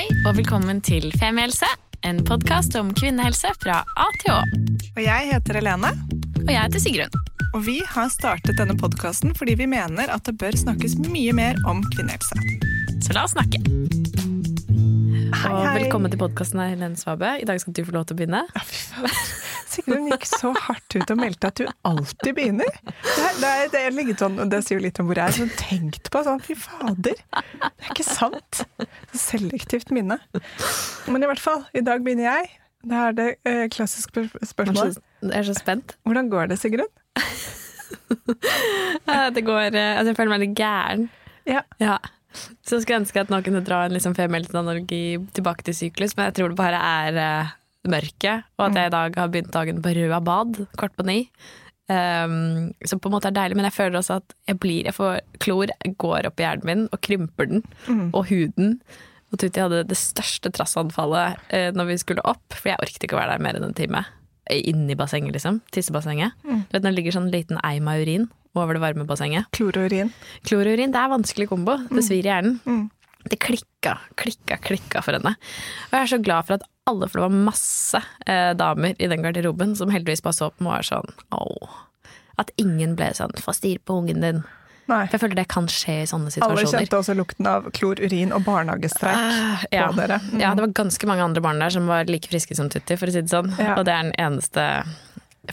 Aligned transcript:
Hei 0.00 0.08
og 0.24 0.32
velkommen 0.38 0.78
til 0.80 1.10
Femihelse, 1.20 1.66
en 2.08 2.22
podkast 2.24 2.72
om 2.80 2.88
kvinnehelse 2.96 3.50
fra 3.60 3.82
A 4.00 4.06
til 4.22 4.30
Å. 4.32 4.38
Og 4.94 5.00
jeg 5.04 5.26
heter 5.28 5.58
Helene, 5.58 5.90
Og 6.38 6.48
jeg 6.48 6.56
heter 6.56 6.80
Sigrun. 6.80 7.18
og 7.52 7.66
vi 7.66 7.74
har 7.84 8.08
startet 8.08 8.56
denne 8.56 8.78
podkasten 8.80 9.34
fordi 9.36 9.58
vi 9.60 9.66
mener 9.68 10.08
at 10.08 10.24
det 10.24 10.38
bør 10.40 10.56
snakkes 10.56 10.96
mye 11.04 11.34
mer 11.36 11.60
om 11.68 11.84
kvinnehelse. 11.92 12.32
Så 13.04 13.12
la 13.12 13.26
oss 13.28 13.36
snakke. 13.36 13.60
Hei, 15.36 15.36
hei. 15.36 15.52
Og 15.52 15.68
velkommen 15.82 16.08
til 16.08 16.24
podkasten 16.24 16.64
Helene 16.64 16.96
Svabe. 16.96 17.36
I 17.36 17.44
dag 17.44 17.60
skal 17.60 17.76
du 17.76 17.84
få 17.84 17.92
lov 17.92 18.08
til 18.08 18.16
å 18.16 18.22
begynne. 18.22 18.46
Ja, 18.56 18.64
fy 18.64 18.80
faen. 18.94 19.48
Sigrun 19.80 20.08
gikk 20.12 20.26
så 20.28 20.52
hardt 20.66 20.96
ut 20.96 21.12
og 21.12 21.20
meldte 21.20 21.50
at 21.50 21.60
du 21.60 21.66
alltid 21.88 22.34
begynner. 22.36 22.78
Det, 22.84 23.16
er, 23.16 23.36
det, 23.40 23.50
er, 23.50 23.68
det, 23.72 23.82
er 23.82 23.96
litt 23.96 24.22
sånn, 24.22 24.38
det 24.52 24.62
sier 24.66 24.78
jo 24.78 24.84
litt 24.84 25.00
om 25.02 25.08
hvor 25.10 25.20
jeg 25.20 25.32
er. 25.32 25.36
Sånn, 25.40 25.52
tenkt 25.58 26.10
på 26.12 26.22
sånn, 26.26 26.42
fy 26.44 26.56
fader. 26.58 27.18
Det 27.20 27.68
er 27.68 27.94
ikke 27.94 28.06
sant. 28.06 28.62
Så 29.12 29.22
selektivt 29.24 29.92
minne. 29.94 30.20
Men 31.10 31.24
i 31.24 31.30
hvert 31.30 31.42
fall, 31.42 31.64
i 31.76 31.84
dag 31.86 32.04
begynner 32.06 32.28
jeg. 32.30 32.50
Da 32.90 33.08
er 33.10 33.16
det 33.16 33.28
eh, 33.48 33.66
klassisk 33.72 34.14
spørsmål. 34.16 34.94
jeg 35.26 35.36
er 35.36 35.48
så 35.50 35.56
spent. 35.58 35.96
Hvordan 36.08 36.30
går 36.32 36.52
det, 36.52 36.60
Sigrun? 36.60 36.88
Det 39.34 39.42
går 39.44 39.74
eh, 39.74 39.98
Altså, 39.98 40.12
jeg 40.12 40.16
føler 40.16 40.32
meg 40.32 40.42
litt 40.44 40.56
gæren. 40.58 41.08
Ja. 41.48 41.62
Ja. 41.82 41.98
Så 42.64 42.78
jeg 42.78 42.84
skulle 42.84 43.00
ønske 43.02 43.20
at 43.20 43.30
noen 43.32 43.44
kunne 43.44 43.62
dra 43.66 43.82
en 43.84 43.94
liksom 43.94 44.14
femihelse-analogi 44.14 45.18
tilbake 45.34 45.66
til 45.66 45.76
syklus, 45.76 46.14
men 46.16 46.28
jeg 46.28 46.38
tror 46.38 46.52
det 46.52 46.60
bare 46.60 46.78
er 46.78 47.18
eh, 47.18 47.56
mørket, 47.88 48.46
og 48.58 48.66
at 48.68 48.76
jeg 48.76 48.90
i 48.90 48.94
dag 48.94 49.16
har 49.16 49.32
begynt 49.32 49.52
dagen 49.54 49.80
på 49.82 49.92
Røa 49.96 50.20
bad, 50.24 50.64
kvart 50.78 50.96
på 50.98 51.06
ni. 51.08 51.18
Um, 51.90 52.70
som 52.86 53.00
på 53.02 53.10
en 53.10 53.16
måte 53.16 53.30
er 53.30 53.34
deilig, 53.34 53.56
men 53.58 53.66
jeg 53.66 53.74
føler 53.74 53.98
også 53.98 54.20
at 54.20 54.34
jeg 54.46 54.60
blir 54.62 54.86
Jeg 54.86 54.94
får 54.94 55.24
klor 55.42 55.72
går 55.98 56.28
opp 56.28 56.38
i 56.38 56.44
hjernen 56.44 56.68
min 56.68 56.84
og 56.92 57.00
krymper 57.02 57.48
den, 57.50 57.64
og 58.14 58.28
huden. 58.30 58.76
Og 59.32 59.40
Tuti 59.42 59.62
hadde 59.62 59.82
det 59.90 59.98
største 59.98 60.52
trassanfallet 60.54 61.40
uh, 61.50 61.70
når 61.74 61.90
vi 61.90 61.98
skulle 62.04 62.26
opp, 62.26 62.44
for 62.54 62.70
jeg 62.70 62.82
orket 62.82 63.06
ikke 63.06 63.18
å 63.18 63.22
være 63.22 63.34
der 63.34 63.42
mer 63.42 63.58
enn 63.58 63.66
en 63.70 63.74
time. 63.74 64.04
Eh, 64.50 64.62
Inni 64.70 64.94
bassenget, 64.98 65.34
liksom. 65.34 65.60
Tissebassenget. 65.74 66.36
Du 66.44 66.76
vet 66.76 66.82
når 66.82 66.90
det 66.90 66.98
ligger 66.98 67.18
sånn 67.18 67.32
liten 67.32 67.58
eim 67.66 67.90
av 67.90 68.04
urin 68.04 68.28
over 68.58 68.74
det 68.74 68.82
varme 68.82 69.06
bassenget. 69.06 69.50
Klor 69.54 69.76
og 69.78 69.90
urin. 69.90 70.10
Klor 70.46 70.66
og 70.66 70.74
urin, 70.74 70.94
det 70.94 70.98
er 71.00 71.12
vanskelig 71.12 71.50
kombo. 71.50 71.76
Det 71.90 72.02
svir 72.06 72.26
i 72.26 72.32
hjernen. 72.32 72.58
Mm. 72.66 72.88
Det 73.28 73.36
klikka, 73.38 73.98
klikka, 74.16 74.56
klikka 74.64 75.02
for 75.04 75.12
henne. 75.12 75.34
Og 75.90 75.92
jeg 75.92 76.02
er 76.06 76.12
så 76.14 76.18
glad 76.24 76.46
for 76.48 76.54
at 76.56 76.62
alle, 76.88 77.06
for 77.08 77.20
det 77.20 77.26
var 77.28 77.42
masse 77.50 78.00
eh, 78.26 78.52
damer 78.56 78.94
i 78.98 79.06
den 79.12 79.22
garderoben 79.22 79.76
som 79.76 79.90
heldigvis 79.92 80.22
bare 80.24 80.32
så 80.38 80.48
på 80.50 80.64
meg 80.64 80.72
og 80.72 80.78
var 80.78 80.88
sånn 80.88 81.12
au. 81.36 81.68
At 82.40 82.50
ingen 82.56 82.96
ble 82.96 83.10
sånn 83.14 83.36
få 83.38 83.52
styr 83.52 83.78
på 83.84 83.98
ungen 84.00 84.24
din. 84.24 84.40
Nei. 84.90 85.04
For 85.06 85.14
jeg 85.18 85.20
føler 85.22 85.36
det 85.38 85.48
kan 85.52 85.68
skje 85.70 85.98
i 86.02 86.06
sånne 86.10 86.32
situasjoner. 86.34 86.64
Alle 86.64 86.80
kjente 86.80 86.98
også 86.98 87.14
lukten 87.14 87.46
av 87.46 87.68
klor, 87.76 88.00
urin 88.02 88.32
og 88.34 88.42
barnehagestreik 88.48 89.14
Ah, 89.14 89.60
på 89.68 89.92
dere. 90.00 90.16
dere. 90.18 90.40
Ja, 90.40 90.54
det 90.56 90.64
var 90.64 90.72
ganske 90.80 91.06
mange 91.06 91.22
andre 91.28 91.44
barn 91.44 91.60
der 91.62 91.70
som 91.76 91.86
var 91.86 92.08
like 92.10 92.26
friske 92.32 92.56
som 92.58 92.72
Tutti, 92.72 92.96
for 92.98 93.06
å 93.06 93.14
si 93.14 93.20
det 93.22 93.30
sånn. 93.30 93.52
Ja. 93.60 93.76
Og 93.76 93.84
det 93.86 93.94
er 93.94 94.08
den 94.08 94.16
eneste 94.18 94.64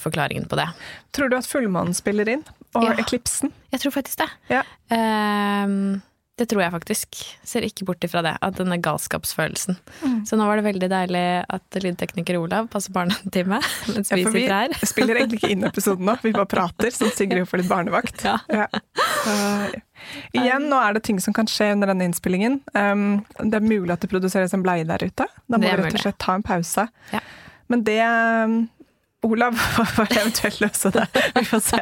forklaringen 0.01 0.47
på 0.49 0.57
det. 0.57 0.65
Tror 1.13 1.29
du 1.29 1.37
at 1.37 1.45
fullmånen 1.45 1.93
spiller 1.93 2.27
inn? 2.31 2.43
Og 2.73 2.83
Ja. 2.87 2.95
eklipsen? 2.97 3.51
Jeg 3.71 3.81
tror 3.83 3.91
faktisk 3.99 4.17
det. 4.23 4.29
Ja. 4.49 4.63
Ehm, 4.89 6.01
det 6.37 6.45
tror 6.51 6.61
jeg 6.61 6.73
faktisk. 6.73 7.17
Ser 7.47 7.65
ikke 7.65 7.85
bort 7.87 8.03
ifra 8.05 8.21
det. 8.21 8.35
At 8.45 8.59
denne 8.59 8.77
galskapsfølelsen. 8.83 9.79
Så 10.27 10.37
nå 10.37 10.45
var 10.45 10.59
det 10.59 10.67
veldig 10.67 10.89
deilig 10.91 11.23
at 11.49 11.79
lydtekniker 11.81 12.37
Olav 12.37 12.69
passer 12.73 12.93
barna 12.93 13.17
en 13.17 13.33
time 13.33 13.57
mens 13.93 14.11
vi 14.13 14.21
Ja, 14.21 14.29
sitter 14.35 14.53
her. 14.53 14.75
spiller 14.91 15.17
egentlig 15.17 15.41
ikke 15.41 15.51
inn 15.55 15.65
episoden 15.67 16.05
nå, 16.05 16.17
vi 16.21 16.35
bare 16.35 16.49
prater, 16.51 16.93
så 16.93 17.09
Sigrid 17.13 17.49
får 17.49 17.63
litt 17.63 17.71
barnevakt. 17.71 18.21
Ja. 18.27 18.37
Ja. 18.53 18.67
Uh, 19.25 19.65
igjen, 20.37 20.69
nå 20.69 20.77
er 20.77 20.93
det 20.97 21.03
ting 21.09 21.19
som 21.23 21.33
kan 21.33 21.49
skje 21.49 21.71
under 21.73 21.89
denne 21.89 22.05
innspillingen. 22.11 22.61
Um, 22.77 23.25
det 23.41 23.57
er 23.57 23.65
mulig 23.65 23.95
at 23.97 24.05
det 24.05 24.11
produseres 24.13 24.53
en 24.53 24.65
bleie 24.65 24.85
der 24.87 25.09
ute. 25.09 25.25
Da 25.47 25.57
må 25.57 25.65
vi 25.65 25.75
rett 25.81 25.97
og 25.97 26.05
slett 26.05 26.21
ta 26.21 26.37
en 26.37 26.45
pause. 26.45 26.85
Ja. 27.15 27.25
Men 27.67 27.81
det 27.87 27.99
um, 28.05 28.59
Olav 29.25 29.57
får 29.97 30.11
eventuelt 30.17 30.59
løse 30.61 30.91
det. 30.93 31.07
Vi 31.35 31.45
får 31.45 31.63
se. 31.65 31.81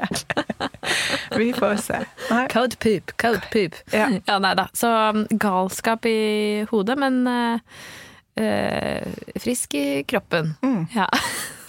Vi 1.41 1.49
får 1.53 1.75
se. 1.83 1.99
Nei. 2.29 2.45
Code 2.53 2.79
poop, 2.79 3.11
code 3.21 3.41
poop. 3.51 3.75
Ja. 3.93 4.07
Ja, 4.29 4.39
nei 4.39 4.53
da. 4.57 4.69
Så 4.73 4.89
um, 4.89 5.25
galskap 5.31 6.05
i 6.09 6.65
hodet, 6.71 6.95
men 7.01 7.25
eh, 7.27 9.03
frisk 9.41 9.75
i 9.75 10.03
kroppen. 10.07 10.55
Mm. 10.63 10.85
Ja. 10.95 11.09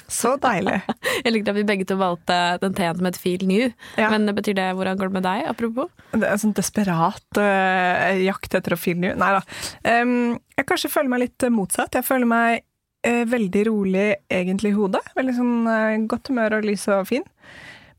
Så 0.08 0.36
deilig. 0.38 0.78
Jeg 1.24 1.32
likte 1.34 1.50
at 1.50 1.58
vi 1.58 1.64
begge 1.66 1.86
to 1.88 1.96
valgte 1.98 2.34
den 2.62 2.76
teen 2.78 2.94
som 2.94 3.08
het 3.08 3.18
Feel 3.18 3.42
New. 3.48 3.72
Ja. 3.98 4.10
Men 4.12 4.30
betyr 4.36 4.54
det 4.58 4.68
hvordan 4.78 5.00
går 5.00 5.10
det 5.10 5.16
med 5.18 5.26
deg, 5.26 5.42
apropos? 5.50 5.90
Det 6.12 6.22
er 6.22 6.36
en 6.36 6.42
sånn 6.44 6.54
desperat 6.56 7.40
øh, 7.42 8.22
jakt 8.22 8.54
etter 8.54 8.76
å 8.76 8.78
finne 8.78 9.16
Nei 9.18 9.32
da. 9.34 9.42
Um, 9.82 10.36
jeg 10.56 10.68
kanskje 10.70 10.92
føler 10.92 11.10
meg 11.12 11.24
litt 11.26 11.48
motsatt. 11.52 11.98
Jeg 11.98 12.06
føler 12.06 12.30
meg 12.30 12.65
eh, 13.06 13.22
veldig 13.28 13.66
rolig 13.70 14.08
egentlig 14.32 14.74
i 14.74 14.76
hodet. 14.76 15.02
Veldig 15.16 15.36
sånn 15.36 15.70
eh, 15.70 16.00
godt 16.10 16.32
humør 16.32 16.58
og 16.58 16.66
lys 16.66 16.88
og 16.92 17.06
fin. 17.10 17.26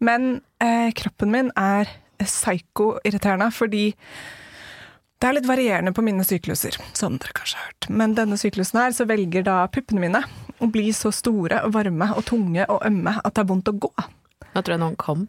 Men 0.04 0.42
eh, 0.64 0.92
kroppen 0.98 1.34
min 1.34 1.54
er 1.58 1.90
psyko-irriterende 2.22 3.50
fordi 3.54 3.92
det 5.18 5.30
er 5.30 5.34
litt 5.34 5.48
varierende 5.50 5.94
på 5.98 6.04
mine 6.06 6.26
sykluser, 6.26 6.76
som 6.98 7.16
dere 7.18 7.34
kanskje 7.38 7.58
har 7.58 7.72
hørt. 7.72 7.88
Men 7.90 8.14
denne 8.18 8.38
syklusen 8.38 8.78
her, 8.78 8.94
så 8.94 9.08
velger 9.10 9.48
da 9.48 9.64
puppene 9.74 10.04
mine 10.04 10.22
å 10.62 10.70
bli 10.70 10.92
så 10.94 11.10
store 11.14 11.64
og 11.66 11.74
varme 11.74 12.12
og 12.14 12.28
tunge 12.30 12.68
og 12.70 12.86
ømme 12.86 13.16
at 13.24 13.34
det 13.34 13.42
er 13.42 13.50
vondt 13.50 13.72
å 13.72 13.78
gå. 13.88 13.92
Nå 14.54 14.62
tror 14.62 14.76
jeg 14.76 14.84
noen 14.84 15.00
kom. 15.02 15.26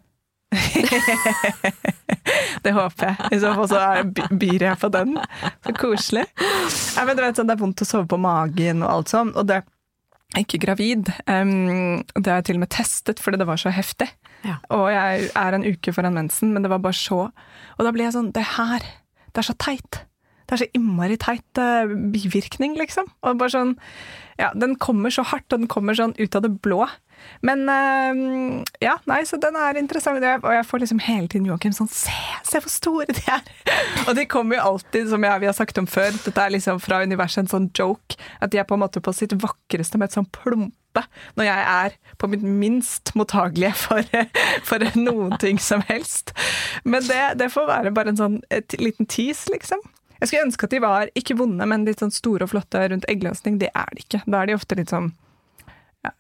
Det 2.65 2.73
håper 2.75 3.07
jeg. 3.07 3.17
I 3.37 3.39
så 3.43 3.51
fall 3.57 3.69
så 3.71 3.81
byr 4.37 4.63
jeg 4.65 4.81
på 4.81 4.89
den. 4.93 5.11
Så 5.65 5.73
koselig. 5.79 6.25
Ja, 6.97 7.05
men 7.07 7.17
du 7.17 7.23
vet, 7.23 7.37
sånn, 7.39 7.49
det 7.49 7.55
er 7.57 7.63
vondt 7.63 7.85
å 7.85 7.89
sove 7.89 8.07
på 8.11 8.19
magen 8.21 8.83
og 8.85 8.91
alt 8.93 9.09
sånn. 9.13 9.31
Og 9.39 9.45
det 9.49 9.57
er 9.61 9.65
ikke 10.43 10.61
gravid. 10.63 11.05
Um, 11.29 12.03
det 12.17 12.29
har 12.29 12.41
jeg 12.41 12.47
til 12.51 12.61
og 12.61 12.65
med 12.65 12.75
testet 12.75 13.19
fordi 13.23 13.41
det 13.41 13.49
var 13.49 13.59
så 13.61 13.71
heftig. 13.75 14.09
Ja. 14.47 14.57
Og 14.75 14.87
jeg 14.93 15.31
er 15.35 15.51
en 15.57 15.67
uke 15.67 15.95
foran 15.95 16.19
mensen, 16.19 16.53
men 16.55 16.63
det 16.65 16.71
var 16.71 16.79
bare 16.79 16.95
så 16.95 17.25
Og 17.27 17.81
da 17.83 17.91
blir 17.91 18.07
jeg 18.07 18.15
sånn 18.15 18.29
Det 18.31 18.45
her, 18.55 18.85
det 19.35 19.41
er 19.41 19.49
så 19.49 19.57
teit. 19.59 20.05
Det 20.47 20.55
er 20.55 20.61
så 20.63 20.69
innmari 20.79 21.17
teit 21.19 21.59
uh, 21.59 21.91
bivirkning, 22.13 22.77
liksom. 22.79 23.07
Og 23.23 23.41
bare 23.41 23.57
sånn 23.57 23.75
Ja, 24.39 24.53
den 24.55 24.77
kommer 24.79 25.11
så 25.11 25.27
hardt, 25.27 25.51
og 25.53 25.65
den 25.65 25.71
kommer 25.71 25.99
sånn 25.99 26.15
ut 26.19 26.39
av 26.39 26.47
det 26.47 26.55
blå. 26.63 26.85
Men 27.47 27.63
eh, 27.73 28.65
ja, 28.85 28.97
nei, 29.11 29.21
så 29.29 29.39
den 29.41 29.57
er 29.59 29.79
interessant. 29.81 30.19
Og 30.23 30.53
jeg- 30.53 30.67
får 30.69 30.83
liksom 30.85 31.01
hele 31.07 31.29
tiden 31.29 31.47
Joakim 31.49 31.73
sånn 31.73 31.89
Se, 31.93 32.13
se 32.45 32.61
hvor 32.61 32.71
store 32.73 33.07
de 33.15 33.23
er! 33.31 33.43
Og 34.09 34.15
de 34.19 34.25
kommer 34.31 34.59
jo 34.59 34.67
alltid, 34.75 35.09
som 35.11 35.25
jeg, 35.25 35.41
vi 35.41 35.47
har 35.51 35.57
sagt 35.57 35.79
om 35.79 35.87
før, 35.89 36.11
dette 36.25 36.43
er 36.45 36.53
liksom 36.55 36.81
fra 36.83 37.03
universet 37.05 37.45
en 37.45 37.53
sånn 37.53 37.71
joke, 37.77 38.19
at 38.41 38.51
de 38.53 38.59
er 38.61 38.67
på 38.69 38.77
en 38.77 38.83
måte 38.85 39.01
på 39.05 39.15
sitt 39.17 39.33
vakreste 39.41 39.99
med 39.99 40.11
et 40.11 40.17
sånn 40.19 40.29
plumpe 40.35 40.75
når 41.39 41.45
jeg 41.47 41.65
er 41.71 41.93
på 42.19 42.27
mitt 42.33 42.43
minst 42.43 43.13
mottagelige 43.15 43.71
for, 43.79 44.03
for 44.69 44.83
noen 44.99 45.37
ting 45.43 45.61
som 45.63 45.85
helst. 45.87 46.33
Men 46.85 47.05
det, 47.07 47.21
det 47.39 47.53
får 47.55 47.69
være 47.69 47.93
bare 47.95 48.11
en 48.15 48.19
sånn 48.19 48.41
et 48.51 48.75
liten 48.81 49.07
tease, 49.07 49.47
liksom. 49.53 49.79
Jeg 50.19 50.33
skulle 50.33 50.47
ønske 50.49 50.67
at 50.67 50.73
de 50.75 50.81
var 50.83 51.11
ikke 51.15 51.37
vonde, 51.39 51.63
men 51.71 51.85
litt 51.87 52.01
sånn 52.03 52.11
store 52.11 52.49
og 52.49 52.51
flotte 52.51 52.81
rundt 52.91 53.07
eggløsning. 53.07 53.61
Det 53.61 53.69
er 53.71 53.93
de 53.95 54.03
ikke. 54.03 54.25
Da 54.27 54.41
er 54.43 54.51
de 54.51 54.57
ofte 54.59 54.75
litt 54.81 54.91
sånn 54.91 55.13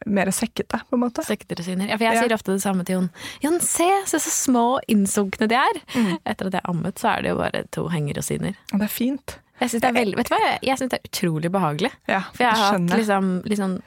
mer 0.06 0.26
sekkete, 0.34 0.80
på 0.88 0.94
en 0.98 1.00
måte. 1.04 1.24
Sekkedressiner. 1.24 1.88
Ja, 1.88 1.96
for 1.96 2.04
jeg 2.04 2.14
Ja. 2.14 2.22
sier 2.22 2.34
ofte 2.36 2.52
det 2.54 2.62
samme 2.62 2.84
til 2.84 2.94
Jon. 2.96 3.10
Jon, 3.42 3.60
se, 3.60 3.88
se 4.06 4.16
så 4.18 4.30
små 4.30 4.64
og 4.76 4.80
innsunkne 4.88 5.48
de 5.48 5.54
er! 5.54 5.80
Etter 6.26 6.46
at 6.46 6.52
jeg 6.52 6.62
har 6.64 6.70
ammet, 6.74 6.94
så 6.98 7.16
er 7.16 7.22
det 7.22 7.30
jo 7.30 7.36
bare 7.36 7.64
to 7.70 7.88
hengerosiner. 7.88 8.54
Og 8.72 8.78
det 8.80 8.88
er 8.88 8.94
fint. 8.94 9.38
Jeg 9.60 9.70
syns 9.70 9.80
det 9.82 9.88
er 9.90 9.92
veldig 10.04 10.16
Vet 10.16 10.28
du 10.28 10.34
hva, 10.34 10.40
jeg- 10.46 10.60
jeg 10.62 10.76
synes 10.78 10.90
det 10.90 11.00
er 11.00 11.08
utrolig 11.10 11.50
behagelig. 11.50 11.90
Ja, 12.08 12.20
For 12.32 12.44
jeg 12.44 12.52
har 12.54 12.72
hatt 12.78 12.90
liksom, 12.98 13.42
liksom 13.44 13.82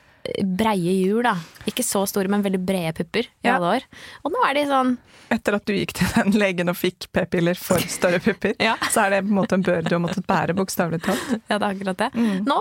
breie 0.58 0.92
hjul, 1.02 1.24
da. 1.24 1.36
Ikke 1.66 1.82
så 1.84 2.04
store, 2.08 2.28
men 2.30 2.44
veldig 2.44 2.60
brede 2.66 2.94
pupper 2.94 3.26
i 3.26 3.48
Ja. 3.48 3.56
alle 3.56 3.80
år. 3.80 3.82
Og 4.24 4.32
nå 4.32 4.50
er 4.50 4.54
de 4.54 4.66
sånn 4.70 4.98
Etter 5.32 5.56
at 5.56 5.64
du 5.66 5.72
gikk 5.74 5.94
til 5.94 6.08
den 6.24 6.34
legen 6.34 6.68
og 6.68 6.76
fikk 6.76 7.08
p-piller 7.14 7.56
for 7.56 7.80
større 7.80 8.20
pupper, 8.20 8.54
Ja. 8.60 8.76
så 8.92 9.06
er 9.06 9.10
det 9.12 9.24
på 9.24 9.30
en 9.30 9.38
måte 9.40 9.54
en 9.54 9.64
bør 9.64 9.82
du 9.88 9.96
har 9.96 10.02
måttet 10.06 10.26
bære, 10.28 10.54
bokstavelig 10.54 11.02
talt. 11.02 11.40
Ja, 11.50 11.58
det 11.58 11.64
er 11.64 11.74
akkurat 11.74 11.98
det. 11.98 12.12
Nå 12.46 12.60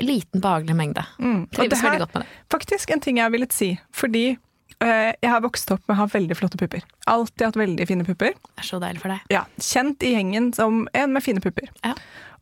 liten, 0.00 0.40
behagelig 0.40 0.74
mengde. 0.76 1.04
Mm. 1.18 1.46
Trives 1.54 1.82
veldig 1.84 2.00
godt 2.06 2.14
med 2.14 2.22
det. 2.24 2.28
Faktisk 2.52 2.90
en 2.90 3.00
ting 3.00 3.18
jeg 3.22 3.30
ville 3.34 3.46
si, 3.52 3.70
fordi 3.94 4.24
eh, 4.82 5.12
jeg 5.22 5.30
har 5.30 5.40
vokst 5.44 5.70
opp 5.70 5.82
med 5.88 5.94
å 5.96 6.00
ha 6.02 6.06
veldig 6.10 6.36
flotte 6.36 6.58
pupper. 6.60 6.82
Alltid 7.06 7.46
hatt 7.46 7.56
veldig 7.60 7.86
fine 7.88 8.04
pupper. 8.04 8.34
Det 8.34 8.64
er 8.64 8.68
så 8.68 8.80
deilig 8.82 9.00
for 9.04 9.14
deg. 9.14 9.20
Ja, 9.30 9.44
Kjent 9.60 10.02
i 10.02 10.14
gjengen 10.16 10.52
som 10.56 10.86
en 10.92 11.12
med 11.14 11.22
fine 11.24 11.40
pupper. 11.44 11.70
Ja. 11.84 11.94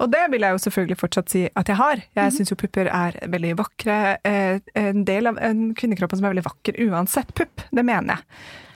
Og 0.03 0.11
det 0.11 0.25
vil 0.33 0.43
jeg 0.43 0.57
jo 0.57 0.59
selvfølgelig 0.65 0.97
fortsatt 0.99 1.29
si 1.31 1.45
at 1.55 1.69
jeg 1.69 1.77
har. 1.79 2.01
Jeg 2.17 2.25
Mhm. 2.25 2.35
syns 2.39 2.51
jo 2.51 2.57
pupper 2.57 2.89
er 2.91 3.13
veldig 3.29 3.55
vakre. 3.61 4.19
eh, 4.25 4.59
En 4.75 5.05
del 5.05 5.27
av 5.27 5.39
en 5.39 5.75
kvinnekroppen 5.75 6.17
som 6.19 6.25
er 6.25 6.33
veldig 6.35 6.45
vakker 6.49 6.81
uansett 6.89 7.35
pupp. 7.35 7.61
Det 7.71 7.85
mener 7.85 8.17
jeg. 8.17 8.25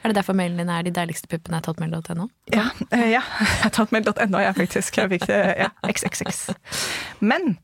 Er 0.05 0.12
det 0.12 0.17
derfor 0.23 0.34
mailen 0.38 0.56
din 0.58 0.69
er 0.70 0.82
de 0.84 0.90
deiligste 0.93 1.26
puppene 1.26 1.56
er 1.56 1.62
totmail.no? 1.62 2.28
Ja, 2.52 2.69
eh, 2.93 3.11
ja. 3.11 3.23
jeg 3.40 3.62
har 3.64 3.70
tatt 3.70 3.90
mail.no, 3.90 4.38
jeg 4.38 4.55
faktisk. 4.55 4.96
Jeg 5.00 5.11
fikk 5.11 5.26
det, 5.26 5.40
ja, 5.58 5.70
XXX. 5.82 6.55
Men 7.20 7.56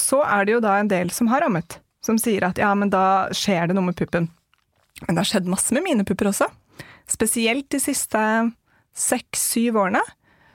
så 0.00 0.22
er 0.26 0.46
det 0.46 0.56
jo 0.56 0.64
da 0.64 0.78
en 0.80 0.90
del 0.90 1.12
som 1.14 1.30
har 1.30 1.44
ammet, 1.46 1.78
som 2.04 2.18
sier 2.20 2.46
at 2.48 2.58
ja, 2.60 2.72
men 2.76 2.90
da 2.92 3.30
skjer 3.34 3.70
det 3.70 3.76
noe 3.76 3.90
med 3.90 3.98
puppen. 3.98 4.28
Men 5.04 5.14
det 5.14 5.22
har 5.22 5.30
skjedd 5.30 5.50
masse 5.50 5.74
med 5.74 5.84
mine 5.86 6.06
pupper 6.06 6.30
også. 6.30 6.48
Spesielt 7.10 7.68
de 7.72 7.80
siste 7.82 8.20
seks-syv 8.94 9.76
årene. 9.82 10.02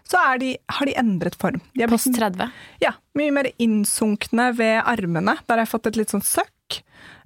så 0.08 0.22
de, 0.40 0.56
har 0.68 0.86
de 0.86 0.96
endret 0.98 1.36
form. 1.36 1.60
De 1.76 1.88
Post 1.88 2.16
30. 2.16 2.50
ja, 2.82 2.94
mye 3.14 3.32
mer 3.32 3.52
innsunkne 3.58 4.52
ved 4.58 4.82
armene. 4.86 5.38
Der 5.46 5.58
har 5.58 5.66
jeg 5.66 5.74
fått 5.74 5.92
et 5.92 6.00
litt 6.00 6.10
sånn 6.10 6.26
søkk. 6.26 6.54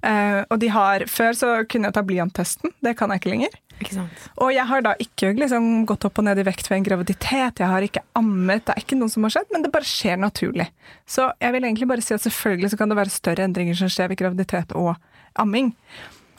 Eh, 0.04 0.40
og 0.52 0.58
de 0.60 0.68
har 0.68 1.06
Før 1.08 1.36
så 1.36 1.50
kunne 1.68 1.88
jeg 1.88 1.96
ta 1.96 2.02
blyanttesten, 2.04 2.74
det 2.84 2.96
kan 2.98 3.12
jeg 3.12 3.22
ikke 3.22 3.32
lenger. 3.32 3.54
Ikke? 3.82 4.04
Og 4.38 4.52
jeg 4.54 4.64
har 4.68 4.84
da 4.84 4.92
ikke 5.02 5.32
liksom 5.34 5.84
gått 5.88 6.04
opp 6.06 6.20
og 6.20 6.26
ned 6.28 6.38
i 6.40 6.46
vekt 6.46 6.68
ved 6.70 6.78
en 6.78 6.86
graviditet, 6.86 7.60
jeg 7.60 7.70
har 7.70 7.84
ikke 7.84 8.04
ammet, 8.18 8.64
det 8.66 8.76
er 8.76 8.84
ikke 8.84 8.98
noe 9.00 9.12
som 9.12 9.26
har 9.26 9.34
skjedd, 9.34 9.50
men 9.52 9.64
det 9.64 9.72
bare 9.74 9.88
skjer 9.88 10.20
naturlig. 10.20 10.68
Så 11.10 11.30
jeg 11.42 11.56
vil 11.56 11.66
egentlig 11.66 11.90
bare 11.90 12.04
si 12.04 12.14
at 12.16 12.24
selvfølgelig 12.24 12.72
så 12.72 12.80
kan 12.80 12.92
det 12.92 13.00
være 13.00 13.14
større 13.14 13.48
endringer 13.48 13.80
som 13.80 13.90
skjer 13.92 14.12
ved 14.12 14.20
graviditet 14.20 14.76
og 14.78 14.94
amming. 15.40 15.72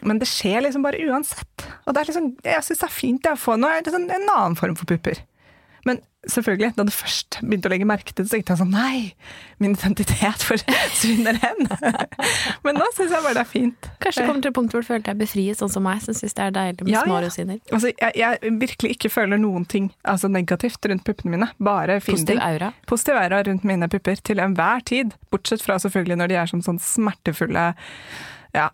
Men 0.06 0.20
det 0.22 0.30
skjer 0.30 0.64
liksom 0.64 0.84
bare 0.86 1.02
uansett. 1.08 1.68
Og 1.86 1.96
det 1.96 2.02
er 2.02 2.12
liksom, 2.12 2.34
jeg 2.46 2.66
syns 2.68 2.82
det 2.84 2.88
er 2.88 2.96
fint 2.96 3.30
å 3.32 3.38
få 3.40 3.56
det 3.60 3.72
er 3.72 3.96
sånn 3.96 4.12
en 4.12 4.30
annen 4.36 4.60
form 4.60 4.76
for 4.80 4.90
pupper. 4.90 5.22
Selvfølgelig, 6.26 6.72
da 6.76 6.84
du 6.88 6.90
først 6.92 7.36
begynte 7.44 7.70
å 7.70 7.72
legge 7.72 7.86
merke 7.86 8.10
til 8.14 8.24
det, 8.24 8.30
så 8.32 8.36
tenkte 8.36 8.54
jeg 8.56 8.60
sånn 8.64 8.72
Nei, 8.74 9.14
min 9.62 9.76
identitet 9.78 10.42
forsvinner 10.48 11.38
hen. 11.44 11.68
Men 12.66 12.80
nå 12.80 12.88
syns 12.96 13.12
jeg 13.14 13.22
bare 13.22 13.36
det 13.38 13.44
er 13.44 13.50
fint. 13.52 13.90
Kanskje 14.02 14.24
du 14.24 14.30
kommer 14.32 14.42
til 14.42 14.50
et 14.50 14.56
punkt 14.58 14.74
hvor 14.74 14.82
du 14.82 14.88
føler 14.88 15.04
deg 15.06 15.20
befriet, 15.20 15.60
sånn 15.60 15.70
som 15.70 15.86
meg, 15.86 16.02
som 16.02 16.18
syns 16.18 16.34
det 16.34 16.48
er 16.48 16.56
deilig 16.56 16.88
med 16.88 16.94
Ja, 16.96 17.04
små 17.06 17.20
ja. 17.20 17.28
rosiner. 17.28 17.60
Altså, 17.70 17.92
jeg, 17.94 18.16
jeg 18.24 18.54
virkelig 18.64 18.92
ikke 18.98 19.12
føler 19.14 19.42
noen 19.44 19.68
ting 19.70 19.92
altså 20.04 20.32
negativt 20.34 20.90
rundt 20.90 21.06
puppene 21.06 21.36
mine. 21.36 21.50
Bare 21.62 22.00
fine 22.02 22.18
Positiv 22.18 22.34
ting. 22.34 22.42
aura. 22.48 22.72
Positiv 22.90 23.20
aura 23.22 23.44
rundt 23.52 23.68
mine 23.70 23.92
pupper 23.94 24.24
til 24.32 24.42
enhver 24.42 24.82
tid. 24.90 25.14
Bortsett 25.30 25.62
fra 25.66 25.78
selvfølgelig 25.86 26.18
når 26.24 26.34
de 26.34 26.40
er 26.42 26.52
som 26.56 26.66
sånn 26.66 26.82
smertefulle 26.82 27.68
ja, 28.58 28.68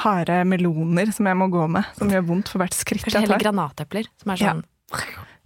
harde 0.00 0.40
meloner 0.48 1.12
som 1.12 1.28
jeg 1.28 1.36
må 1.36 1.50
gå 1.52 1.68
med. 1.76 1.84
Som 2.00 2.08
gjør 2.12 2.24
vondt 2.32 2.48
for 2.54 2.64
hvert 2.64 2.72
skritt 2.80 3.04
Kanskje 3.04 3.26
jeg 3.26 3.32
tar. 3.36 3.44
granatepler, 3.44 4.08
som 4.22 4.32
er 4.32 4.40
Ja. 4.40 4.54
sånn 4.56 4.64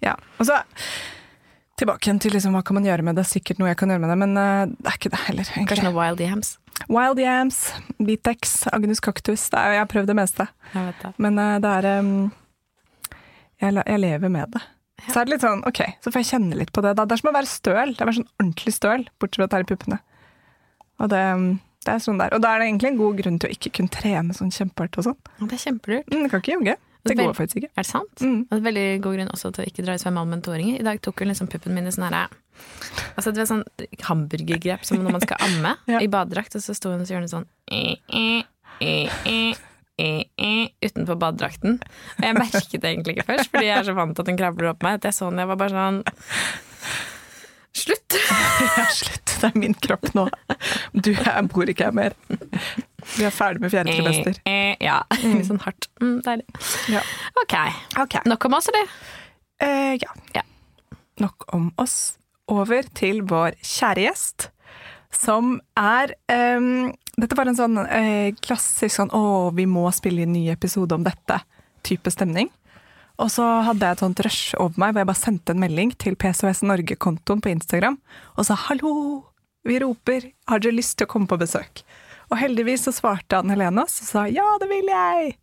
Ja. 0.04 0.14
Og 0.38 0.46
så 0.46 0.62
tilbake 1.78 2.14
til 2.22 2.34
liksom, 2.34 2.56
hva 2.56 2.62
kan 2.66 2.78
man 2.78 2.86
gjøre 2.88 3.04
med 3.06 3.18
det. 3.18 3.26
Sikkert 3.28 3.60
noe 3.60 3.70
jeg 3.70 3.78
kan 3.80 3.92
gjøre 3.92 4.02
med 4.02 4.12
det, 4.12 4.18
men 4.24 4.34
uh, 4.38 4.64
det 4.70 4.90
er 4.90 4.98
ikke 4.98 5.12
det 5.14 5.20
heller. 5.26 5.52
egentlig. 5.52 5.68
Kanskje 5.72 5.86
noe 5.88 5.98
wild 5.98 6.22
yams. 6.24 6.56
Wild 6.86 7.20
yams, 7.22 7.60
Bitex, 7.98 8.58
Agnus 8.72 9.02
cactus. 9.04 9.48
Er, 9.52 9.76
jeg 9.76 9.82
har 9.82 9.88
prøvd 9.90 10.10
det 10.12 10.18
meste. 10.18 10.48
Det. 10.74 11.12
Men 11.22 11.38
uh, 11.40 11.54
det 11.62 11.76
er 11.80 12.02
um, 12.02 12.12
jeg, 13.62 13.78
jeg 13.78 14.02
lever 14.02 14.34
med 14.34 14.54
det. 14.54 14.64
Ja. 14.98 15.12
Så 15.12 15.20
er 15.20 15.28
det 15.28 15.36
litt 15.36 15.46
sånn, 15.46 15.62
ok, 15.68 15.80
så 16.02 16.10
får 16.10 16.22
jeg 16.24 16.30
kjenne 16.32 16.58
litt 16.58 16.74
på 16.74 16.82
det. 16.82 16.96
Da. 16.98 17.06
Det 17.06 17.14
er 17.14 17.22
som 17.22 17.30
å 17.30 17.36
være 17.36 17.50
støl. 17.50 17.94
Det 17.94 18.02
er 18.02 18.10
bare 18.10 18.18
sånn 18.18 18.30
ordentlig 18.40 18.74
støl, 18.74 19.06
bortsett 19.22 19.38
fra 19.38 19.46
at 19.46 19.54
det 19.54 19.60
er 19.60 19.66
i 19.66 19.70
puppene. 19.70 19.98
Og 20.98 21.10
det, 21.12 21.22
um, 21.38 21.48
det 21.86 21.94
er 21.94 22.02
sånn 22.02 22.18
der. 22.18 22.34
Og 22.34 22.42
da 22.42 22.52
er 22.52 22.62
det 22.62 22.68
egentlig 22.72 22.92
en 22.92 23.00
god 23.00 23.22
grunn 23.22 23.38
til 23.38 23.50
å 23.50 23.54
ikke 23.54 23.74
kunne 23.78 23.94
trene 23.94 24.36
sånn 24.36 24.54
kjempehardt 24.54 24.98
og 24.98 25.08
sånn. 25.10 25.18
Det 25.44 25.54
er 25.54 25.64
kjempelurt. 25.68 26.10
Mm, 26.10 26.26
kan 26.32 26.42
ikke 26.42 26.56
ljuge. 26.56 26.76
Det 27.06 27.14
går 27.16 27.34
faktisk 27.36 27.60
ikke. 27.62 27.70
Er 27.74 27.84
det 27.84 27.90
sant? 27.90 28.20
Mm. 28.20 28.40
Det 28.48 28.56
er 28.58 28.64
veldig 28.66 28.86
god 29.04 29.16
grunn 29.16 29.30
også 29.32 29.52
til 29.54 29.64
å 29.64 29.68
ikke 29.70 29.84
dra 29.86 29.94
i 29.94 30.02
svømmehallen 30.02 30.34
med 30.34 30.44
toåringer. 30.46 30.80
I 30.80 30.86
dag 30.86 31.00
tok 31.04 31.22
hun 31.22 31.30
liksom 31.30 31.50
puppen 31.52 31.76
min 31.76 31.86
i 31.88 31.94
sånn 31.94 32.08
herre 32.08 32.26
Altså 33.14 33.30
det 33.30 33.44
var 33.44 33.48
sånn 33.52 33.64
hamburgergrep 34.08 34.82
som 34.86 34.98
når 35.04 35.14
man 35.14 35.22
skal 35.22 35.38
amme 35.46 35.76
Ja. 35.92 36.00
i 36.02 36.10
badedrakt, 36.10 36.56
og 36.58 36.64
så 36.64 36.74
sto 36.74 36.90
hun 36.90 37.04
og 37.04 37.06
så 37.08 37.14
gjorde 37.14 37.28
hun 37.28 37.34
sånn 37.36 37.48
eh, 37.70 38.42
eh, 38.82 39.54
eh, 39.98 40.64
utenpå 40.82 41.14
badedrakten. 41.18 41.78
Og 42.18 42.26
jeg 42.26 42.38
merket 42.38 42.80
det 42.82 42.90
egentlig 42.90 43.16
ikke 43.16 43.28
først, 43.30 43.52
fordi 43.54 43.70
jeg 43.70 43.78
er 43.78 43.86
så 43.86 43.94
vant 43.98 44.16
til 44.16 44.26
at 44.26 44.32
hun 44.32 44.40
krabler 44.40 44.72
opp 44.72 44.82
meg. 44.86 44.98
At 44.98 45.08
jeg 45.10 45.18
så 45.18 45.30
den, 45.30 45.42
jeg 45.44 45.52
var 45.52 45.62
bare 45.62 45.76
sånn 45.76 46.02
Slutt! 47.78 48.18
Ja, 48.78 48.84
slutt. 48.90 49.36
Det 49.38 49.46
er 49.52 49.58
min 49.60 49.74
kropp 49.78 50.08
nå. 50.18 50.24
Du, 50.98 51.12
jeg 51.14 51.48
bor 51.52 51.70
ikke 51.70 51.92
her 51.92 51.94
mer. 51.94 52.16
Vi 53.16 53.24
er 53.26 53.34
ferdig 53.34 53.62
med 53.64 53.72
fjerde 53.72 53.94
trimester. 53.94 54.38
Eh, 54.44 54.72
eh, 54.72 54.76
ja. 54.84 55.00
Litt 55.22 55.48
sånn 55.48 55.62
hardt. 55.64 55.88
Mm, 56.02 56.18
deilig. 56.26 56.46
Ja. 56.92 57.02
Ok. 57.42 57.56
Ok. 58.04 58.20
Nok 58.28 58.48
om 58.48 58.58
oss, 58.58 58.68
eller? 58.72 58.92
Eh, 59.64 59.96
ja. 60.02 60.14
Ja. 60.36 60.44
Nok 61.22 61.48
om 61.54 61.72
oss. 61.80 62.16
Over 62.48 62.86
til 62.96 63.20
vår 63.28 63.58
kjære 63.60 64.06
gjest, 64.06 64.48
som 65.12 65.58
er 65.76 66.14
um, 66.32 66.88
Dette 67.18 67.36
var 67.36 67.48
en 67.50 67.58
sånn 67.58 67.76
uh, 67.76 68.28
klassisk 68.40 68.94
sånn 68.94 69.10
'Å, 69.12 69.50
vi 69.56 69.66
må 69.68 69.82
spille 69.92 70.22
inn 70.24 70.32
ny 70.32 70.46
episode 70.52 70.94
om 70.96 71.04
dette'-type 71.04 72.12
stemning. 72.14 72.48
Og 73.18 73.32
så 73.34 73.44
hadde 73.66 73.84
jeg 73.84 73.96
et 73.96 74.04
sånt 74.04 74.22
rush 74.22 74.54
over 74.62 74.78
meg 74.78 74.94
hvor 74.94 75.02
jeg 75.02 75.10
bare 75.10 75.20
sendte 75.20 75.52
en 75.52 75.60
melding 75.60 75.90
til 75.98 76.14
PCOS 76.14 76.62
Norge-kontoen 76.62 77.42
på 77.42 77.50
Instagram 77.50 77.98
og 78.36 78.46
sa 78.46 78.54
'hallo, 78.54 79.24
vi 79.66 79.80
roper, 79.82 80.30
har 80.48 80.62
dere 80.62 80.78
lyst 80.78 80.96
til 80.96 81.08
å 81.08 81.10
komme 81.10 81.26
på 81.26 81.40
besøk'? 81.40 81.82
Og 82.30 82.36
heldigvis 82.38 82.84
så 82.88 82.92
svarte 82.92 83.38
Anne 83.38 83.54
Helene 83.56 83.82
oss 83.84 84.00
og 84.02 84.06
sa 84.08 84.24
'ja, 84.28 84.44
det 84.60 84.68
vil 84.68 84.84
jeg'. 84.86 85.34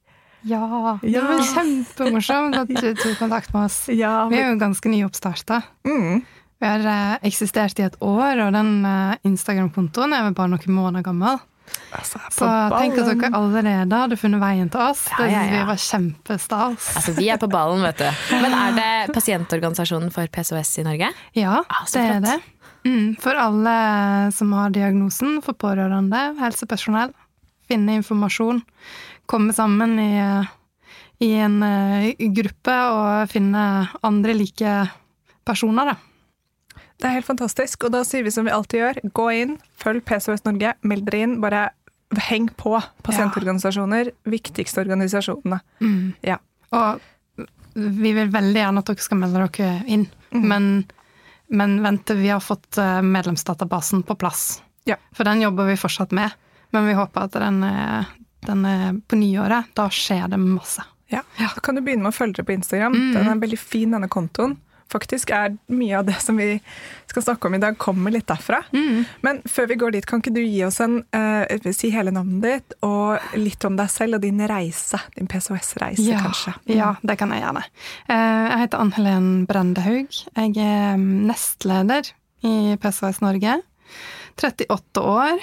Ja, 0.45 0.99
det 1.01 1.09
Ja. 1.11 1.21
var 1.25 1.39
kjempemorsomt 1.41 2.55
at 2.55 2.67
du 2.67 2.93
tok 2.93 3.17
kontakt 3.17 3.53
med 3.53 3.65
oss. 3.65 3.87
Ja, 3.89 4.27
Vi 4.29 4.37
er 4.37 4.51
jo 4.53 4.59
ganske 4.59 4.89
nyoppstarta. 4.89 5.63
mm, 5.85 6.21
Vi 6.61 6.65
har 6.67 6.79
eh, 6.85 7.17
eksistert 7.23 7.79
i 7.79 7.83
et 7.83 7.95
år, 7.99 8.45
og 8.47 8.53
den 8.53 8.85
eh, 8.85 9.15
Instagram-kontoen 9.25 10.13
er 10.13 10.23
vel 10.23 10.33
bare 10.33 10.47
noen 10.49 10.73
måneder 10.75 11.03
gammel. 11.03 11.39
altså, 11.91 12.19
Så 12.29 12.45
tenk 12.79 12.97
at 12.99 13.19
dere 13.19 13.33
allerede 13.33 13.91
hadde 13.91 14.17
funnet 14.17 14.39
veien 14.39 14.69
til 14.69 14.79
oss. 14.79 15.07
Ja, 15.19 15.25
ja, 15.25 15.41
ja. 15.41 15.49
vi 15.51 15.65
var 15.65 15.75
kjempestas. 15.75 16.95
Altså, 16.95 17.15
vi 17.17 17.27
er 17.29 17.37
på 17.37 17.49
ballen, 17.49 17.81
vet 17.81 17.97
du. 17.97 18.11
Men 18.41 18.53
er 18.53 18.71
det 19.07 19.15
pasientorganisasjonen 19.15 20.11
for 20.13 20.27
PCOS 20.27 20.77
i 20.79 20.83
Norge? 20.83 21.09
Ja, 21.33 21.63
Ah, 21.69 21.85
det 21.85 21.93
det 21.93 22.15
er 22.15 22.19
det. 22.21 22.41
Mm, 22.85 23.15
for 23.21 23.37
alle 23.39 23.75
som 24.35 24.51
har 24.53 24.73
diagnosen, 24.73 25.39
for 25.45 25.57
pårørende, 25.57 26.21
helsepersonell. 26.39 27.13
Finne 27.65 27.97
informasjon. 27.99 28.61
Komme 29.25 29.55
sammen 29.57 29.97
i, 29.99 30.11
i 31.25 31.31
en 31.41 31.57
eh, 31.65 32.27
gruppe 32.37 32.75
og 32.93 33.31
finne 33.31 33.63
andre 34.05 34.35
like 34.37 34.75
personer, 35.45 35.95
da. 35.95 35.97
Det 36.95 37.09
er 37.09 37.17
helt 37.17 37.27
fantastisk, 37.27 37.87
og 37.87 37.91
da 37.91 38.05
sier 38.07 38.23
vi 38.23 38.31
som 38.31 38.45
vi 38.47 38.53
alltid 38.55 38.79
gjør. 38.79 39.01
Gå 39.17 39.25
inn, 39.35 39.57
følg 39.81 40.05
PCOS 40.07 40.45
Norge, 40.45 40.77
meld 40.87 41.09
dere 41.09 41.25
inn. 41.25 41.39
Bare 41.43 41.67
heng 42.29 42.47
på 42.55 42.77
pasientorganisasjoner, 43.03 44.13
viktigste 44.29 44.85
organisasjonene. 44.85 45.59
Ja. 46.23 46.37
Og 46.71 47.01
vi 47.75 48.13
vil 48.15 48.31
veldig 48.31 48.61
gjerne 48.61 48.83
at 48.83 48.91
dere 48.91 49.03
skal 49.03 49.19
melde 49.19 49.47
dere 49.49 49.73
inn, 49.91 50.05
men, 50.31 50.69
men 51.47 51.77
vent 51.83 52.09
vi 52.09 52.30
har 52.30 52.39
fått 52.44 52.77
eh, 52.77 53.01
medlemsdatabasen 53.01 54.03
på 54.03 54.15
plass. 54.15 54.62
Ja. 54.86 54.97
For 55.15 55.27
den 55.27 55.42
jobber 55.42 55.65
vi 55.65 55.77
fortsatt 55.77 56.12
med, 56.12 56.33
men 56.74 56.88
vi 56.88 56.94
håper 56.97 57.27
at 57.27 57.38
den 57.42 57.63
er, 57.63 58.12
den 58.45 58.65
er 58.65 59.00
på 59.07 59.19
nyåret. 59.19 59.71
Da 59.77 59.89
skjer 59.94 60.27
det 60.31 60.42
masse. 60.42 60.86
Ja. 61.13 61.21
da 61.38 61.62
kan 61.62 61.77
du 61.77 61.83
begynne 61.86 62.07
med 62.07 62.15
å 62.15 62.18
følge 62.18 62.42
det 62.42 62.47
på 62.47 62.56
Instagram. 62.56 62.95
Mm. 62.97 63.12
Den 63.13 63.30
er 63.30 63.42
veldig 63.42 63.59
fin, 63.62 63.92
denne 63.94 64.09
kontoen. 64.12 64.57
Faktisk 64.91 65.31
er 65.33 65.55
mye 65.73 65.97
av 65.97 66.05
det 66.05 66.15
som 66.21 66.37
vi 66.37 66.59
skal 67.09 67.23
snakke 67.25 67.47
om 67.49 67.55
i 67.57 67.59
dag, 67.59 67.77
kommer 67.81 68.11
litt 68.13 68.27
derfra. 68.29 68.59
Mm. 68.71 69.05
Men 69.25 69.41
før 69.49 69.67
vi 69.71 69.75
går 69.81 69.91
dit, 69.95 70.05
kan 70.05 70.21
ikke 70.21 70.33
du 70.35 70.41
gi 70.43 70.61
oss 70.68 70.80
en 70.83 70.99
uh, 71.15 71.71
Si 71.73 71.89
hele 71.92 72.11
navnet 72.15 72.44
ditt, 72.45 72.75
og 72.85 73.19
litt 73.35 73.65
om 73.65 73.75
deg 73.80 73.89
selv 73.89 74.19
og 74.19 74.21
din 74.21 74.39
reise. 74.47 74.99
Din 75.18 75.27
PCOS-reise, 75.27 76.06
Ja, 76.06 76.21
kanskje. 76.21 76.54
ja, 76.69 76.94
det 77.01 77.18
kan 77.18 77.31
jeg 77.33 77.42
gjerne. 77.42 77.63
Uh, 78.09 78.45
Jeg 78.51 78.59
heter 78.65 78.80
Ann 78.85 78.94
Helen 78.95 79.30
Brendehaug. 79.49 80.07
Jeg 80.37 80.57
er 80.57 80.97
nestleder 81.01 82.11
i 82.45 82.75
PCOS 82.77 83.21
Norge. 83.25 83.61
38 84.37 85.01
år. 85.01 85.39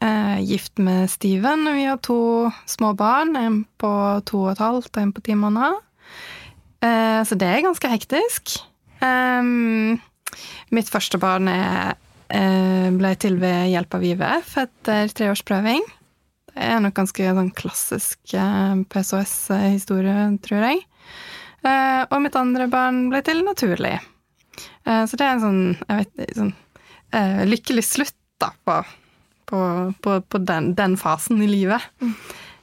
eh, 0.00 0.40
Gift 0.44 0.78
med 0.78 1.08
Steven. 1.10 1.64
Vi 1.74 1.84
har 1.84 1.96
to 2.04 2.50
små 2.66 2.94
barn. 2.96 3.34
En 3.36 3.64
på 3.80 3.90
to 4.28 4.42
og 4.44 4.50
et 4.52 4.58
halvt 4.58 4.96
og 4.96 5.02
en 5.02 5.12
på 5.12 5.22
ti 5.24 5.34
måneder. 5.34 5.78
Eh, 6.82 7.22
Så 7.24 7.34
det 7.38 7.48
er 7.48 7.62
ganske 7.64 7.88
hektisk. 7.88 8.60
Um, 9.06 9.98
Mitt 10.74 10.90
første 10.90 11.18
barn 11.22 11.46
er, 11.50 11.94
eh, 12.34 12.90
ble 12.90 13.12
til 13.20 13.38
ved 13.38 13.70
hjelp 13.70 13.94
av 13.94 14.02
IVF 14.02 14.56
etter 14.64 15.12
tre 15.14 15.30
års 15.30 15.44
prøving. 15.46 15.84
Det 16.50 16.64
er 16.64 16.80
nok 16.80 16.96
ganske 16.96 17.22
sånn 17.38 17.52
klassisk 17.54 18.34
eh, 18.34 18.74
PCOS-historie, 18.90 20.38
tror 20.42 20.66
jeg. 20.66 20.82
Eh, 21.62 22.02
og 22.10 22.22
mitt 22.22 22.36
andre 22.38 22.66
barn 22.72 23.08
ble 23.12 23.22
til 23.22 23.44
naturlig. 23.46 23.98
Så 24.86 25.18
det 25.18 25.24
er 25.26 25.32
en 25.34 25.42
sånn, 25.42 25.64
jeg 25.82 26.06
vet 26.16 26.36
sånn 26.38 26.52
uh, 27.12 27.42
lykkelig 27.44 27.82
slutt 27.84 28.14
da, 28.40 28.52
på, 28.64 28.76
på, 29.50 29.58
på, 30.00 30.14
på 30.30 30.40
den, 30.46 30.70
den 30.78 30.94
fasen 30.96 31.42
i 31.42 31.48
livet. 31.50 31.82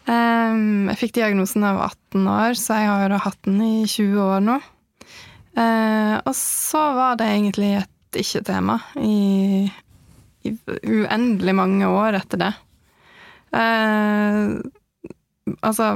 Um, 0.07 0.88
jeg 0.89 1.00
fikk 1.01 1.13
diagnosen 1.19 1.62
da 1.62 1.73
jeg 1.73 1.79
var 1.81 1.97
18 2.15 2.31
år, 2.33 2.57
så 2.57 2.79
jeg 2.79 2.89
har 2.89 3.17
hatt 3.27 3.41
den 3.45 3.59
i 3.62 3.73
20 3.83 4.23
år 4.23 4.41
nå. 4.47 4.57
Eh, 5.53 6.15
og 6.24 6.36
så 6.38 6.83
var 6.98 7.17
det 7.19 7.29
egentlig 7.29 7.72
et 7.83 8.19
ikke-tema 8.24 8.79
i, 9.01 9.69
i 10.45 10.53
uendelig 10.81 11.55
mange 11.57 11.89
år 11.89 12.17
etter 12.22 12.41
det. 12.41 12.53
Eh, 13.53 14.55
altså, 15.62 15.89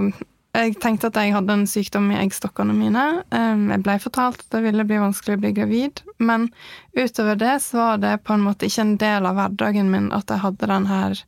jeg 0.57 0.75
tenkte 0.81 1.09
at 1.09 1.17
jeg 1.21 1.33
hadde 1.35 1.53
en 1.53 1.65
sykdom 1.69 2.11
i 2.13 2.19
eggstokkene 2.21 2.75
mine. 2.77 3.05
Eh, 3.33 3.63
jeg 3.73 3.83
ble 3.85 3.97
fortalt 4.03 4.45
at 4.45 4.53
det 4.57 4.63
ville 4.67 4.85
bli 4.89 5.01
vanskelig 5.01 5.37
å 5.37 5.41
bli 5.41 5.53
gravid, 5.57 6.03
men 6.17 6.49
utover 6.97 7.39
det 7.41 7.57
så 7.65 7.81
var 7.81 8.05
det 8.05 8.13
på 8.25 8.37
en 8.37 8.45
måte 8.45 8.69
ikke 8.69 8.85
en 8.85 8.95
del 9.01 9.29
av 9.29 9.37
hverdagen 9.39 9.91
min 9.93 10.13
at 10.15 10.29
jeg 10.33 10.43
hadde 10.45 10.71
den 10.73 10.87
her 10.89 11.25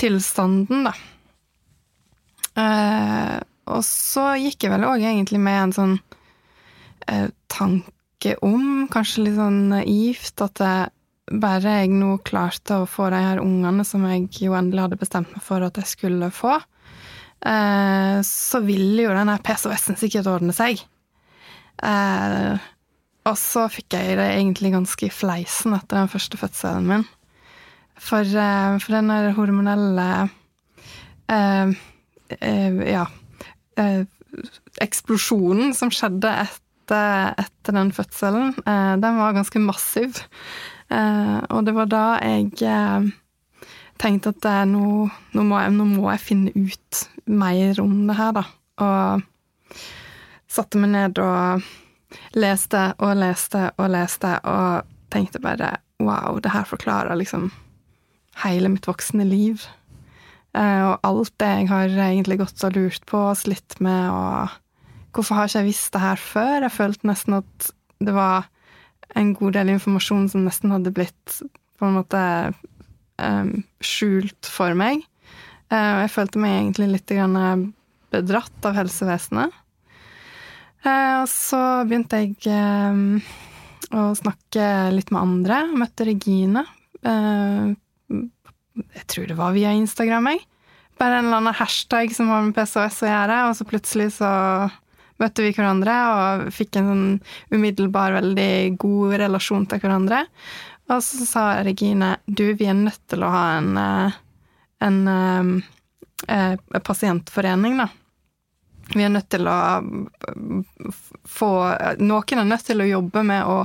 tilstanden, 0.00 0.88
da. 0.88 0.96
Eh, 2.56 3.36
og 3.66 3.82
så 3.84 4.30
gikk 4.38 4.64
jeg 4.64 4.72
vel 4.72 4.86
òg 4.86 5.02
egentlig 5.02 5.40
med 5.42 5.58
en 5.60 5.74
sånn 5.74 5.96
tanke 7.52 8.34
om, 8.42 8.86
kanskje 8.90 9.26
litt 9.26 9.36
sånn 9.38 9.60
naivt, 9.70 10.40
at 10.42 10.62
bare 11.26 11.80
jeg 11.80 11.90
nå 11.90 12.16
klarte 12.26 12.82
å 12.82 12.88
få 12.88 13.08
de 13.10 13.18
her 13.18 13.40
ungene 13.42 13.84
som 13.86 14.04
jeg 14.06 14.28
jo 14.44 14.54
endelig 14.54 14.84
hadde 14.84 15.00
bestemt 15.00 15.32
meg 15.34 15.42
for 15.42 15.64
at 15.66 15.78
jeg 15.80 15.90
skulle 15.90 16.30
få, 16.34 16.54
eh, 17.42 18.18
så 18.22 18.62
ville 18.62 19.08
jo 19.08 19.14
den 19.16 19.32
PCOS-en 19.42 19.98
sikkert 19.98 20.30
ordne 20.30 20.54
seg. 20.54 20.82
Eh, 21.82 22.54
og 23.26 23.36
så 23.40 23.66
fikk 23.72 23.96
jeg 23.98 24.18
det 24.20 24.28
egentlig 24.36 24.72
ganske 24.76 25.08
i 25.08 25.12
fleisen 25.12 25.74
etter 25.74 25.98
den 25.98 26.12
første 26.12 26.38
fødselen 26.38 26.86
min. 26.86 27.06
For, 27.98 28.22
eh, 28.22 28.78
for 28.78 28.94
den 28.94 29.10
der 29.10 29.32
hormonelle 29.34 30.10
eh, 31.28 31.74
eh, 32.38 32.82
Ja. 32.92 33.06
Eh, 33.76 34.04
eksplosjonen 34.82 35.72
som 35.74 35.88
skjedde 35.90 36.28
etter, 36.86 37.34
etter 37.42 37.74
den 37.74 37.92
fødselen, 37.92 38.54
eh, 38.64 38.96
den 39.02 39.18
var 39.18 39.34
ganske 39.34 39.58
massiv. 39.58 40.22
Eh, 40.88 41.38
og 41.50 41.64
det 41.66 41.74
var 41.74 41.86
da 41.90 42.18
jeg 42.22 42.52
eh, 42.62 43.08
tenkte 43.98 44.30
at 44.30 44.68
nå, 44.68 45.08
nå, 45.34 45.42
må 45.42 45.58
jeg, 45.58 45.72
nå, 45.74 45.84
må 45.84 46.10
jeg, 46.12 46.20
finne 46.20 46.52
ut 46.54 47.02
mer 47.26 47.80
om 47.80 48.06
det 48.06 48.16
her, 48.16 48.32
da. 48.36 48.44
Og 48.78 49.76
satte 50.46 50.78
meg 50.78 50.92
ned 50.92 51.18
og 51.18 51.64
leste 52.36 52.92
og 53.02 53.16
leste 53.18 53.70
og 53.76 53.90
leste, 53.90 54.36
og 54.46 54.86
tenkte 55.10 55.42
bare 55.42 55.76
wow, 55.98 56.38
det 56.38 56.52
her 56.52 56.64
forklarer 56.68 57.16
liksom 57.16 57.50
hele 58.44 58.68
mitt 58.68 58.86
voksne 58.86 59.24
liv. 59.26 59.64
Og 60.56 61.02
alt 61.04 61.32
det 61.40 61.48
jeg 61.48 61.68
har 61.68 61.98
egentlig 62.06 62.38
gått 62.40 62.62
og 62.64 62.76
lurt 62.76 63.02
på 63.08 63.18
og 63.32 63.36
slitt 63.36 63.76
med, 63.84 64.12
og 64.12 64.54
hvorfor 65.16 65.38
har 65.38 65.48
ikke 65.48 65.62
jeg 65.62 65.70
visst 65.70 65.92
det 65.94 66.02
her 66.02 66.20
før? 66.20 66.66
Jeg 66.66 66.74
følte 66.76 67.08
nesten 67.08 67.40
at 67.40 67.70
det 68.04 68.14
var 68.16 68.48
en 69.16 69.32
god 69.36 69.56
del 69.56 69.72
informasjon 69.72 70.28
som 70.32 70.44
nesten 70.44 70.74
hadde 70.74 70.92
blitt 70.94 71.38
på 71.76 71.88
en 71.88 71.96
måte 71.98 72.22
um, 73.22 73.52
skjult 73.84 74.50
for 74.50 74.76
meg. 74.78 75.04
Uh, 75.72 76.04
jeg 76.04 76.12
følte 76.14 76.42
meg 76.42 76.58
egentlig 76.60 76.90
litt 76.94 77.14
bedratt 78.14 78.68
av 78.68 78.76
helsevesenet. 78.78 79.54
Uh, 80.86 81.22
og 81.22 81.28
så 81.32 81.62
begynte 81.88 82.20
jeg 82.22 82.36
um, 82.52 83.18
å 83.96 84.10
snakke 84.18 84.66
litt 84.94 85.12
med 85.14 85.22
andre. 85.22 85.62
Møtte 85.74 86.06
Regine. 86.08 86.66
Uh, 87.02 87.72
jeg 88.76 89.08
tror 89.10 89.30
det 89.30 89.38
var 89.38 89.56
via 89.56 89.72
Instagram, 89.74 90.30
jeg. 90.34 90.44
Bare 90.96 91.18
en 91.18 91.28
eller 91.28 91.42
annen 91.42 91.56
hashtag 91.56 92.12
som 92.16 92.30
har 92.32 92.44
med 92.44 92.56
PCOS 92.56 93.02
å 93.04 93.10
gjøre, 93.10 93.40
og 93.48 93.56
så 93.58 93.66
plutselig 93.68 94.14
så 94.16 94.30
møtte 95.22 95.44
vi 95.44 95.52
hverandre 95.56 95.96
og 96.12 96.46
fikk 96.54 96.78
en 96.80 96.88
sånn 96.90 97.04
umiddelbar, 97.54 98.16
veldig 98.18 98.78
god 98.80 99.18
relasjon 99.24 99.68
til 99.70 99.82
hverandre. 99.82 100.24
Og 100.92 101.02
så 101.02 101.26
sa 101.26 101.44
Regine 101.66 102.16
du, 102.26 102.52
vi 102.54 102.68
er 102.70 102.78
nødt 102.78 103.02
til 103.10 103.24
å 103.26 103.30
ha 103.32 103.44
en, 103.58 103.70
eh, 103.80 104.18
en, 104.86 104.98
en, 105.10 105.54
eh, 106.28 106.52
en 106.54 106.84
pasientforening, 106.86 107.80
da. 107.82 107.88
Vi 108.94 109.02
er 109.02 109.10
nødt 109.10 109.26
til 109.34 109.48
å 109.50 109.56
få 111.26 111.48
Noen 111.98 112.38
er 112.38 112.46
nødt 112.46 112.68
til 112.68 112.84
å 112.84 112.86
jobbe 112.86 113.24
med 113.26 113.48
å 113.50 113.64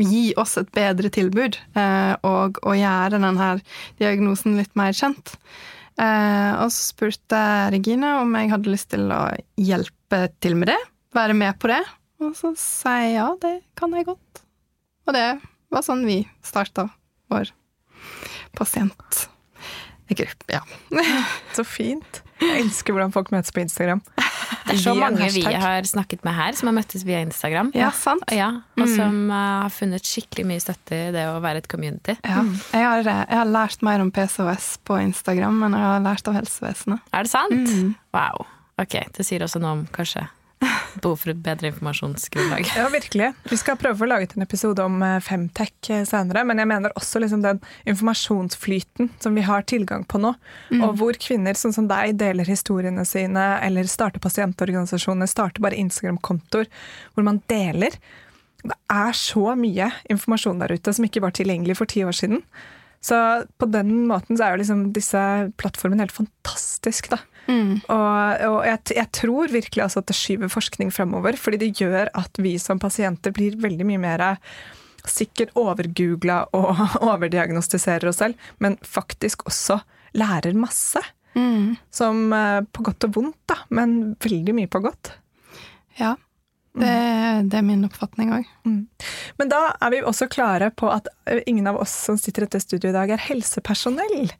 gi 0.00 0.30
oss 0.40 0.56
et 0.56 0.70
bedre 0.72 1.10
tilbud, 1.12 1.58
eh, 1.76 2.14
og, 2.24 2.56
og 2.64 2.78
gjøre 2.80 3.20
denne 3.20 3.50
diagnosen 4.00 4.56
litt 4.56 4.72
mer 4.78 4.96
kjent. 4.96 5.36
Og 5.98 6.68
så 6.70 6.92
spurte 6.94 7.38
Regine 7.74 8.20
om 8.20 8.36
jeg 8.38 8.52
hadde 8.52 8.70
lyst 8.70 8.92
til 8.92 9.08
å 9.10 9.24
hjelpe 9.58 9.97
hjelpe 10.08 10.32
til 10.40 10.56
med 10.56 10.68
det. 10.72 10.78
Være 11.14 11.34
med 11.34 11.58
på 11.58 11.68
det. 11.68 11.82
Og 12.20 12.34
så 12.36 12.52
sa 12.56 12.98
jeg 13.02 13.16
ja, 13.18 13.28
det 13.40 13.62
kan 13.76 13.92
jeg 13.94 14.06
godt. 14.08 14.42
Og 15.06 15.14
det 15.14 15.40
var 15.70 15.82
sånn 15.84 16.06
vi 16.06 16.26
starta 16.42 16.88
vår 17.28 17.52
pasientgruppe. 18.56 20.48
Ja. 20.48 20.62
så 21.56 21.64
fint. 21.64 22.22
Jeg 22.38 22.62
elsker 22.62 22.94
hvordan 22.94 23.12
folk 23.12 23.30
møtes 23.34 23.52
på 23.52 23.60
Instagram. 23.60 24.00
Det 24.68 24.76
er 24.76 24.80
så 24.80 24.94
mange 24.96 25.28
vi 25.34 25.42
har 25.42 25.84
snakket 25.88 26.24
med 26.24 26.36
her, 26.36 26.52
som 26.56 26.70
har 26.70 26.76
møttes 26.78 27.04
via 27.04 27.20
Instagram. 27.24 27.72
Ja, 27.76 27.90
sant. 27.92 28.24
Ja, 28.32 28.62
og 28.78 28.84
mm. 28.84 28.92
som 28.94 29.16
uh, 29.32 29.64
har 29.64 29.72
funnet 29.74 30.06
skikkelig 30.06 30.46
mye 30.48 30.62
støtte 30.62 30.94
i 31.08 31.08
det 31.14 31.24
å 31.28 31.40
være 31.44 31.64
et 31.64 31.70
community. 31.70 32.14
Ja. 32.22 32.44
Mm. 32.46 32.54
Jeg, 32.72 32.84
har, 32.84 33.00
eh, 33.02 33.24
jeg, 33.24 33.40
har, 33.40 33.50
lært 33.58 33.82
mer 33.84 34.04
om 34.04 34.12
PCOS 34.14 34.76
på 34.88 35.00
Instagram 35.02 35.64
enn 35.66 35.76
jeg 35.76 35.88
har 35.88 36.06
lært 36.06 36.30
av 36.30 36.38
helsevesenet. 36.38 37.10
Er 37.12 37.26
det 37.26 37.32
sant? 37.34 37.74
Mm. 37.74 37.96
Wow. 38.16 38.46
Ok, 38.78 39.00
det 39.16 39.26
sier 39.26 39.42
også 39.44 39.60
noe 39.62 39.80
om 39.80 39.86
kanskje 39.94 40.28
behov 40.98 41.20
for 41.22 41.32
et 41.32 41.40
bedre 41.42 41.70
informasjonsgrunnlag. 41.70 42.66
Ja, 42.78 42.88
virkelig. 42.92 43.30
Vi 43.50 43.58
skal 43.60 43.78
prøve 43.80 44.04
å 44.04 44.08
lage 44.10 44.28
en 44.34 44.44
episode 44.44 44.82
om 44.84 45.00
eh, 45.04 45.18
Femtech 45.24 45.90
eh, 45.92 46.04
senere, 46.08 46.44
men 46.48 46.60
jeg 46.60 46.70
mener 46.70 46.94
også 46.98 47.22
liksom 47.22 47.44
den 47.44 47.60
informasjonsflyten 47.88 49.12
som 49.22 49.36
vi 49.38 49.44
har 49.46 49.66
tilgang 49.70 50.06
på 50.08 50.20
nå, 50.22 50.34
mm. 50.72 50.82
og 50.82 50.96
hvor 51.00 51.18
kvinner 51.20 51.58
sånn 51.58 51.74
som 51.76 51.90
deg 51.90 52.16
deler 52.20 52.48
historiene 52.48 53.04
sine, 53.08 53.46
eller 53.64 53.90
starter 53.90 54.22
pasientorganisasjoner, 54.24 55.30
starter 55.30 55.64
bare 55.64 55.78
Instagram-kontoer 55.78 56.70
hvor 57.14 57.26
man 57.26 57.42
deler. 57.50 57.94
Det 58.64 58.78
er 58.90 59.14
så 59.14 59.54
mye 59.58 59.92
informasjon 60.10 60.64
der 60.64 60.74
ute 60.74 60.94
som 60.94 61.06
ikke 61.06 61.22
var 61.22 61.36
tilgjengelig 61.36 61.78
for 61.78 61.90
ti 61.90 62.02
år 62.06 62.16
siden. 62.16 62.42
Så 63.04 63.16
på 63.62 63.68
den 63.70 64.08
måten 64.08 64.34
så 64.34 64.48
er 64.48 64.54
jo 64.56 64.62
liksom 64.64 64.88
disse 64.96 65.20
plattformene 65.60 66.02
helt 66.02 66.16
fantastisk, 66.16 67.12
da. 67.12 67.20
Mm. 67.48 67.78
Og, 67.88 68.42
og 68.44 68.58
jeg, 68.68 68.80
jeg, 68.98 69.08
tror 69.16 69.52
virkelig 69.52 69.84
altså 69.84 70.02
at 70.02 70.10
det 70.10 70.16
skyver 70.18 70.50
forskning 70.52 70.90
fremover, 70.92 71.38
fordi 71.40 71.62
det 71.62 71.70
gjør 71.80 72.10
at 72.18 72.40
vi 72.44 72.58
som 72.60 72.80
pasienter 72.82 73.32
blir 73.34 73.56
veldig 73.60 73.86
mye 73.88 74.02
mer 74.02 74.26
sikkert 75.08 75.54
overgoogla 75.56 76.42
og 76.56 76.82
overdiagnostiserer 77.12 78.10
oss 78.10 78.20
selv, 78.22 78.50
men 78.62 78.76
faktisk 78.84 79.46
også 79.48 79.80
lærer 80.18 80.56
masse. 80.58 81.02
Mm. 81.38 81.76
Som 81.94 82.32
eh, 82.34 82.60
på 82.72 82.84
godt 82.86 83.06
og 83.08 83.16
vondt, 83.16 83.40
da, 83.50 83.60
men 83.74 84.16
veldig 84.22 84.56
mye 84.56 84.70
på 84.70 84.82
godt. 84.84 85.12
Ja. 86.00 86.16
Det, 86.78 87.50
det, 87.50 87.58
er 87.58 87.66
min 87.66 87.84
oppfatning 87.86 88.32
òg. 88.34 88.48
Mm. 88.68 88.80
Men 89.40 89.50
da 89.52 89.60
er 89.80 89.92
vi 89.94 90.02
også 90.06 90.28
klare 90.30 90.70
på 90.70 90.90
at 90.92 91.10
ingen 91.46 91.66
av 91.70 91.80
oss 91.82 91.92
som 92.06 92.18
sitter 92.20 92.44
i 92.44 92.48
dette 92.48 92.62
studioet 92.64 92.92
i 92.92 92.96
dag, 92.96 93.12
er 93.14 93.24
helsepersonell. 93.28 94.32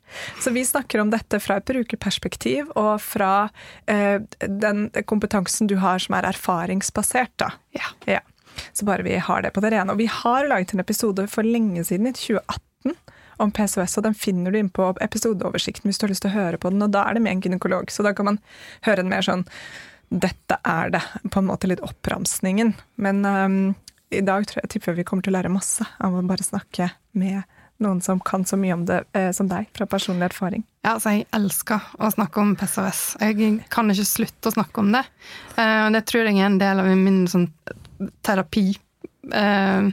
Så 0.43 0.53
vi 0.55 0.65
snakker 0.67 1.03
om 1.03 1.13
dette 1.15 1.41
fra 1.43 1.59
et 1.59 1.69
brukerperspektiv 1.69 2.73
og 2.79 2.97
fra 3.03 3.49
eh, 3.91 4.23
den 4.41 4.89
kompetansen 5.11 5.71
du 5.71 5.79
har 5.83 6.03
som 6.03 6.19
er 6.19 6.31
erfaringsbasert. 6.31 7.35
Da. 7.43 7.53
Ja. 7.77 7.93
ja. 8.09 8.25
Så 8.73 8.87
bare 8.89 9.03
vi 9.07 9.17
har 9.17 9.43
det 9.43 9.55
på 9.55 9.63
det 9.65 9.73
rene. 9.75 9.93
Og 9.93 10.01
vi 10.01 10.09
har 10.11 10.49
laget 10.49 10.75
en 10.75 10.85
episode 10.85 11.29
for 11.31 11.47
lenge 11.47 11.85
siden, 11.85 12.11
i 12.11 12.17
2018 12.17 12.97
om 13.39 13.53
PCOS, 13.55 13.99
og 13.99 14.07
den 14.07 14.17
finner 14.19 14.51
du 14.51 14.59
inn 14.59 14.71
på 14.75 14.89
episodeoversikten 15.05 15.87
hvis 15.89 16.01
du 16.01 16.07
har 16.07 16.13
lyst 16.13 16.25
til 16.25 16.33
å 16.33 16.39
høre 16.39 16.59
på 16.59 16.73
den. 16.73 16.83
Og 16.83 16.91
da 16.95 17.05
er 17.07 17.17
det 17.17 17.23
med 17.23 17.37
en 17.37 17.43
gynekolog, 17.45 17.91
så 17.95 18.03
da 18.07 18.15
kan 18.17 18.33
man 18.33 18.41
høre 18.87 19.05
en 19.05 19.13
mer 19.13 19.23
sånn 19.25 19.47
dette 20.09 20.59
er 20.65 20.95
det. 20.95 21.03
På 21.33 21.43
en 21.43 21.51
måte 21.51 21.69
litt 21.71 21.83
oppramsningen. 21.85 22.73
Men 22.97 23.25
um, 23.25 23.61
i 24.11 24.25
dag 24.25 24.47
tror 24.49 24.63
jeg 24.63 24.73
tipper 24.75 24.97
vi 24.97 25.07
kommer 25.07 25.27
til 25.27 25.35
å 25.35 25.39
lære 25.39 25.53
masse 25.53 25.87
av 26.01 26.17
å 26.17 26.25
bare 26.27 26.47
snakke 26.47 26.91
med 27.19 27.43
noen 27.79 28.01
som 28.03 28.19
kan 28.21 28.45
så 28.45 28.57
mye 28.59 28.75
om 28.75 28.85
det 28.89 29.03
eh, 29.15 29.31
som 29.35 29.47
deg, 29.51 29.69
fra 29.77 29.87
personlig 29.87 30.27
erfaring. 30.33 30.65
Ja, 30.83 30.97
altså 30.97 31.15
jeg 31.15 31.29
elsker 31.37 31.93
å 32.03 32.11
snakke 32.11 32.43
om 32.43 32.57
PCOS. 32.59 33.03
Jeg 33.23 33.53
kan 33.71 33.93
ikke 33.93 34.09
slutte 34.09 34.51
å 34.51 34.57
snakke 34.57 34.83
om 34.83 34.91
det. 34.97 35.05
Eh, 35.55 35.87
det 35.95 36.03
tror 36.11 36.27
jeg 36.27 36.41
er 36.41 36.49
en 36.49 36.59
del 36.59 36.83
av 36.83 36.91
min 36.99 37.21
sånn, 37.31 37.47
terapi 38.27 38.67
eh, 39.31 39.91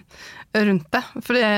rundt 0.65 0.89
det. 0.97 1.03
For 1.19 1.37
det, 1.37 1.51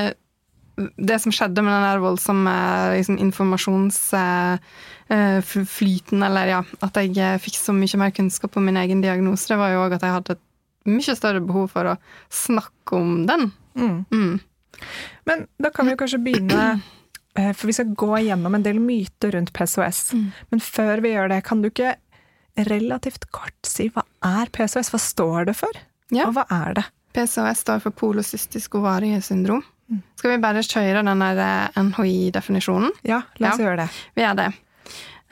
det 0.96 1.18
som 1.22 1.32
skjedde 1.34 1.62
med 1.64 1.72
den 1.74 1.86
der 1.86 2.02
voldsomme 2.02 2.54
liksom, 2.94 3.18
informasjonsflyten, 3.22 6.22
eh, 6.22 6.26
eller 6.28 6.44
ja, 6.52 6.60
at 6.84 6.94
jeg 7.00 7.10
eh, 7.16 7.40
fikk 7.42 7.56
så 7.58 7.72
mye 7.76 8.00
mer 8.00 8.12
kunnskap 8.14 8.52
om 8.58 8.64
min 8.68 8.80
egen 8.80 9.00
diagnose, 9.04 9.48
det 9.50 9.60
var 9.60 9.68
jo 9.74 9.84
òg 9.86 9.92
at 9.96 10.04
jeg 10.06 10.14
hadde 10.14 10.32
et 10.36 10.44
mye 10.88 11.14
større 11.18 11.42
behov 11.44 11.66
for 11.74 11.84
å 11.92 11.98
snakke 12.32 12.90
om 12.96 13.10
den. 13.28 13.42
Mm. 13.78 13.98
Mm. 14.12 14.34
Men 15.28 15.38
da 15.60 15.68
kan 15.74 15.84
vi 15.86 15.92
jo 15.94 16.00
kanskje 16.00 16.22
begynne 16.22 16.62
eh, 17.34 17.52
For 17.56 17.66
vi 17.68 17.76
skal 17.76 17.94
gå 17.98 18.12
gjennom 18.26 18.54
en 18.54 18.64
del 18.64 18.78
myter 18.82 19.30
rundt 19.34 19.52
PCOS. 19.56 20.00
Mm. 20.14 20.28
Men 20.52 20.60
før 20.62 20.96
vi 21.04 21.14
gjør 21.14 21.28
det, 21.32 21.40
kan 21.46 21.58
du 21.62 21.66
ikke 21.70 21.96
relativt 22.68 23.24
kort 23.34 23.62
si 23.66 23.84
hva 23.94 24.02
er 24.26 24.46
PCOS? 24.54 24.92
Hva 24.94 25.00
står 25.02 25.38
det 25.50 25.56
for? 25.58 25.74
Ja. 26.14 26.24
Og 26.28 26.32
hva 26.38 26.44
er 26.54 26.70
det? 26.78 26.86
PCOS 27.16 27.58
står 27.64 27.78
for 27.84 27.92
polocystisk 27.96 28.68
ovariesyndrom. 28.78 29.64
Skal 30.18 30.34
vi 30.34 30.42
bare 30.42 30.62
kjøre 30.66 31.02
den 31.06 31.22
eh, 31.24 31.80
NHI-definisjonen? 31.80 32.92
Ja, 33.08 33.22
la 33.40 33.52
oss 33.52 33.60
ja, 33.60 33.68
gjøre 33.68 33.84
det. 33.84 33.88
Vi 34.16 34.24
gjør 34.24 34.38
det. 34.42 34.48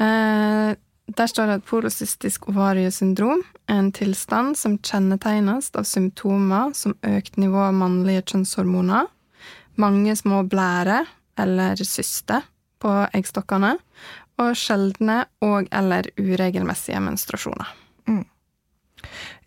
Uh, 0.01 0.71
der 1.17 1.31
står 1.31 1.47
det 1.49 1.59
at 1.61 1.67
polocystisk 1.69 2.49
ovariesyndrom 2.51 3.45
er 3.69 3.79
en 3.79 3.93
tilstand 3.95 4.57
som 4.59 4.79
kjennetegnes 4.83 5.71
av 5.79 5.87
symptomer 5.87 6.73
som 6.75 6.97
økt 7.07 7.39
nivå 7.39 7.61
av 7.69 7.77
mannlige 7.79 8.25
kjønnshormoner, 8.33 9.07
mange 9.79 10.17
små 10.19 10.43
blærer 10.51 11.07
eller 11.39 11.79
syster 11.85 12.49
på 12.83 12.93
eggstokkene, 13.15 13.77
og 14.41 14.57
sjeldne 14.59 15.25
og- 15.41 15.69
eller 15.73 16.11
uregelmessige 16.19 17.01
menstruasjoner. 17.01 17.69
Mm. 18.09 18.25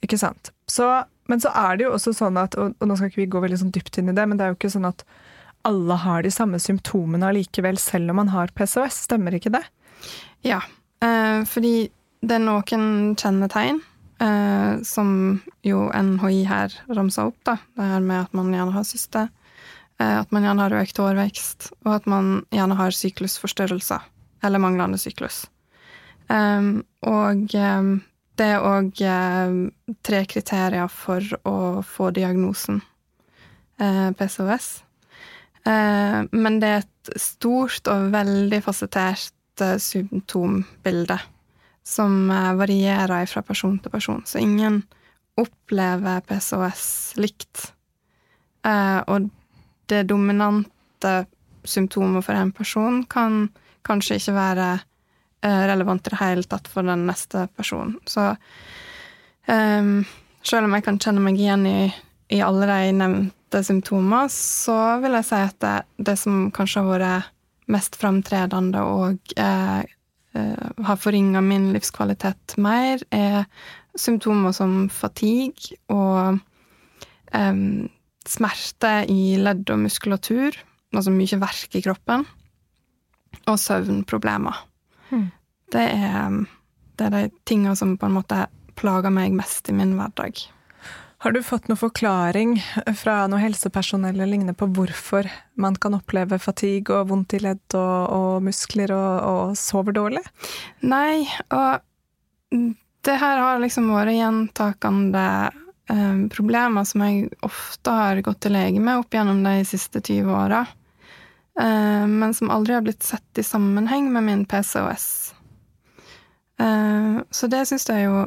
Ikke 0.01 0.17
sant. 0.17 0.51
Så 0.67 1.05
Men 1.29 1.41
så 1.43 1.51
er 1.53 1.77
det 1.77 1.85
jo 1.85 1.93
også 1.95 2.15
sånn 2.17 2.39
at, 2.41 2.57
og, 2.57 2.73
og 2.79 2.89
nå 2.89 2.97
skal 2.97 3.11
ikke 3.11 3.21
vi 3.21 3.31
gå 3.35 3.41
veldig 3.43 3.59
sånn 3.61 3.73
dypt 3.75 3.99
inn 4.01 4.09
i 4.09 4.15
det, 4.17 4.25
men 4.25 4.39
det 4.39 4.45
er 4.45 4.53
jo 4.53 4.57
ikke 4.57 4.73
sånn 4.73 4.89
at 4.89 5.05
alle 5.67 5.97
har 6.01 6.23
de 6.23 6.31
samme 6.33 6.59
symptomene 6.61 7.29
allikevel, 7.29 7.77
selv 7.81 8.13
om 8.13 8.21
man 8.21 8.31
har 8.33 8.53
PCOS. 8.55 9.03
Stemmer 9.09 9.35
ikke 9.35 9.51
det? 9.53 9.63
Ja, 10.47 10.61
eh, 11.03 11.43
fordi 11.49 11.89
det 12.23 12.37
er 12.37 12.43
noen 12.43 13.15
kjennetegn 13.19 13.81
eh, 14.23 14.79
som 14.87 15.11
jo 15.65 15.87
NHI 15.91 16.41
her 16.49 16.75
ramsa 16.95 17.27
opp, 17.29 17.37
da. 17.47 17.57
Det 17.75 17.91
her 17.93 18.05
med 18.05 18.25
at 18.25 18.35
man 18.37 18.51
gjerne 18.55 18.75
har 18.75 18.87
syste, 18.87 19.27
eh, 19.99 20.15
at 20.21 20.31
man 20.35 20.47
gjerne 20.47 20.65
har 20.65 20.79
økt 20.81 21.03
hårvekst, 21.03 21.71
og 21.85 21.93
at 21.99 22.09
man 22.09 22.33
gjerne 22.55 22.79
har 22.79 22.95
syklusforstyrrelser, 22.95 24.07
eller 24.43 24.63
manglende 24.63 24.99
syklus. 25.01 25.45
Um, 26.29 26.83
og 27.01 27.49
um, 27.57 27.95
det 28.39 28.47
er 28.47 28.63
òg 28.63 29.01
um, 29.03 29.57
tre 30.05 30.21
kriterier 30.29 30.87
for 30.91 31.23
å 31.47 31.55
få 31.85 32.09
diagnosen 32.15 32.79
uh, 33.81 34.09
PCOS. 34.15 34.69
Uh, 35.67 36.23
men 36.31 36.61
det 36.61 36.69
er 36.69 36.85
et 36.85 37.11
stort 37.19 37.89
og 37.91 38.07
veldig 38.13 38.61
fasettert 38.63 39.63
uh, 39.65 39.75
symptombilde 39.81 41.19
som 41.89 42.29
varierer 42.29 43.25
fra 43.25 43.41
person 43.41 43.79
til 43.81 43.89
person. 43.89 44.19
Så 44.21 44.37
ingen 44.37 44.83
opplever 45.39 46.21
PCOS 46.27 47.15
likt. 47.17 47.71
og 49.07 49.29
det 49.89 50.03
dominante 50.05 51.13
symptomet 51.65 52.27
for 52.27 52.37
en 52.37 52.51
person 52.51 52.99
kan 53.09 53.47
kanskje 53.87 54.19
ikke 54.19 54.35
være 54.35 54.67
Eh, 54.69 54.88
relevant 55.41 56.07
i 56.07 56.11
det 56.11 56.19
hele 56.19 56.43
tatt 56.49 56.67
for 56.67 56.83
den 56.83 57.05
neste 57.07 57.45
personen. 57.55 57.95
Så 58.09 58.25
um, 59.47 60.01
selv 60.43 60.67
om 60.67 60.75
jeg 60.75 60.85
kan 60.85 60.99
kjenne 61.01 61.23
meg 61.23 61.39
igjen 61.39 61.65
i, 61.67 61.79
i 62.35 62.41
alle 62.43 62.67
de 62.69 62.93
nevnte 62.99 63.63
symptomer, 63.65 64.29
så 64.33 64.77
vil 65.03 65.17
jeg 65.19 65.27
si 65.29 65.41
at 65.47 65.59
det, 65.63 65.75
det 66.09 66.15
som 66.21 66.47
kanskje 66.55 66.83
har 66.83 66.91
vært 66.93 67.35
mest 67.69 67.97
framtredende 68.01 68.81
og 68.81 69.33
eh, 69.37 69.81
eh, 70.33 70.69
har 70.87 71.01
forringa 71.01 71.41
min 71.45 71.69
livskvalitet 71.75 72.57
mer, 72.61 73.03
er 73.13 73.45
symptomer 73.99 74.55
som 74.55 74.87
fatigue 74.93 75.77
og 75.93 76.39
eh, 77.35 77.61
smerte 78.29 78.93
i 79.09 79.37
ledd 79.41 79.69
og 79.69 79.83
muskulatur, 79.85 80.57
altså 80.93 81.13
mye 81.13 81.41
verk 81.41 81.77
i 81.77 81.83
kroppen, 81.85 82.25
og 83.45 83.61
søvnproblemer. 83.61 84.65
Mm. 85.09 85.27
Det, 85.73 85.83
er, 85.83 86.39
det 86.97 87.09
er 87.09 87.17
de 87.17 87.25
tinga 87.49 87.75
som 87.77 87.97
på 87.97 88.09
en 88.09 88.17
måte 88.17 88.45
plager 88.79 89.13
meg 89.13 89.35
mest 89.35 89.69
i 89.69 89.75
min 89.75 89.97
hverdag. 89.99 90.39
Har 91.19 91.33
du 91.35 91.41
fått 91.43 91.67
noen 91.67 91.79
forklaring 91.81 92.53
fra 92.95 93.25
noe 93.27 93.41
helsepersonell 93.41 94.13
eller 94.13 94.29
lignende 94.29 94.55
på 94.55 94.69
hvorfor 94.71 95.27
man 95.59 95.75
kan 95.75 95.97
oppleve 95.97 96.39
fatigue 96.39 96.95
og 96.95 97.09
vondt 97.09 97.35
i 97.35 97.41
ledd 97.43 97.75
og, 97.75 97.97
og 98.15 98.45
muskler 98.45 98.93
og, 98.95 99.15
og, 99.27 99.57
sover 99.59 99.97
dårlig? 99.97 100.23
Nei, 100.87 101.27
og 101.51 101.83
det 103.03 103.17
her 103.19 103.43
har 103.43 103.59
liksom 103.59 103.91
vært 103.91 104.15
gjentakende 104.15 105.25
eh, 105.91 106.23
problemer 106.31 106.87
som 106.87 107.03
jeg 107.03 107.27
ofte 107.43 107.97
har 107.99 108.23
gått 108.23 108.39
til 108.45 108.55
lege 108.55 108.79
med 108.79 109.03
opp 109.03 109.19
gjennom 109.19 109.43
de 109.43 109.57
siste 109.67 109.99
20 109.99 110.31
åra. 110.39 110.63
Eh, 111.59 112.07
men 112.07 112.33
som 112.33 112.49
aldri 112.49 112.73
har 112.73 112.81
blitt 112.85 113.03
sett 113.03 113.37
i 113.37 113.43
sammenheng 113.43 114.11
med 114.13 114.23
min 114.23 114.45
PCOS. 114.45 115.33
Eh, 116.59 117.17
så 117.31 117.47
det 117.47 117.65
syns 117.67 117.87
jeg 117.89 118.05
jo 118.05 118.21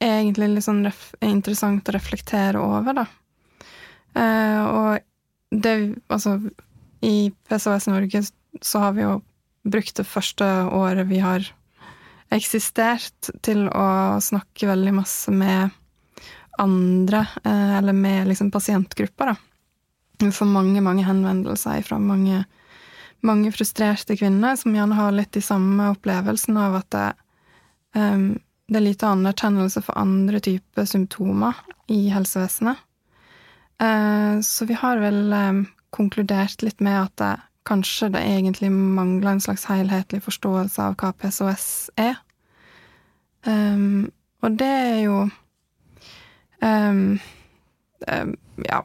egentlig 0.00 0.48
litt 0.50 0.64
sånn 0.64 0.84
interessant 1.24 1.88
å 1.88 1.94
reflektere 1.96 2.60
over, 2.60 3.02
da. 3.02 3.06
Eh, 4.16 4.60
og 4.64 5.06
det 5.50 5.74
Altså, 6.08 6.38
i 7.02 7.32
PCOS 7.48 7.88
Norge 7.90 8.22
så 8.62 8.84
har 8.84 8.92
vi 8.94 9.02
jo 9.06 9.20
brukt 9.64 9.96
det 9.96 10.08
første 10.08 10.46
året 10.74 11.08
vi 11.08 11.20
har 11.22 11.44
eksistert, 12.30 13.30
til 13.42 13.66
å 13.68 14.20
snakke 14.22 14.68
veldig 14.68 14.92
masse 14.94 15.32
med 15.34 15.70
andre, 16.60 17.24
eller 17.42 17.96
med 17.96 18.28
liksom 18.30 18.52
pasientgrupper, 18.54 19.32
da. 19.32 19.49
Vi 20.20 20.32
får 20.32 20.46
mange, 20.46 20.80
mange 20.84 21.04
henvendelser 21.04 21.82
fra 21.82 21.98
mange, 21.98 22.44
mange 23.24 23.52
frustrerte 23.52 24.16
kvinner 24.20 24.56
som 24.56 24.74
gjerne 24.76 24.98
har 24.98 25.14
litt 25.16 25.32
de 25.32 25.40
samme 25.44 25.90
opplevelsen 25.94 26.58
av 26.60 26.76
at 26.82 26.90
det, 26.92 27.08
um, 27.96 28.34
det 28.68 28.80
er 28.80 28.84
lite 28.84 29.08
anerkjennelse 29.08 29.82
for 29.86 29.96
andre 29.98 30.40
typer 30.44 30.88
symptomer 30.88 31.56
i 31.88 32.10
helsevesenet. 32.12 32.76
Uh, 33.80 34.40
så 34.44 34.68
vi 34.68 34.76
har 34.76 35.00
vel 35.00 35.32
um, 35.32 35.62
konkludert 35.96 36.60
litt 36.62 36.84
med 36.84 36.98
at 37.06 37.16
det, 37.22 37.32
kanskje 37.68 38.08
det 38.12 38.20
egentlig 38.24 38.70
mangler 38.72 39.34
en 39.34 39.40
slags 39.40 39.66
helhetlig 39.68 40.22
forståelse 40.24 40.84
av 40.84 40.94
hva 41.00 41.12
PSOS 41.16 41.90
er. 42.00 42.16
Um, 43.48 44.10
og 44.44 44.56
det 44.60 44.68
er 44.68 44.98
jo 45.04 45.28
Ja, 46.60 48.80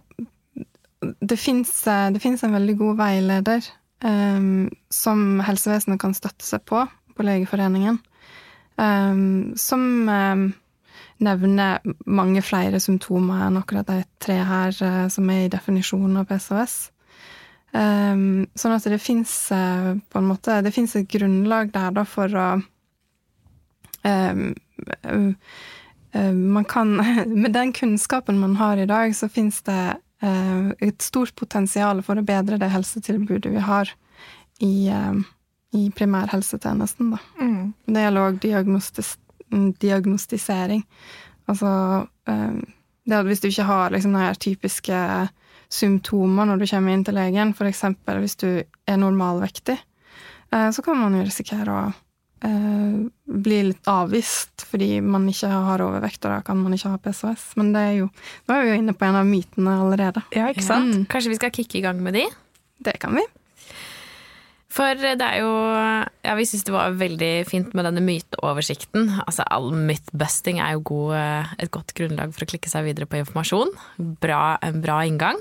det 1.19 1.37
fins 1.39 1.85
en 1.87 2.55
veldig 2.55 2.77
god 2.79 3.01
veileder 3.01 3.65
um, 4.03 4.69
som 4.89 5.39
helsevesenet 5.45 5.99
kan 6.01 6.15
støtte 6.15 6.45
seg 6.45 6.65
på, 6.67 6.83
på 7.15 7.25
Legeforeningen, 7.25 7.99
um, 8.77 9.53
som 9.59 10.09
um, 10.09 10.47
nevner 11.23 11.79
mange 12.05 12.43
flere 12.43 12.81
symptomer 12.83 13.45
enn 13.47 13.61
akkurat 13.61 13.87
de 13.89 14.01
tre 14.21 14.41
her 14.43 14.75
uh, 14.81 15.05
som 15.11 15.29
er 15.31 15.45
i 15.45 15.53
definisjonen 15.53 16.21
av 16.21 16.29
PCOS. 16.29 16.75
sånn 17.75 18.71
at 18.71 18.85
det 18.87 19.01
fins 19.03 19.31
uh, 19.51 19.95
på 19.99 20.19
en 20.19 20.27
måte 20.29 20.61
Det 20.63 20.71
fins 20.71 20.95
et 20.95 21.09
grunnlag 21.11 21.73
der 21.73 21.91
da 21.91 22.05
for 22.07 22.31
å 22.31 22.49
man 26.31 26.65
kan 26.69 26.93
Med 27.43 27.51
den 27.51 27.73
kunnskapen 27.73 28.39
man 28.39 28.55
har 28.55 28.77
i 28.77 28.85
dag, 28.85 29.15
så 29.15 29.27
fins 29.27 29.61
det 29.67 29.81
Eh, 29.87 30.04
et 30.23 31.01
stort 31.01 31.35
potensial 31.35 32.01
for 32.05 32.17
å 32.17 32.25
bedre 32.25 32.59
det 32.61 32.71
helsetilbudet 32.71 33.51
vi 33.51 33.63
har 33.63 33.91
i, 34.63 34.87
eh, 34.89 35.13
i 35.75 35.91
primærhelsetjenesten. 35.91 37.11
Da. 37.11 37.19
Mm. 37.39 37.73
Det 37.85 38.05
gjelder 38.05 38.29
òg 38.29 38.39
diagnostis 38.43 39.15
diagnostisering. 39.79 40.81
Altså 41.47 41.69
eh, 42.27 42.61
det 43.05 43.17
at 43.19 43.27
hvis 43.27 43.43
du 43.43 43.49
ikke 43.49 43.67
har 43.67 43.93
liksom 43.93 44.15
de 44.17 44.29
typiske 44.41 45.01
symptomer 45.69 46.47
når 46.47 46.61
du 46.61 46.67
kommer 46.71 46.93
inn 46.93 47.03
til 47.05 47.15
legen, 47.17 47.53
f.eks. 47.53 47.83
hvis 48.07 48.39
du 48.41 48.49
er 48.63 48.97
normalvektig, 48.97 49.77
så 50.49 50.81
kan 50.85 50.97
man 50.97 51.15
jo 51.17 51.23
risikere 51.25 51.73
å 51.73 51.85
eh, 52.43 52.97
blir 53.45 53.69
litt 53.71 53.87
avvist 53.89 54.65
fordi 54.69 54.99
man 55.05 55.27
ikke 55.31 55.49
har 55.51 55.83
overvekt, 55.85 56.23
og 56.25 56.33
da 56.33 56.41
kan 56.45 56.59
man 56.59 56.75
ikke 56.75 56.91
ha 56.91 56.99
PCOS. 57.01 57.47
Men 57.59 57.71
det 57.75 57.85
er 57.85 57.95
jo, 58.01 58.11
nå 58.47 58.57
er 58.57 58.65
vi 58.65 58.73
jo 58.73 58.81
inne 58.81 58.97
på 58.97 59.07
en 59.07 59.21
av 59.21 59.29
mytene 59.29 59.79
allerede. 59.85 60.25
Ja, 60.35 60.49
ikke 60.51 60.65
sant? 60.65 60.91
Mm. 60.91 61.07
Kanskje 61.11 61.33
vi 61.35 61.39
skal 61.39 61.55
kicke 61.55 61.79
i 61.79 61.85
gang 61.85 62.03
med 62.03 62.17
de? 62.17 62.27
Det 62.83 62.99
kan 62.99 63.15
vi. 63.15 63.23
For 64.75 64.97
det 64.99 65.23
er 65.23 65.39
jo 65.39 65.51
Ja, 66.25 66.33
vi 66.35 66.45
syns 66.47 66.65
det 66.67 66.73
var 66.73 66.95
veldig 66.99 67.45
fint 67.47 67.75
med 67.77 67.85
denne 67.87 68.03
myteoversikten. 68.03 69.07
Altså 69.23 69.45
all 69.53 69.69
mythbusting 69.71 70.59
er 70.59 70.75
jo 70.75 70.81
god, 70.89 71.13
et 71.61 71.71
godt 71.71 71.93
grunnlag 71.95 72.33
for 72.35 72.43
å 72.43 72.49
klikke 72.49 72.71
seg 72.71 72.87
videre 72.89 73.07
på 73.07 73.19
informasjon. 73.21 73.71
Bra, 74.23 74.57
en 74.65 74.81
bra 74.83 74.99
inngang. 75.07 75.39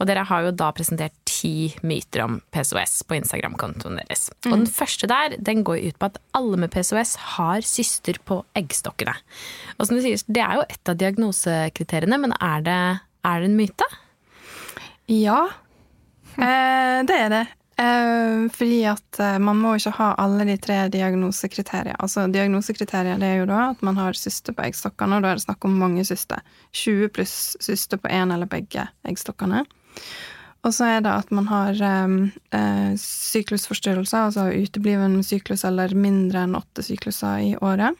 Og 0.00 0.08
dere 0.08 0.24
har 0.26 0.48
jo 0.48 0.54
da 0.56 0.72
presentert 0.74 1.14
ti 1.42 1.54
myter 1.82 2.24
om 2.24 2.38
PCOS 2.54 3.02
på 3.08 3.18
Instagram-kontoen 3.18 3.98
deres. 4.00 4.28
Mm. 4.44 4.52
Og 4.52 4.58
den 4.60 4.68
første 4.70 5.08
der 5.10 5.36
den 5.42 5.64
går 5.66 5.82
ut 5.88 5.98
på 5.98 6.10
at 6.12 6.20
alle 6.38 6.60
med 6.62 6.72
PCOS 6.74 7.16
har 7.36 7.66
syster 7.66 8.20
på 8.28 8.42
eggstokkene. 8.58 9.14
Og 9.78 9.88
som 9.88 9.98
du 9.98 10.04
sier, 10.04 10.22
det 10.30 10.44
er 10.44 10.60
jo 10.60 10.68
et 10.68 10.92
av 10.92 11.00
diagnosekriteriene, 11.00 12.20
men 12.22 12.36
er 12.38 12.68
det, 12.68 12.78
er 13.26 13.42
det 13.42 13.50
en 13.50 13.58
myte? 13.58 13.90
Ja, 15.10 15.40
eh, 16.38 17.02
det 17.08 17.18
er 17.18 17.34
det. 17.34 17.44
Eh, 17.82 18.48
fordi 18.52 18.82
at 18.86 19.18
eh, 19.22 19.38
man 19.42 19.58
må 19.58 19.74
ikke 19.78 19.94
ha 19.96 20.12
alle 20.20 20.44
de 20.46 20.56
tre 20.60 20.84
diagnosekriteriene. 20.92 21.96
Altså 22.04 22.26
Diagnosekriterier 22.30 23.20
det 23.20 23.30
er 23.30 23.40
jo 23.40 23.48
da 23.50 23.70
at 23.70 23.82
man 23.82 23.98
har 23.98 24.18
syster 24.18 24.54
på 24.54 24.66
eggstokkene, 24.66 25.18
og 25.18 25.24
da 25.24 25.32
er 25.32 25.40
det 25.40 25.46
snakk 25.46 25.66
om 25.66 25.78
mange 25.80 26.04
syster. 26.06 26.44
20 26.76 27.10
pluss 27.16 27.36
syster 27.64 28.00
på 28.00 28.12
én 28.12 28.34
eller 28.34 28.50
begge 28.50 28.86
eggstokkene. 29.08 29.64
Og 30.62 30.74
så 30.74 30.86
er 30.86 31.02
det 31.02 31.10
at 31.10 31.30
man 31.34 31.48
har 31.50 31.78
eh, 31.82 32.16
eh 32.54 32.94
syklusforstyrrelser, 33.02 34.28
altså 34.28 34.46
utebliven 34.52 35.22
syklus 35.26 35.64
eller 35.66 35.94
mindre 35.94 36.46
enn 36.46 36.58
åtte 36.58 36.84
sykluser 36.86 37.42
i 37.48 37.52
året. 37.58 37.98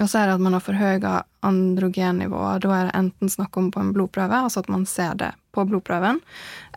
Og 0.00 0.08
så 0.08 0.20
er 0.20 0.28
det 0.28 0.36
at 0.38 0.42
man 0.42 0.54
har 0.56 0.64
forhøya 0.64 1.12
androgennivåer. 1.44 2.62
Da 2.62 2.72
er 2.76 2.88
det 2.88 2.96
enten 2.96 3.30
snakk 3.32 3.56
om 3.58 3.70
på 3.74 3.82
en 3.82 3.92
blodprøve, 3.94 4.38
altså 4.46 4.62
at 4.62 4.70
man 4.72 4.86
ser 4.88 5.14
det 5.18 5.30
på 5.52 5.64
blodprøven, 5.66 6.20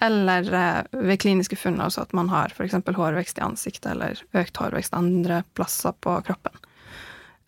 eller 0.02 0.50
eh, 0.60 1.00
ved 1.10 1.22
kliniske 1.22 1.58
funn, 1.60 1.82
altså 1.82 2.04
at 2.04 2.14
man 2.14 2.30
har 2.34 2.54
f.eks. 2.54 2.76
hårvekst 2.76 3.40
i 3.40 3.46
ansiktet 3.46 3.92
eller 3.94 4.20
økt 4.34 4.58
hårvekst 4.58 4.98
andre 4.98 5.44
plasser 5.54 5.96
på 6.02 6.18
kroppen. 6.28 6.58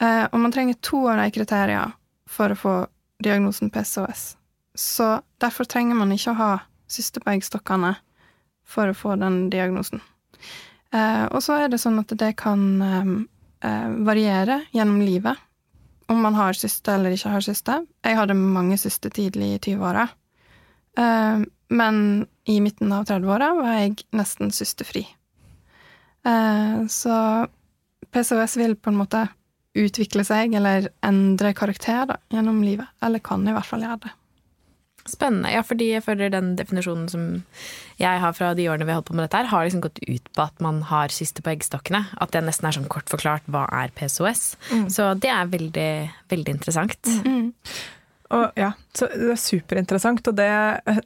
Eh, 0.02 0.26
og 0.32 0.40
man 0.40 0.54
trenger 0.54 0.80
to 0.82 1.06
av 1.10 1.22
de 1.22 1.30
kriteriene 1.34 1.94
for 2.30 2.52
å 2.54 2.60
få 2.60 2.76
diagnosen 3.24 3.72
PCOS. 3.74 4.36
Så 4.76 5.20
derfor 5.42 5.68
trenger 5.72 5.98
man 5.98 6.12
ikke 6.12 6.34
å 6.34 6.40
ha 6.40 6.54
eggstokkene 6.88 7.96
for 8.66 8.90
å 8.90 8.98
få 8.98 9.16
den 9.22 9.48
diagnosen. 9.54 10.02
Eh, 10.94 11.26
og 11.26 11.42
så 11.44 11.60
er 11.62 11.72
det 11.72 11.82
sånn 11.82 12.00
at 12.02 12.14
det 12.18 12.34
kan 12.40 12.62
eh, 12.82 13.12
eh, 13.68 13.90
variere 14.08 14.64
gjennom 14.76 15.02
livet. 15.06 15.42
Om 16.08 16.22
man 16.22 16.38
har 16.38 16.54
syster 16.54 17.00
eller 17.00 17.16
ikke 17.16 17.34
har 17.34 17.46
syster. 17.46 17.86
Jeg 18.06 18.18
hadde 18.20 18.38
mange 18.38 18.78
syster 18.78 19.14
tidlig 19.14 19.56
i 19.56 19.60
20-åra. 19.72 20.08
Eh, 20.98 21.46
men 21.76 22.26
i 22.46 22.60
midten 22.62 22.94
av 22.94 23.08
30-åra 23.10 23.54
var 23.58 23.80
jeg 23.80 24.06
nesten 24.16 24.54
systerfri. 24.54 25.06
Eh, 26.26 26.86
så 26.90 27.16
PCOS 28.14 28.58
vil 28.62 28.78
på 28.78 28.94
en 28.94 29.02
måte 29.02 29.26
utvikle 29.76 30.24
seg 30.24 30.54
eller 30.56 30.88
endre 31.04 31.52
karakter 31.58 32.06
da, 32.10 32.20
gjennom 32.32 32.62
livet. 32.64 32.88
Eller 33.04 33.24
kan 33.24 33.44
i 33.48 33.56
hvert 33.56 33.68
fall 33.68 33.84
gjøre 33.84 34.06
det. 34.06 34.14
Spennende. 35.08 35.52
Ja, 35.54 35.62
fordi 35.62 35.92
jeg 35.94 36.02
føler 36.04 36.32
den 36.34 36.56
definisjonen 36.58 37.08
som 37.12 37.26
jeg 38.02 38.20
har 38.24 38.34
fra 38.34 38.54
de 38.58 38.66
årene 38.72 38.88
vi 38.88 38.92
har 38.92 38.98
holdt 39.00 39.12
på 39.12 39.16
med 39.18 39.28
dette 39.28 39.38
her, 39.38 39.50
har 39.52 39.66
liksom 39.68 39.84
gått 39.86 40.00
ut 40.08 40.32
på 40.34 40.42
at 40.48 40.62
man 40.66 40.80
har 40.90 41.14
syster 41.14 41.46
på 41.46 41.52
eggstokkene. 41.54 42.06
At 42.18 42.32
det 42.34 42.42
nesten 42.48 42.66
er 42.68 42.76
sånn 42.80 42.88
kort 42.90 43.10
forklart 43.14 43.46
hva 43.48 43.68
er 43.84 43.94
PCOS. 43.96 44.56
Mm. 44.72 44.88
Så 44.90 45.12
det 45.22 45.30
er 45.30 45.52
veldig, 45.52 45.92
veldig 46.34 46.56
interessant. 46.58 46.98
Mm. 47.26 47.52
Og 48.36 48.58
ja, 48.58 48.72
så 48.98 49.06
Det 49.14 49.30
er 49.36 49.38
superinteressant. 49.38 50.28
og 50.28 50.36
det, 50.36 50.50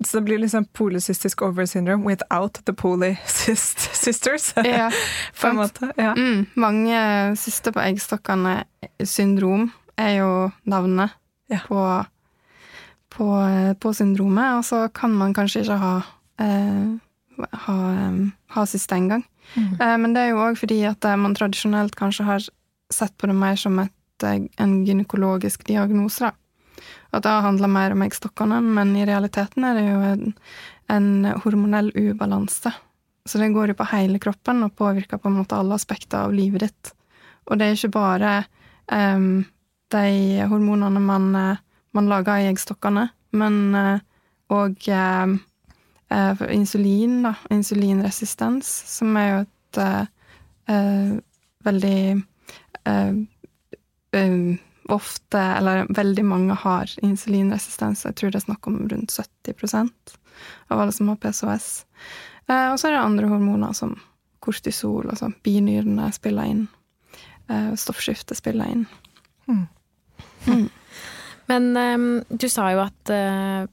Så 0.07 0.17
det 0.17 0.23
blir 0.29 0.39
liksom 0.39 0.65
polycystisk 0.73 1.41
over 1.43 1.65
syndrome 1.67 2.05
without 2.07 2.61
the 2.65 2.71
polycyst 2.73 3.79
sisters. 4.05 4.53
Ja, 4.63 4.87
på 5.41 5.47
en 5.51 5.57
måte. 5.59 5.91
Ja. 5.97 6.13
Mm, 6.15 6.45
mange 6.55 7.35
syster 7.35 7.75
på 7.75 7.83
eggstokkene 7.83 8.63
syndrom 9.03 9.73
er 9.99 10.15
jo 10.21 10.31
navnet 10.65 11.11
Ja. 11.51 11.59
på, 11.67 12.05
på, 13.19 13.27
på 13.83 13.91
syndromet, 13.93 14.61
og 14.61 14.65
så 14.65 14.85
kan 14.95 15.13
man 15.19 15.35
kanskje 15.35 15.65
ikke 15.65 15.79
ha 15.83 15.93
eh, 16.39 16.97
ha, 17.51 17.77
eh, 17.93 18.19
ha 18.55 18.65
syster 18.65 18.95
engang. 18.95 19.23
Mm. 19.55 19.81
Eh, 19.81 19.97
men 19.97 20.13
det 20.13 20.23
er 20.23 20.33
jo 20.33 20.43
òg 20.43 20.59
fordi 20.59 20.81
at 20.87 21.05
eh, 21.05 21.19
man 21.19 21.35
tradisjonelt 21.37 21.95
kanskje 21.99 22.27
har 22.27 22.49
sett 22.93 23.15
på 23.17 23.29
det 23.29 23.37
mer 23.37 23.57
som 23.59 23.79
et, 23.79 24.23
eh, 24.23 24.45
en 24.57 24.75
gynekologisk 24.85 25.65
diagnose, 25.67 26.29
da. 26.29 26.33
At 27.11 27.25
det 27.25 27.31
handler 27.43 27.71
mer 27.73 27.95
om 27.95 28.03
eggstokkene, 28.05 28.59
men 28.61 28.93
i 28.95 29.05
realiteten 29.07 29.65
er 29.65 29.79
det 29.79 29.87
jo 29.87 29.99
en, 30.11 30.35
en 30.93 31.09
hormonell 31.43 31.89
ubalanse. 31.95 32.71
Så 33.25 33.41
det 33.41 33.49
går 33.53 33.71
jo 33.71 33.79
på 33.79 33.87
hele 33.91 34.19
kroppen 34.21 34.61
og 34.63 34.75
påvirker 34.77 35.17
på 35.17 35.29
en 35.29 35.39
måte 35.41 35.57
alle 35.57 35.75
aspekter 35.75 36.27
av 36.27 36.33
livet 36.33 36.67
ditt. 36.67 36.91
Og 37.49 37.57
det 37.57 37.65
er 37.65 37.75
ikke 37.75 37.97
bare 37.97 38.33
um, 38.93 39.41
de 39.89 40.45
hormonene 40.49 41.01
man, 41.01 41.27
eh, 41.35 41.57
man 41.97 42.09
lager 42.11 42.41
i 42.41 42.49
eggstokkene, 42.49 43.07
men 43.31 43.75
òg 44.49 44.89
insulin, 46.49 47.23
da. 47.23 47.33
Insulinresistens, 47.53 48.69
som 48.97 49.17
er 49.17 49.29
jo 49.29 49.41
et 49.43 49.81
eh, 49.83 50.05
eh, 50.73 51.11
veldig 51.65 52.23
eh, 52.85 53.13
eh, 54.11 54.57
ofte, 54.89 55.39
eller 55.39 55.85
veldig 55.89 56.25
mange 56.25 56.53
har 56.53 56.89
insulinresistens. 57.01 58.05
Jeg 58.05 58.15
tror 58.15 58.31
det 58.31 58.41
er 58.41 58.47
snakk 58.47 58.67
om 58.67 58.81
rundt 58.89 59.13
70% 59.13 60.17
av 60.67 60.79
alle 60.79 60.91
som 60.95 61.11
har 61.11 61.19
PCOS. 61.21 61.85
Eh, 62.49 62.71
og 62.71 62.79
så 62.79 62.89
er 62.89 62.97
det 62.97 63.03
andre 63.03 63.29
hormoner 63.29 63.73
som 63.77 63.97
kortisol, 64.39 65.09
altså 65.11 65.31
binyrene 65.45 66.09
spiller 66.15 66.49
inn. 66.49 66.67
Eh, 67.49 67.73
stoffskiftet 67.77 68.39
spiller 68.39 68.73
inn. 68.73 68.87
Men 71.49 71.73
ehm, 71.77 72.07
du 72.29 72.47
sa 72.51 72.69
jo 72.73 72.83
at 72.85 73.11
eh, 73.13 73.67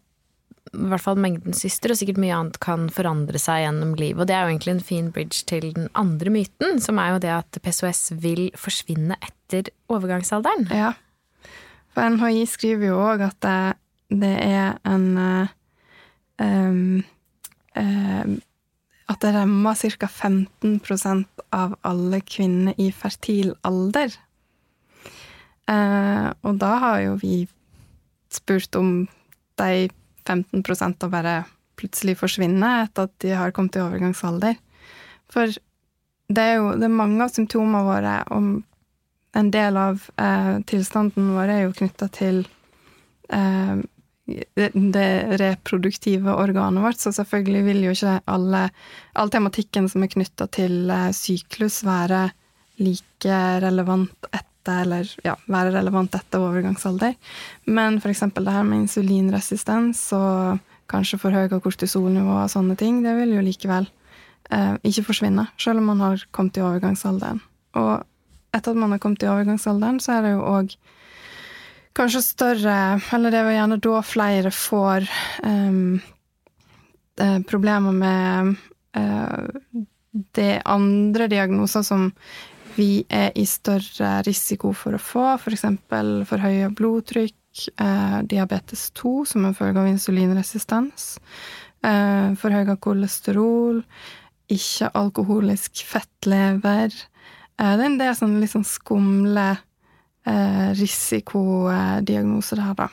i 0.76 0.88
hvert 0.90 1.02
fall 1.02 1.18
mengden 1.20 1.56
syster 1.56 1.92
og 1.92 1.98
sikkert 2.00 2.20
mye 2.20 2.34
annet 2.36 2.58
kan 2.62 2.88
forandre 2.92 3.40
seg 3.40 3.62
gjennom 3.64 3.94
livet. 3.98 4.22
Og 4.22 4.28
det 4.28 4.36
er 4.36 4.44
jo 4.44 4.54
egentlig 4.54 4.74
en 4.74 4.86
fin 4.88 5.10
bridge 5.14 5.44
til 5.48 5.70
den 5.76 5.90
andre 5.98 6.32
myten, 6.32 6.80
som 6.82 7.00
er 7.00 7.14
jo 7.14 7.22
det 7.24 7.32
at 7.36 7.60
PCOS 7.64 8.10
vil 8.22 8.48
forsvinne 8.58 9.18
etter 9.20 9.70
overgangsalderen. 9.92 10.68
Ja. 10.74 10.94
For 11.94 12.04
NHI 12.12 12.44
skriver 12.50 12.90
jo 12.90 13.00
òg 13.00 13.24
at 13.24 13.38
det, 13.44 13.60
det 14.24 14.34
er 14.44 14.76
en 14.84 15.06
em, 15.16 16.82
em, 17.74 18.36
At 19.08 19.22
det 19.22 19.32
rammer 19.36 19.74
ca. 19.78 20.08
15% 20.10 21.42
av 21.54 21.76
alle 21.86 22.20
kvinner 22.26 22.74
i 22.76 22.90
fertil 22.90 23.54
alder. 23.62 24.10
Uh, 25.66 26.30
og 26.46 26.58
da 26.62 26.72
har 26.82 27.00
jo 27.02 27.14
vi 27.22 27.46
spurt 28.34 28.78
om 28.78 29.06
de 29.60 29.88
15 30.26 30.62
og 31.04 31.10
bare 31.12 31.44
plutselig 31.76 32.16
forsvinner 32.18 32.86
etter 32.86 33.06
at 33.06 33.14
de 33.22 33.34
har 33.36 33.52
kommet 33.54 33.76
i 33.76 33.84
overgangsalder. 33.84 34.56
For 35.32 35.52
det 36.26 36.42
er 36.42 36.56
jo 36.58 36.72
det 36.78 36.88
er 36.88 36.94
mange 36.94 37.22
av 37.22 37.34
symptomene 37.34 37.84
våre, 37.86 38.16
og 38.34 38.62
en 39.36 39.50
del 39.52 39.76
av 39.76 40.06
eh, 40.16 40.54
tilstanden 40.68 41.34
vår 41.36 41.52
er 41.52 41.60
jo 41.66 41.74
knytta 41.76 42.08
til 42.14 42.40
eh, 43.28 43.76
det, 44.26 44.70
det 44.74 45.10
reproduktive 45.38 46.34
organet 46.34 46.82
vårt, 46.82 46.98
så 46.98 47.12
selvfølgelig 47.14 47.62
vil 47.68 47.84
jo 47.84 47.94
ikke 47.94 48.16
alle, 48.32 48.64
all 49.14 49.30
tematikken 49.30 49.90
som 49.92 50.02
er 50.02 50.12
knytta 50.16 50.48
til 50.56 50.90
eh, 50.90 51.10
syklus, 51.14 51.82
være 51.86 52.30
like 52.82 53.38
relevant 53.62 54.28
etter, 54.66 54.82
eller 54.82 55.10
ja, 55.24 55.36
være 55.46 55.74
relevant 55.74 56.14
etter 56.14 56.42
overgangsalder. 56.42 57.14
Men 57.66 58.00
eksempel 58.10 58.44
det 58.44 58.54
her 58.54 58.66
med 58.66 58.84
insulinresistens 58.84 60.12
og 60.16 60.58
kanskje 60.90 61.18
forhøya 61.18 61.60
kortisolnivå 61.60 62.42
og 62.42 62.50
sånne 62.50 62.76
ting, 62.78 63.02
det 63.02 63.14
vil 63.18 63.36
jo 63.36 63.44
likevel 63.44 63.88
eh, 64.50 64.74
ikke 64.86 65.06
forsvinne, 65.08 65.48
selv 65.58 65.82
om 65.82 65.90
man 65.92 66.00
har 66.00 66.26
kommet 66.30 66.58
i 66.58 66.64
overgangsalderen. 66.64 67.40
Og 67.76 68.04
etter 68.54 68.72
at 68.72 68.80
man 68.80 68.94
har 68.94 69.02
kommet 69.02 69.22
i 69.22 69.30
overgangsalderen, 69.30 70.00
så 70.00 70.16
er 70.16 70.26
det 70.26 70.36
jo 70.36 70.44
òg 70.46 70.76
kanskje 71.96 72.20
større 72.20 73.00
Eller 73.16 73.32
det 73.32 73.38
er 73.38 73.46
jo 73.46 73.54
gjerne 73.54 73.76
da 73.80 74.00
flere 74.04 74.50
får 74.52 75.06
em, 75.48 76.00
eh, 77.20 77.38
problemer 77.48 77.92
med 77.96 78.56
eh, 78.96 79.84
det 80.36 80.62
andre 80.64 81.28
diagnoser 81.28 81.82
som 81.84 82.10
vi 82.76 83.04
er 83.08 83.32
i 83.38 83.46
større 83.48 84.20
risiko 84.26 84.72
for 84.76 84.96
å 84.96 85.02
få, 85.02 85.24
f.eks. 85.36 85.64
For 85.88 86.28
forhøya 86.30 86.70
blodtrykk, 86.76 87.64
eh, 87.82 88.18
diabetes 88.28 88.90
2 89.00 89.14
som 89.32 89.46
en 89.48 89.56
følge 89.56 89.82
av 89.82 89.90
insulinresistens, 89.90 91.16
eh, 91.82 92.34
forhøya 92.38 92.76
kolesterol, 92.76 93.82
ikke-alkoholisk 94.52 95.82
fettlever. 95.88 96.92
Eh, 97.58 97.72
det 97.76 97.82
er 97.82 97.88
en 97.90 97.98
del 97.98 98.14
sånne 98.14 98.40
litt 98.40 98.52
sånn 98.52 98.68
skumle 98.68 99.48
eh, 100.26 100.70
risikodiagnoser 100.76 102.62
der, 102.62 102.78
da. 102.84 102.88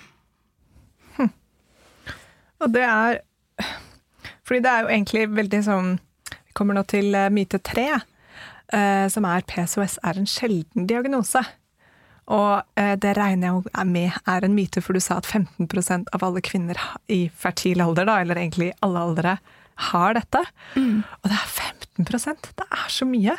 Og 2.63 2.71
det 2.71 2.83
er 2.87 3.21
Fordi 4.43 4.59
det 4.63 4.71
er 4.71 4.83
jo 4.83 4.91
egentlig 4.91 5.23
veldig 5.35 5.61
sånn 5.65 5.93
Vi 6.29 6.55
kommer 6.55 6.77
nå 6.77 6.85
til 6.87 7.13
eh, 7.17 7.31
myte 7.33 7.59
tre, 7.63 7.89
eh, 8.75 9.05
som 9.11 9.27
er 9.29 9.45
PCOS 9.49 9.99
er 10.03 10.19
en 10.19 10.29
sjelden 10.29 10.87
diagnose. 10.89 11.43
Og 12.33 12.79
eh, 12.79 12.93
det 12.99 13.15
regner 13.17 13.63
jeg 13.67 13.87
med 13.89 14.19
er 14.29 14.45
en 14.45 14.55
myte, 14.55 14.83
for 14.83 14.95
du 14.95 15.03
sa 15.03 15.19
at 15.19 15.27
15% 15.27 16.11
av 16.15 16.23
alle 16.23 16.43
kvinner 16.45 16.79
i 17.11 17.25
fertil 17.29 17.83
alder, 17.83 18.07
da, 18.09 18.19
eller 18.23 18.39
egentlig 18.39 18.71
i 18.71 18.77
alle 18.85 19.07
aldre, 19.09 19.37
har 19.89 20.13
dette. 20.15 20.43
Og 20.77 21.31
det 21.31 21.39
er 21.39 21.49
15% 21.97 22.53
Det 22.59 22.69
er 22.69 22.93
så 22.93 23.09
mye! 23.09 23.35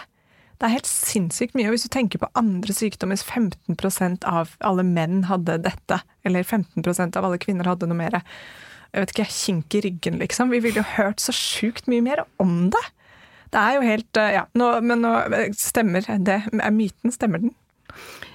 Det 0.54 0.68
er 0.68 0.76
helt 0.76 0.88
sinnssykt 0.88 1.56
mye. 1.58 1.66
Og 1.66 1.74
hvis 1.74 1.86
du 1.86 1.90
tenker 1.92 2.20
på 2.22 2.30
andre 2.38 2.74
sykdommer, 2.74 3.18
hvis 3.18 3.26
15% 3.26 4.26
av 4.28 4.54
alle 4.64 4.84
menn 4.86 5.24
hadde 5.28 5.58
dette, 5.64 5.98
eller 6.24 6.46
15% 6.46 7.18
av 7.18 7.26
alle 7.26 7.40
kvinner 7.42 7.68
hadde 7.68 7.88
noe 7.90 7.98
mer 7.98 8.20
jeg 8.94 9.02
vet 9.02 9.12
ikke, 9.12 9.32
kink 9.34 9.74
i 9.74 9.80
ryggen, 9.88 10.18
liksom. 10.20 10.52
Vi 10.54 10.60
ville 10.62 10.78
jo 10.78 10.86
hørt 10.94 11.18
så 11.18 11.32
sjukt 11.34 11.88
mye 11.90 12.04
mer 12.04 12.22
om 12.38 12.68
det. 12.70 12.82
Det 13.54 13.60
er 13.62 13.76
jo 13.76 13.84
helt 13.86 14.18
eh, 14.18 14.32
Ja, 14.40 14.46
nå, 14.58 14.70
men 14.82 15.04
nå 15.04 15.12
stemmer 15.58 16.02
det. 16.02 16.40
Er 16.50 16.74
myten, 16.74 17.14
stemmer 17.14 17.44
den? 17.44 17.54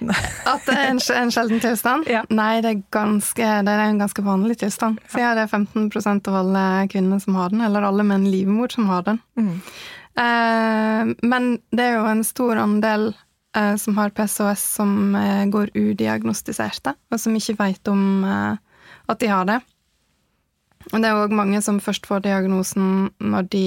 At 0.48 0.64
det 0.64 0.74
er 0.74 0.86
en, 0.88 1.00
en 1.20 1.32
sjelden 1.34 1.60
tilstand? 1.60 2.08
Ja. 2.08 2.22
Nei, 2.32 2.60
det 2.64 2.70
er, 2.72 2.82
ganske, 2.94 3.48
det 3.66 3.72
er 3.72 3.82
en 3.84 4.00
ganske 4.00 4.24
vanlig 4.24 4.60
tilstand. 4.62 5.00
Siden 5.12 5.36
det 5.36 5.44
er 5.44 5.52
15% 5.52 6.30
av 6.30 6.38
alle 6.40 6.66
kvinner 6.92 7.20
som 7.22 7.36
har 7.36 7.52
den, 7.52 7.64
eller 7.66 7.84
alle 7.86 8.06
med 8.06 8.22
en 8.22 8.30
livmor 8.32 8.72
som 8.72 8.88
har 8.88 9.04
den. 9.06 9.20
Mm. 9.36 9.58
Eh, 10.24 11.10
men 11.20 11.50
det 11.74 11.84
er 11.84 11.98
jo 11.98 12.06
en 12.08 12.24
stor 12.26 12.62
andel 12.62 13.10
eh, 13.56 13.74
som 13.80 14.00
har 14.00 14.14
PCOS 14.16 14.64
som 14.80 14.96
eh, 15.18 15.44
går 15.52 15.74
udiagnostiserte, 15.76 16.96
og 17.12 17.20
som 17.20 17.36
ikke 17.36 17.58
vet 17.60 17.92
om 17.92 18.24
eh, 18.24 18.56
at 19.10 19.20
de 19.20 19.30
har 19.30 19.46
det. 19.52 19.60
Og 20.90 20.96
det 20.96 21.10
er 21.10 21.20
òg 21.20 21.36
mange 21.36 21.60
som 21.62 21.80
først 21.82 22.08
får 22.08 22.24
diagnosen 22.24 23.10
når 23.20 23.50
de 23.52 23.66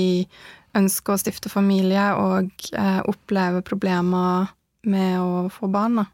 ønsker 0.75 1.13
å 1.13 1.21
stifte 1.21 1.49
familie 1.49 2.09
og 2.17 2.69
eh, 2.73 3.01
opplever 3.09 3.62
problemer 3.62 4.51
med 4.83 5.19
å 5.21 5.47
få 5.53 5.69
barn. 5.71 6.01
Da. 6.01 6.05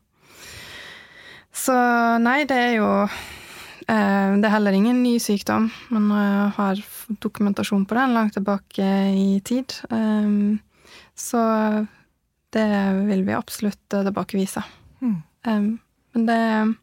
Så 1.56 1.76
nei, 2.22 2.44
det 2.50 2.58
er 2.58 2.74
jo 2.80 2.90
Eh, 3.90 4.38
Det 4.38 4.46
er 4.46 4.54
heller 4.54 4.76
ingen 4.78 5.04
ny 5.04 5.18
sykdom, 5.20 5.70
Man 5.90 6.12
har 6.56 6.78
dokumentasjon 7.22 7.86
på 7.86 7.96
den 7.98 8.14
langt 8.14 8.34
tilbake 8.38 8.86
i 9.16 9.40
tid. 9.42 9.74
Eh, 9.90 10.58
Så 11.16 11.40
det 12.54 12.68
vil 13.08 13.26
vi 13.26 13.34
absolutt 13.34 13.94
eh, 13.94 14.04
tilbakevise. 14.04 14.64
Mm. 15.02 15.80
Men 16.14 16.26
det 16.26 16.76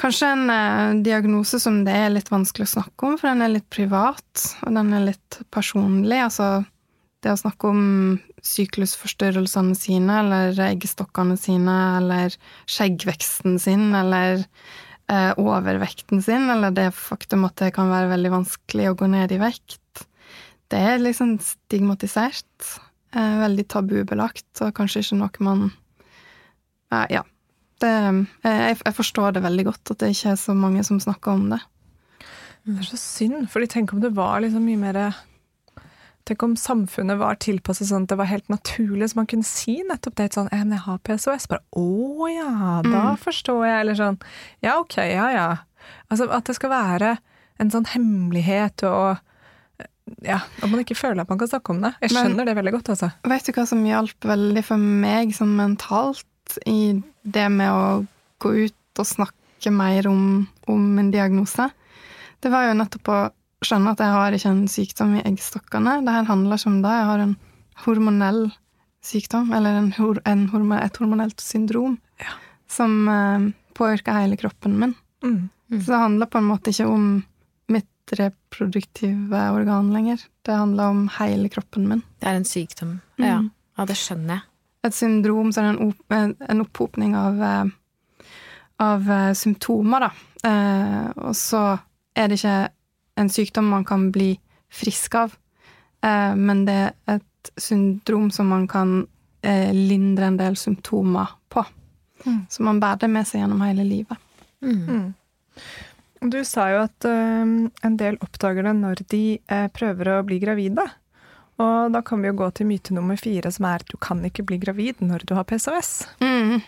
kanskje 0.00 0.30
en 0.34 0.50
eh, 0.52 1.02
diagnose 1.04 1.60
som 1.62 1.82
det 1.86 1.94
er 1.96 2.14
litt 2.14 2.30
vanskelig 2.32 2.68
å 2.68 2.74
snakke 2.76 3.08
om, 3.08 3.18
for 3.18 3.30
den 3.30 3.44
er 3.44 3.54
litt 3.56 3.68
privat, 3.72 4.46
og 4.62 4.74
den 4.76 4.94
er 4.96 5.06
litt 5.10 5.38
personlig. 5.54 6.20
Altså 6.28 6.64
det 7.24 7.32
å 7.32 7.40
snakke 7.40 7.70
om 7.72 7.84
syklusforstyrrelsene 8.46 9.76
sine, 9.78 10.20
eller 10.22 10.60
eggstokkene 10.68 11.38
sine, 11.40 11.76
eller 12.00 12.36
skjeggveksten 12.70 13.56
sin, 13.62 13.88
eller 13.96 14.44
eh, 15.10 15.32
overvekten 15.40 16.22
sin, 16.22 16.50
eller 16.52 16.74
det 16.76 16.92
faktum 16.96 17.48
at 17.48 17.56
det 17.62 17.72
kan 17.76 17.90
være 17.90 18.12
veldig 18.14 18.34
vanskelig 18.36 18.90
å 18.90 18.98
gå 19.00 19.10
ned 19.10 19.34
i 19.34 19.40
vekt, 19.42 20.06
det 20.70 20.82
er 20.82 20.98
liksom 20.98 21.36
stigmatisert. 21.42 22.70
Eh, 23.16 23.36
veldig 23.40 23.64
tabubelagt, 23.70 24.50
og 24.60 24.74
kanskje 24.76 25.04
ikke 25.04 25.20
noe 25.22 25.46
man 25.48 25.66
Ja. 27.10 27.22
Det, 27.82 27.92
eh, 28.44 28.58
jeg, 28.70 28.78
jeg 28.84 28.94
forstår 28.96 29.32
det 29.36 29.42
veldig 29.44 29.64
godt, 29.68 29.90
at 29.92 29.98
det 29.98 30.12
ikke 30.14 30.30
er 30.32 30.40
så 30.40 30.54
mange 30.56 30.84
som 30.86 31.00
snakker 31.02 31.32
om 31.36 31.50
det. 31.50 31.60
Det 32.66 32.78
er 32.80 32.88
så 32.88 32.98
synd, 32.98 33.48
for 33.52 33.64
tenk 33.70 33.92
om 33.92 34.00
det 34.02 34.14
var 34.16 34.40
liksom 34.42 34.64
mye 34.66 34.80
mer 34.80 35.14
Tenk 36.26 36.42
om 36.42 36.56
samfunnet 36.58 37.20
var 37.20 37.36
tilpasset 37.38 37.86
sånn 37.86 38.02
at 38.02 38.08
det 38.10 38.16
var 38.18 38.26
helt 38.26 38.48
naturlig, 38.50 39.06
så 39.12 39.20
man 39.20 39.28
kunne 39.30 39.46
si 39.46 39.76
nettopp 39.86 40.16
det. 40.18 40.32
Sånn, 40.34 40.48
«Eh, 40.50 40.64
men 40.64 40.72
jeg 40.74 40.82
har 40.82 40.98
PCOS. 41.06 41.46
Bare 41.46 41.62
å 41.78 42.26
ja, 42.26 42.80
da 42.82 43.02
Mm. 43.14 43.20
forstår 43.22 43.60
jeg. 43.68 43.80
Eller 43.84 43.94
sånn 43.94 44.18
ja, 44.60 44.72
ok, 44.80 44.96
ja 45.06 45.28
ja. 45.30 45.46
Altså 46.10 46.26
at 46.34 46.44
det 46.50 46.56
skal 46.56 46.70
være 46.70 47.12
en 47.60 47.70
sånn 47.70 47.86
hemmelighet 47.86 48.82
og 48.90 49.20
ja, 50.26 50.40
at 50.62 50.66
man 50.70 50.82
ikke 50.82 50.98
føler 50.98 51.20
at 51.22 51.28
man 51.30 51.38
kan 51.38 51.46
snakke 51.46 51.70
om 51.70 51.80
det. 51.82 51.94
Jeg 52.02 52.10
Men- 52.12 52.26
skjønner 52.26 52.44
det 52.44 52.56
veldig 52.56 52.72
godt, 52.72 52.88
altså. 52.90 53.12
Vet 53.22 53.44
du 53.46 53.52
hva 53.52 53.66
som 53.66 53.84
hjalp 53.84 54.20
veldig 54.20 54.64
for 54.64 54.76
meg 54.78 55.28
sånn 55.30 55.54
mentalt 55.54 56.58
i 56.66 57.04
det 57.26 57.48
med 57.52 57.70
å 57.72 58.06
gå 58.42 58.52
ut 58.66 59.00
og 59.02 59.06
snakke 59.08 59.72
mer 59.74 60.06
om, 60.10 60.46
om 60.70 60.98
en 61.02 61.10
diagnose? 61.10 61.68
Det 62.40 62.52
var 62.52 62.68
jo 62.68 62.76
nettopp 62.78 63.08
å 63.12 63.18
skjønne 63.66 63.92
at 63.96 64.02
jeg 64.04 64.12
har 64.14 64.36
ikke 64.36 64.50
en 64.52 64.66
sykdom 64.70 65.14
i 65.18 65.24
eggstokkene. 65.26 65.98
Det 66.06 66.12
her 66.14 66.28
handler 66.28 66.60
ikke 66.60 66.70
om 66.70 66.80
det. 66.84 66.94
Jeg 66.98 67.08
har 67.10 67.22
en 67.24 67.36
hormonell 67.86 68.42
sykdom, 69.06 69.52
eller 69.56 69.78
en, 69.80 69.92
en 70.26 70.44
hormo- 70.52 70.80
et 70.82 70.96
hormonelt 71.00 71.40
syndrom, 71.42 71.98
Ja. 72.20 72.32
som 72.68 73.08
eh, 73.08 73.46
påvirker 73.74 74.12
hele 74.20 74.36
kroppen 74.40 74.78
min. 74.78 74.94
Mm. 75.24 75.48
Så 75.70 75.86
det 75.92 75.98
handler 76.02 76.26
på 76.30 76.38
en 76.38 76.48
måte 76.50 76.70
ikke 76.70 76.86
om 76.90 77.24
mitt 77.72 78.12
reproduktive 78.60 79.40
organ 79.56 79.90
lenger. 79.94 80.20
Det 80.46 80.54
handler 80.54 80.92
om 80.92 81.08
hele 81.18 81.48
kroppen 81.50 81.88
min. 81.90 82.02
Det 82.20 82.28
er 82.30 82.36
en 82.38 82.44
sykdom. 82.48 83.00
Ja, 83.18 83.38
Mm. 83.40 83.50
ja 83.78 83.84
det 83.86 83.96
skjønner 83.96 84.34
jeg. 84.36 84.42
Et 84.88 84.96
syndrom, 84.96 85.52
så 85.52 85.62
er 85.62 85.68
det 85.68 85.74
en, 85.74 85.90
opp, 85.90 86.16
en 86.50 86.64
opphopning 86.64 87.16
av, 87.18 87.42
eh, 87.42 88.26
av 88.84 89.10
eh, 89.10 89.32
symptomer, 89.38 90.06
da. 90.06 90.10
Eh, 90.46 91.08
og 91.28 91.34
så 91.36 91.62
er 92.16 92.28
det 92.30 92.40
ikke 92.40 92.58
en 93.20 93.32
sykdom 93.32 93.72
man 93.72 93.86
kan 93.88 94.10
bli 94.14 94.34
frisk 94.72 95.16
av, 95.18 95.36
eh, 96.04 96.34
men 96.36 96.64
det 96.68 96.78
er 96.84 97.18
et 97.18 97.52
syndrom 97.60 98.30
som 98.34 98.50
man 98.50 98.66
kan 98.68 98.98
eh, 99.42 99.72
lindre 99.74 100.30
en 100.30 100.38
del 100.40 100.56
symptomer 100.60 101.36
på. 101.52 101.64
Mm. 102.26 102.46
Så 102.50 102.64
man 102.66 102.80
bærer 102.82 103.04
det 103.04 103.12
med 103.12 103.28
seg 103.28 103.42
gjennom 103.42 103.62
hele 103.64 103.86
livet. 103.86 104.18
Mm. 104.64 104.82
Mm. 104.88 106.30
Du 106.32 106.38
sa 106.48 106.70
jo 106.72 106.82
at 106.86 107.06
ø, 107.06 107.14
en 107.86 107.96
del 108.00 108.16
oppdager 108.24 108.66
det 108.66 108.72
når 108.78 109.02
de 109.12 109.22
ø, 109.38 109.58
prøver 109.76 110.10
å 110.10 110.22
bli 110.26 110.40
gravide. 110.42 110.86
Og 111.62 111.92
da 111.94 112.02
kan 112.04 112.20
vi 112.20 112.28
jo 112.28 112.36
gå 112.36 112.50
til 112.56 112.68
myte 112.68 112.94
nummer 112.94 113.16
fire, 113.20 113.50
som 113.52 113.68
er 113.68 113.80
at 113.80 113.88
du 113.88 113.96
kan 114.02 114.20
ikke 114.28 114.44
bli 114.44 114.58
gravid 114.60 115.00
når 115.00 115.24
du 115.28 115.34
har 115.38 115.46
PCOS. 115.48 115.92
Mm. 116.20 116.60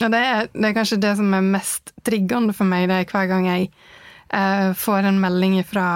Ja, 0.00 0.08
det 0.10 0.20
er, 0.20 0.48
det 0.54 0.70
er 0.70 0.76
kanskje 0.76 1.00
det 1.02 1.12
som 1.20 1.34
er 1.36 1.44
mest 1.54 1.92
triggende 2.06 2.54
for 2.56 2.66
meg, 2.66 2.88
det 2.90 3.02
er 3.02 3.10
hver 3.12 3.28
gang 3.30 3.46
jeg 3.46 3.68
eh, 4.34 4.70
får 4.74 5.10
en 5.10 5.20
melding 5.22 5.58
fra 5.68 5.88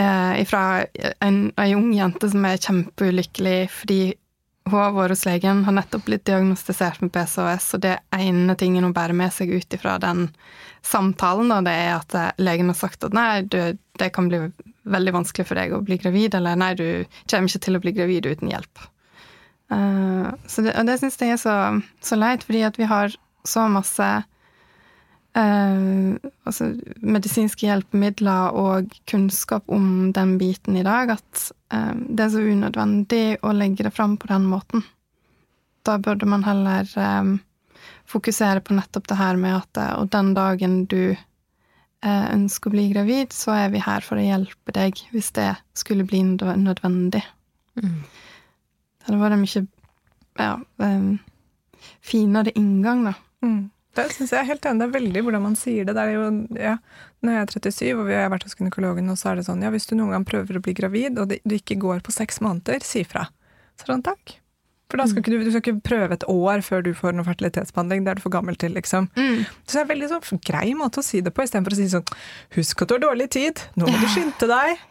eh, 0.00 0.40
en, 0.40 1.38
ei 1.60 1.74
ung 1.76 1.92
jente 1.94 2.32
som 2.32 2.48
er 2.48 2.62
kjempeulykkelig 2.64 3.58
fordi 3.74 4.00
hun 4.70 4.80
har 4.80 4.94
vært 4.96 5.14
hos 5.14 5.26
legen, 5.28 5.64
har 5.66 5.76
nettopp 5.76 6.06
blitt 6.06 6.24
diagnostisert 6.28 7.02
med 7.04 7.12
PCOS, 7.14 7.68
og 7.76 7.84
det 7.84 7.96
ene 8.16 8.56
tingen 8.58 8.86
hun 8.86 8.94
bærer 8.96 9.16
med 9.16 9.32
seg 9.34 9.52
ut 9.52 9.76
ifra 9.76 9.98
den 10.02 10.28
samtalen, 10.86 11.52
da, 11.52 11.60
det 11.66 11.76
er 11.76 11.92
at 11.98 12.16
eh, 12.16 12.30
legen 12.40 12.72
har 12.72 12.78
sagt 12.78 13.04
at 13.06 13.16
nei, 13.16 13.42
du, 13.42 13.58
det 14.00 14.10
kan 14.16 14.30
bli 14.30 14.46
veldig 14.90 15.14
vanskelig 15.18 15.48
for 15.48 15.60
deg 15.60 15.74
å 15.76 15.82
bli 15.84 15.98
gravid, 16.00 16.34
eller 16.38 16.58
nei, 16.58 16.72
du 16.78 16.86
kommer 17.30 17.50
ikke 17.50 17.66
til 17.66 17.78
å 17.78 17.82
bli 17.84 17.94
gravid 17.98 18.30
uten 18.30 18.50
hjelp. 18.52 18.86
Uh, 19.70 20.32
det, 20.56 20.72
og 20.72 20.86
det 20.88 20.96
syns 20.98 21.20
jeg 21.20 21.36
er 21.36 21.40
så, 21.40 21.56
så 22.02 22.18
leit, 22.18 22.42
fordi 22.46 22.64
at 22.66 22.80
vi 22.80 22.88
har 22.90 23.14
så 23.46 23.68
masse 23.70 24.08
eh, 25.38 26.30
altså 26.48 26.70
medisinske 27.02 27.66
hjelpemidler 27.68 28.56
og 28.58 28.94
kunnskap 29.10 29.68
om 29.70 30.10
den 30.16 30.36
biten 30.40 30.78
i 30.80 30.84
dag 30.86 31.14
at 31.16 31.44
uh, 31.74 31.94
det 31.94 32.26
er 32.26 32.32
så 32.34 32.42
unødvendig 32.44 33.24
å 33.46 33.54
legge 33.56 33.86
det 33.86 33.94
fram 33.94 34.16
på 34.20 34.30
den 34.30 34.48
måten. 34.50 34.84
Da 35.86 35.96
burde 36.02 36.28
man 36.28 36.44
heller 36.44 36.84
eh, 36.84 37.32
fokusere 38.10 38.62
på 38.64 38.76
nettopp 38.76 39.08
det 39.08 39.18
her 39.20 39.40
med 39.40 39.60
at 39.62 39.80
uh, 39.80 39.90
og 40.02 40.12
den 40.14 40.34
dagen 40.38 40.84
du 40.90 41.16
ønsker 42.00 42.70
å 42.70 42.72
bli 42.72 42.86
gravid, 42.94 43.34
så 43.36 43.52
er 43.52 43.74
vi 43.74 43.80
her 43.84 44.00
for 44.00 44.16
å 44.16 44.22
hjelpe 44.24 44.72
deg 44.72 44.96
hvis 45.12 45.26
det 45.36 45.50
skulle 45.76 46.06
bli 46.08 46.22
nødvendig. 46.24 47.20
Mm. 47.76 47.98
Det 48.00 49.04
hadde 49.04 49.18
vært 49.20 49.36
en 49.36 49.42
mye 49.42 49.62
ja, 50.40 50.54
um, 50.80 51.10
finere 52.00 52.54
inngang, 52.56 53.04
da. 53.10 53.12
Mm. 53.44 53.60
Det 53.98 54.06
synes 54.14 54.30
jeg 54.30 54.38
er 54.38 54.50
helt 54.52 54.66
enig. 54.68 54.80
Det 54.82 54.86
er 54.86 54.98
veldig 54.98 55.22
hvordan 55.26 55.42
man 55.48 55.56
sier 55.58 55.88
det. 55.88 55.96
det 55.98 56.04
jo, 56.14 56.26
ja, 56.60 56.76
når 57.26 57.34
jeg 57.34 57.46
er 57.46 57.54
37 57.56 57.88
og 57.96 58.04
vi 58.06 58.18
har 58.18 58.30
vært 58.30 58.46
hos 58.46 58.54
gynekologen, 58.58 59.10
og 59.10 59.18
så 59.18 59.32
er 59.32 59.40
det 59.40 59.48
sånn 59.48 59.64
ja, 59.64 59.72
hvis 59.74 59.88
du 59.90 59.96
noen 59.98 60.14
gang 60.14 60.28
prøver 60.28 60.60
å 60.60 60.62
bli 60.62 60.76
gravid, 60.78 61.18
og 61.18 61.32
det, 61.32 61.40
du 61.42 61.56
ikke 61.58 61.80
går 61.82 62.04
på 62.06 62.14
seks 62.14 62.38
måneder, 62.44 62.84
si 62.86 63.02
fra. 63.08 63.26
Så 63.80 63.90
sånn, 63.90 64.04
takk. 64.06 64.36
For 64.90 64.98
da 64.98 65.06
skal 65.06 65.22
ikke 65.22 65.30
du, 65.30 65.44
du 65.46 65.50
skal 65.52 65.62
ikke 65.62 65.82
prøve 65.86 66.16
et 66.16 66.24
år 66.26 66.62
før 66.66 66.82
du 66.82 66.90
får 66.98 67.14
noe 67.14 67.26
fertilitetsbehandling. 67.28 68.02
Det 68.06 68.10
er 68.10 68.18
du 68.18 68.24
for 68.24 68.34
gammel 68.34 68.56
til, 68.58 68.72
liksom. 68.74 69.06
Så 69.62 69.70
det 69.70 69.78
er 69.78 69.84
en 69.84 69.90
veldig 69.92 70.08
sånn 70.10 70.40
grei 70.48 70.72
måte 70.74 70.98
å 70.98 71.06
si 71.06 71.20
det 71.22 71.30
på, 71.34 71.44
istedenfor 71.46 71.76
å 71.76 71.78
si 71.78 71.86
sånn 71.92 72.08
Husk 72.56 72.82
at 72.82 72.90
du 72.90 72.96
har 72.96 73.04
dårlig 73.04 73.28
tid, 73.36 73.62
nå 73.78 73.86
må 73.86 74.00
du 74.02 74.08
skynde 74.14 74.50
deg. 74.50 74.82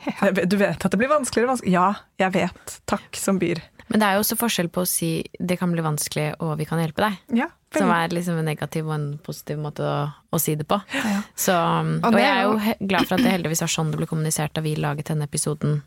Du 0.47 0.55
vet 0.61 0.79
at 0.79 0.95
det 0.95 1.01
blir 1.01 1.11
vanskeligere 1.11 1.49
og 1.49 1.53
vanskeligere. 1.57 1.75
Ja, 1.75 2.23
jeg 2.23 2.35
vet. 2.37 2.79
Takk 2.87 3.19
som 3.19 3.41
byr. 3.43 3.59
Men 3.89 4.01
det 4.01 4.05
er 4.07 4.17
jo 4.17 4.23
også 4.23 4.37
forskjell 4.37 4.69
på 4.69 4.83
å 4.83 4.87
si 4.87 5.23
'det 5.39 5.57
kan 5.57 5.71
bli 5.73 5.81
vanskelig, 5.81 6.35
og 6.39 6.57
vi 6.59 6.65
kan 6.65 6.79
hjelpe 6.79 7.01
deg'. 7.01 7.17
Ja, 7.37 7.47
Som 7.73 7.89
er 7.89 8.09
liksom 8.09 8.37
en 8.37 8.45
negativ 8.45 8.87
og 8.87 8.93
en 8.93 9.19
positiv 9.21 9.57
måte 9.57 9.81
å, 9.85 10.13
å 10.33 10.39
si 10.39 10.55
det 10.55 10.65
på. 10.67 10.81
Ja. 10.93 11.21
Så, 11.35 11.53
og, 11.53 12.13
jeg 12.17 12.29
er 12.29 12.43
jo 12.43 12.87
glad 12.87 13.05
for 13.07 13.17
at 13.17 13.23
det 13.25 13.33
heldigvis 13.33 13.61
var 13.61 13.69
sånn 13.69 13.91
det 13.91 13.97
ble 13.97 14.07
kommunisert 14.09 14.53
da 14.53 14.61
vi 14.61 14.75
laget 14.75 15.09
denne 15.09 15.25
episoden 15.29 15.83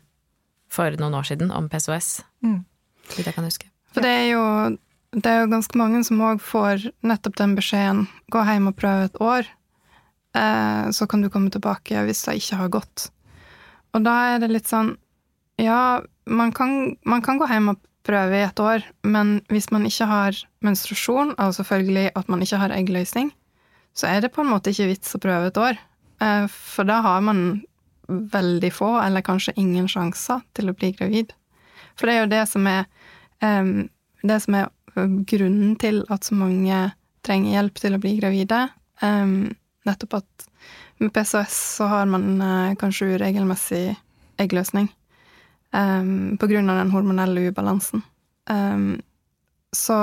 for 0.71 0.95
noen 0.99 1.13
år 1.13 1.27
siden 1.27 1.51
om 1.51 1.67
PCOS. 1.69 2.23
Mm. 2.43 2.63
Litt 3.17 3.27
jeg 3.27 3.35
kan 3.35 3.47
huske. 3.47 3.67
For 3.93 4.01
det 4.01 4.09
er 4.09 4.27
jo, 4.31 4.43
det 5.11 5.29
er 5.29 5.43
jo 5.43 5.51
ganske 5.51 5.77
mange 5.77 6.03
som 6.07 6.23
òg 6.23 6.41
får 6.41 6.87
nettopp 7.03 7.35
den 7.35 7.55
beskjeden 7.55 8.07
'gå 8.31 8.45
hjem 8.47 8.71
og 8.71 8.75
prøve 8.79 9.05
et 9.05 9.19
år', 9.19 9.47
eh, 10.35 10.85
så 10.91 11.07
kan 11.07 11.21
du 11.21 11.29
komme 11.29 11.51
tilbake 11.51 12.05
hvis 12.07 12.23
det 12.25 12.39
ikke 12.39 12.57
har 12.63 12.69
gått. 12.69 13.11
Og 13.93 14.03
da 14.03 14.33
er 14.33 14.39
det 14.39 14.51
litt 14.51 14.67
sånn 14.67 14.97
Ja, 15.61 16.01
man 16.25 16.51
kan, 16.51 16.97
man 17.05 17.21
kan 17.21 17.37
gå 17.37 17.45
hjem 17.45 17.69
og 17.69 17.77
prøve 18.03 18.39
i 18.39 18.45
et 18.45 18.59
år, 18.59 18.83
men 19.07 19.37
hvis 19.51 19.69
man 19.71 19.85
ikke 19.87 20.07
har 20.09 20.39
menstruasjon, 20.65 21.35
og 21.39 21.53
selvfølgelig 21.55 22.11
at 22.19 22.29
man 22.31 22.43
ikke 22.43 22.59
har 22.59 22.75
eggløsning, 22.75 23.31
så 23.95 24.09
er 24.09 24.23
det 24.23 24.33
på 24.33 24.41
en 24.43 24.51
måte 24.51 24.73
ikke 24.73 24.89
vits 24.89 25.15
å 25.15 25.21
prøve 25.21 25.51
et 25.51 25.59
år. 25.61 25.79
Eh, 26.23 26.47
For 26.51 26.89
da 26.89 26.99
har 27.05 27.21
man 27.23 27.63
veldig 28.07 28.71
få, 28.73 28.97
eller 28.99 29.23
kanskje 29.23 29.55
ingen 29.55 29.87
sjanser 29.87 30.41
til 30.53 30.69
å 30.69 30.75
bli 30.75 30.91
gravid. 30.97 31.31
For 31.95 32.09
det 32.09 32.15
er 32.15 32.23
jo 32.23 32.31
det 32.33 32.43
som 32.51 32.67
er 32.67 32.85
det 34.23 34.39
som 34.39 34.55
er 34.55 34.69
grunnen 35.27 35.75
til 35.79 36.03
at 36.13 36.23
så 36.23 36.35
mange 36.37 36.79
trenger 37.27 37.57
hjelp 37.57 37.79
til 37.81 37.95
å 37.95 38.01
bli 38.03 38.15
gravide. 38.19 38.59
Nettopp 39.83 40.19
at 40.21 40.47
med 41.03 41.11
PCOS 41.11 41.55
så 41.79 41.89
har 41.91 42.07
man 42.07 42.37
eh, 42.39 42.75
kanskje 42.79 43.17
uregelmessig 43.17 43.97
eggløsning 44.39 44.87
på 45.73 46.47
grunn 46.47 46.69
av 46.69 46.77
den 46.77 46.91
hormonelle 46.93 47.47
ubalansen. 47.49 48.03
Um, 48.49 49.01
så 49.73 49.95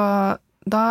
da 0.67 0.85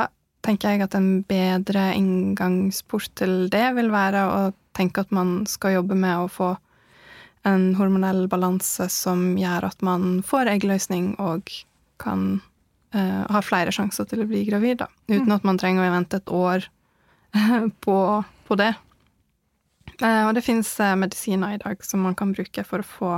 tenker 0.45 0.71
jeg 0.71 0.85
at 0.85 0.95
en 0.95 1.09
bedre 1.27 1.89
inngangsport 1.97 3.11
til 3.19 3.49
det 3.51 3.65
vil 3.75 3.91
være 3.91 4.23
å 4.23 4.41
tenke 4.77 5.03
at 5.03 5.11
man 5.11 5.43
skal 5.49 5.79
jobbe 5.79 5.97
med 5.99 6.23
å 6.23 6.31
få 6.31 6.53
en 7.47 7.73
hormonell 7.79 8.27
balanse 8.31 8.89
som 8.91 9.33
gjør 9.39 9.69
at 9.69 9.83
man 9.85 10.19
får 10.27 10.51
eggløsning 10.55 11.13
og 11.23 11.51
kan 11.99 12.41
uh, 12.95 13.23
ha 13.31 13.41
flere 13.43 13.73
sjanser 13.75 14.07
til 14.09 14.23
å 14.23 14.27
bli 14.29 14.43
gravid, 14.47 14.81
da. 14.83 14.89
Uten 15.11 15.31
at 15.35 15.47
man 15.47 15.59
trenger 15.59 15.87
å 15.87 15.95
vente 15.95 16.19
et 16.19 16.31
år 16.35 16.67
på, 17.85 17.97
på 18.47 18.59
det. 18.59 18.73
Uh, 19.99 20.29
og 20.29 20.33
det 20.37 20.45
fins 20.45 20.71
medisiner 20.99 21.55
i 21.57 21.61
dag 21.63 21.83
som 21.85 22.03
man 22.07 22.15
kan 22.19 22.31
bruke 22.35 22.63
for 22.67 22.83
å 22.83 22.87
få, 22.87 23.13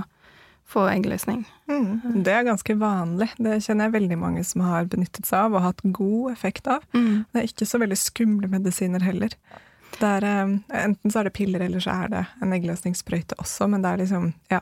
få 0.72 0.86
eggløsning. 0.88 1.42
Mm. 1.68 2.24
Det 2.24 2.32
er 2.32 2.46
ganske 2.48 2.76
vanlig. 2.80 3.28
Det 3.38 3.58
kjenner 3.66 3.90
jeg 3.90 3.96
veldig 3.98 4.18
mange 4.22 4.44
som 4.48 4.64
har 4.64 4.86
benyttet 4.92 5.28
seg 5.28 5.48
av 5.50 5.58
og 5.60 5.66
hatt 5.66 5.82
god 5.84 6.32
effekt 6.32 6.68
av. 6.72 6.86
Mm. 6.96 7.26
Det 7.32 7.42
er 7.42 7.50
ikke 7.50 7.68
så 7.68 7.80
veldig 7.82 7.98
skumle 8.00 8.48
medisiner 8.52 9.04
heller. 9.04 9.36
Det 10.00 10.08
er, 10.08 10.24
eh, 10.24 10.54
enten 10.86 11.12
så 11.12 11.20
er 11.20 11.24
det 11.28 11.34
piller, 11.36 11.62
eller 11.66 11.84
så 11.84 11.92
er 12.06 12.08
det 12.14 12.22
en 12.42 12.54
eggløsningssprøyte 12.56 13.36
også, 13.44 13.68
men 13.70 13.82
det 13.84 13.92
er 13.92 13.98
liksom 14.06 14.34
Ja. 14.50 14.62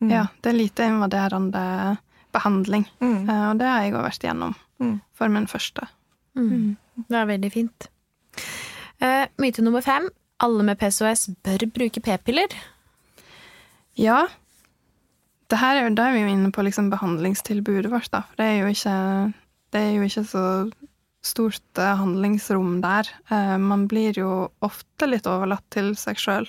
Mm. 0.00 0.10
Ja, 0.12 0.26
det 0.42 0.50
er 0.52 0.58
lite 0.58 0.84
invaderende 0.86 1.98
behandling. 2.32 2.84
Mm. 3.00 3.28
Eh, 3.28 3.50
og 3.50 3.58
det 3.58 3.66
har 3.66 3.82
jeg 3.82 3.94
òg 3.94 4.04
vært 4.06 4.22
igjennom 4.24 4.54
Mm. 4.80 5.00
for 5.14 5.28
min 5.28 5.46
første. 5.46 5.88
Mm. 6.36 6.76
Det 7.08 7.16
er 7.16 7.26
veldig 7.26 7.52
fint. 7.52 7.88
Eh, 9.00 9.26
myte 9.38 9.62
nummer 9.62 9.80
fem. 9.82 10.08
Alle 10.40 10.62
med 10.62 10.78
PCOS 10.78 11.28
bør 11.42 11.66
bruke 11.72 12.00
p-piller. 12.00 12.46
Ja. 13.96 14.26
Det 15.48 15.58
her 15.60 15.78
er 15.78 15.86
jo, 15.86 15.94
da 15.96 16.08
er 16.08 16.16
vi 16.16 16.22
jo 16.26 16.30
inne 16.34 16.52
på 16.52 16.62
liksom 16.66 16.90
behandlingstilbudet 16.92 17.90
vårt, 17.92 18.10
da. 18.12 18.22
For 18.28 18.40
det 18.40 18.48
er 18.48 18.58
jo 18.60 18.72
ikke, 18.74 18.96
det 19.72 19.80
er 19.80 19.92
jo 19.96 20.08
ikke 20.08 20.24
så 20.28 20.44
stort 21.24 21.78
eh, 21.78 21.96
handlingsrom 21.96 22.80
der. 22.82 23.08
Eh, 23.30 23.56
man 23.58 23.86
blir 23.88 24.16
jo 24.18 24.48
ofte 24.64 25.08
litt 25.08 25.28
overlatt 25.30 25.64
til 25.74 25.94
seg 25.98 26.20
sjøl. 26.20 26.48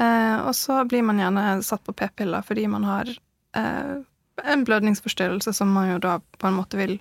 Eh, 0.00 0.36
og 0.42 0.54
så 0.56 0.82
blir 0.88 1.04
man 1.06 1.20
gjerne 1.20 1.60
satt 1.66 1.84
på 1.86 1.96
p-piller 1.96 2.44
fordi 2.46 2.66
man 2.70 2.86
har 2.88 3.10
en 3.50 4.60
blødningsforstyrrelse 4.62 5.50
som 5.56 5.72
man 5.74 5.88
jo 5.90 5.96
da 5.98 6.12
på 6.38 6.46
en 6.46 6.54
måte 6.54 6.78
vil 6.78 7.00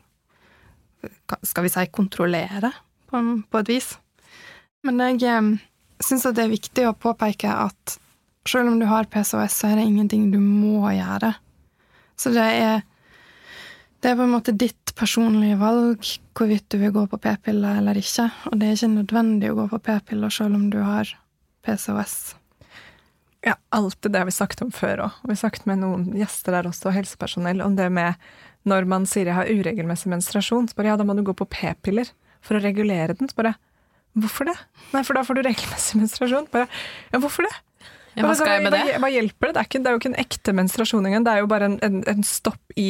Skal 1.45 1.63
vi 1.63 1.69
si 1.69 1.83
kontrollere, 1.93 2.71
på, 3.07 3.59
et 3.59 3.69
vis. 3.69 3.91
Men 4.83 4.97
jeg 4.99 5.59
syns 6.01 6.25
at 6.25 6.35
det 6.35 6.47
er 6.47 6.51
viktig 6.51 6.87
å 6.89 6.95
påpeke 6.97 7.53
at 7.53 7.93
selv 8.49 8.71
om 8.71 8.79
du 8.81 8.87
har 8.89 9.09
PCOS, 9.11 9.61
så 9.61 9.69
er 9.69 9.79
det 9.79 9.87
ingenting 9.87 10.29
du 10.33 10.39
må 10.41 10.89
gjøre. 10.95 11.33
Så 12.19 12.33
det 12.35 12.47
er 12.59 12.81
det 13.99 14.13
er 14.13 14.15
på 14.15 14.23
en 14.23 14.31
måte 14.31 14.55
ditt 14.55 14.93
personlige 14.95 15.57
valg 15.59 16.05
hvorvidt 16.37 16.69
du 16.71 16.77
vil 16.79 16.93
gå 16.95 17.01
på 17.11 17.19
p-piller 17.19 17.81
eller 17.81 17.97
ikke. 17.99 18.29
Og 18.47 18.59
det 18.59 18.67
er 18.67 18.77
ikke 18.77 18.91
nødvendig 18.93 19.49
å 19.51 19.57
gå 19.57 19.65
på 19.73 19.79
p-piller 19.89 20.31
selv 20.31 20.55
om 20.55 20.69
du 20.71 20.79
har 20.79 21.11
PCOS. 21.67 22.13
Ja, 23.43 23.57
alt 23.75 23.99
det 24.03 24.15
har 24.15 24.27
vi 24.27 24.35
sagt 24.35 24.63
om 24.63 24.71
før 24.75 25.05
òg. 25.07 25.19
Vi 25.25 25.35
har 25.35 25.41
sagt 25.41 25.67
med 25.67 25.81
noen 25.83 26.07
gjester 26.15 26.55
der 26.55 26.67
også, 26.71 26.93
helsepersonell, 26.95 27.63
om 27.63 27.75
det 27.75 27.89
med 27.95 28.15
når 28.67 28.87
man 28.91 29.05
sier 29.07 29.29
jeg 29.29 29.37
har 29.37 29.51
uregelmessig 29.51 30.11
menstruasjon, 30.11 30.67
så 30.67 30.75
bare 30.75 30.93
ja, 30.93 30.97
da 30.99 31.07
må 31.07 31.15
du 31.15 31.23
gå 31.27 31.35
på 31.35 31.47
p-piller 31.51 32.11
for 32.43 32.55
å 32.55 32.63
regulere 32.63 33.15
den. 33.19 33.31
Så 33.31 33.39
bare 33.39 33.55
hvorfor 34.19 34.47
det? 34.47 34.55
Nei, 34.93 35.03
for 35.07 35.15
da 35.15 35.23
får 35.27 35.39
du 35.39 35.47
regelmessig 35.47 35.99
menstruasjon. 35.99 36.47
Bare 36.55 36.67
ja, 37.11 37.19
hvorfor 37.19 37.47
det? 37.47 37.55
Ja, 38.19 38.27
hva 38.27 38.35
skal 38.35 38.57
jeg 38.57 38.65
med 38.65 38.73
det? 38.75 38.97
Hva 38.99 39.09
hjelper 39.13 39.47
det? 39.47 39.53
Det 39.55 39.59
er, 39.61 39.67
ikke, 39.69 39.79
det 39.79 39.89
er 39.89 39.95
jo 39.95 39.99
ikke 40.01 40.09
en 40.11 40.21
ekte 40.23 40.53
menstruasjon 40.57 41.05
engang. 41.07 41.25
Det 41.25 41.33
er 41.33 41.43
jo 41.43 41.51
bare 41.51 41.69
en, 41.69 41.77
en, 41.85 42.01
en 42.11 42.25
stopp 42.27 42.73
i 42.79 42.87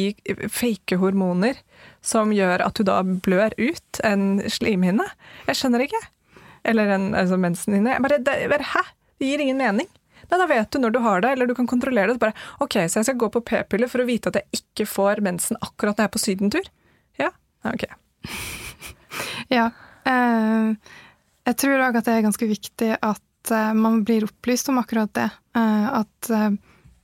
fake 0.50 0.98
hormoner 0.98 1.60
som 2.02 2.32
gjør 2.34 2.64
at 2.64 2.80
du 2.80 2.86
da 2.88 2.98
blør 3.06 3.54
ut 3.60 4.00
en 4.06 4.40
slimhinne. 4.50 5.06
Jeg 5.46 5.60
skjønner 5.60 5.86
ikke. 5.86 6.00
Eller 6.66 6.90
en 6.96 7.12
altså, 7.14 7.38
mensenhinne. 7.40 7.94
Bare, 8.02 8.18
det, 8.26 8.36
bare, 8.50 8.66
hæ? 8.72 8.84
Det 9.20 9.30
gir 9.30 9.44
ingen 9.44 9.60
mening. 9.60 9.88
Nei, 10.30 10.38
Da 10.38 10.46
vet 10.50 10.70
du 10.72 10.80
når 10.82 10.94
du 10.94 11.00
har 11.04 11.22
det, 11.22 11.32
eller 11.36 11.46
du 11.46 11.54
kan 11.54 11.68
kontrollere 11.70 12.14
det. 12.14 12.20
Bare, 12.22 12.34
ok, 12.58 12.82
Så 12.88 13.00
jeg 13.00 13.10
skal 13.10 13.20
gå 13.22 13.30
på 13.30 13.44
p-piller 13.52 13.90
for 13.90 14.02
å 14.02 14.08
vite 14.08 14.32
at 14.32 14.40
jeg 14.40 14.62
ikke 14.62 14.88
får 14.88 15.22
mensen 15.24 15.60
akkurat 15.62 15.94
når 15.94 16.04
jeg 16.04 16.10
er 16.10 16.16
på 16.16 16.24
sydentur? 16.26 16.72
Ja, 17.22 17.30
ok. 17.64 17.86
Ja. 19.50 19.70
Eh, 20.06 20.76
jeg 21.48 21.56
tror 21.58 21.82
òg 21.82 21.96
at 21.98 22.06
det 22.06 22.12
er 22.14 22.22
ganske 22.22 22.46
viktig 22.46 22.90
at 22.94 23.22
eh, 23.50 23.74
man 23.74 24.04
blir 24.04 24.24
opplyst 24.24 24.68
om 24.68 24.78
akkurat 24.78 25.14
det. 25.14 25.30
Eh, 25.56 25.86
at 26.00 26.30
eh, 26.30 26.50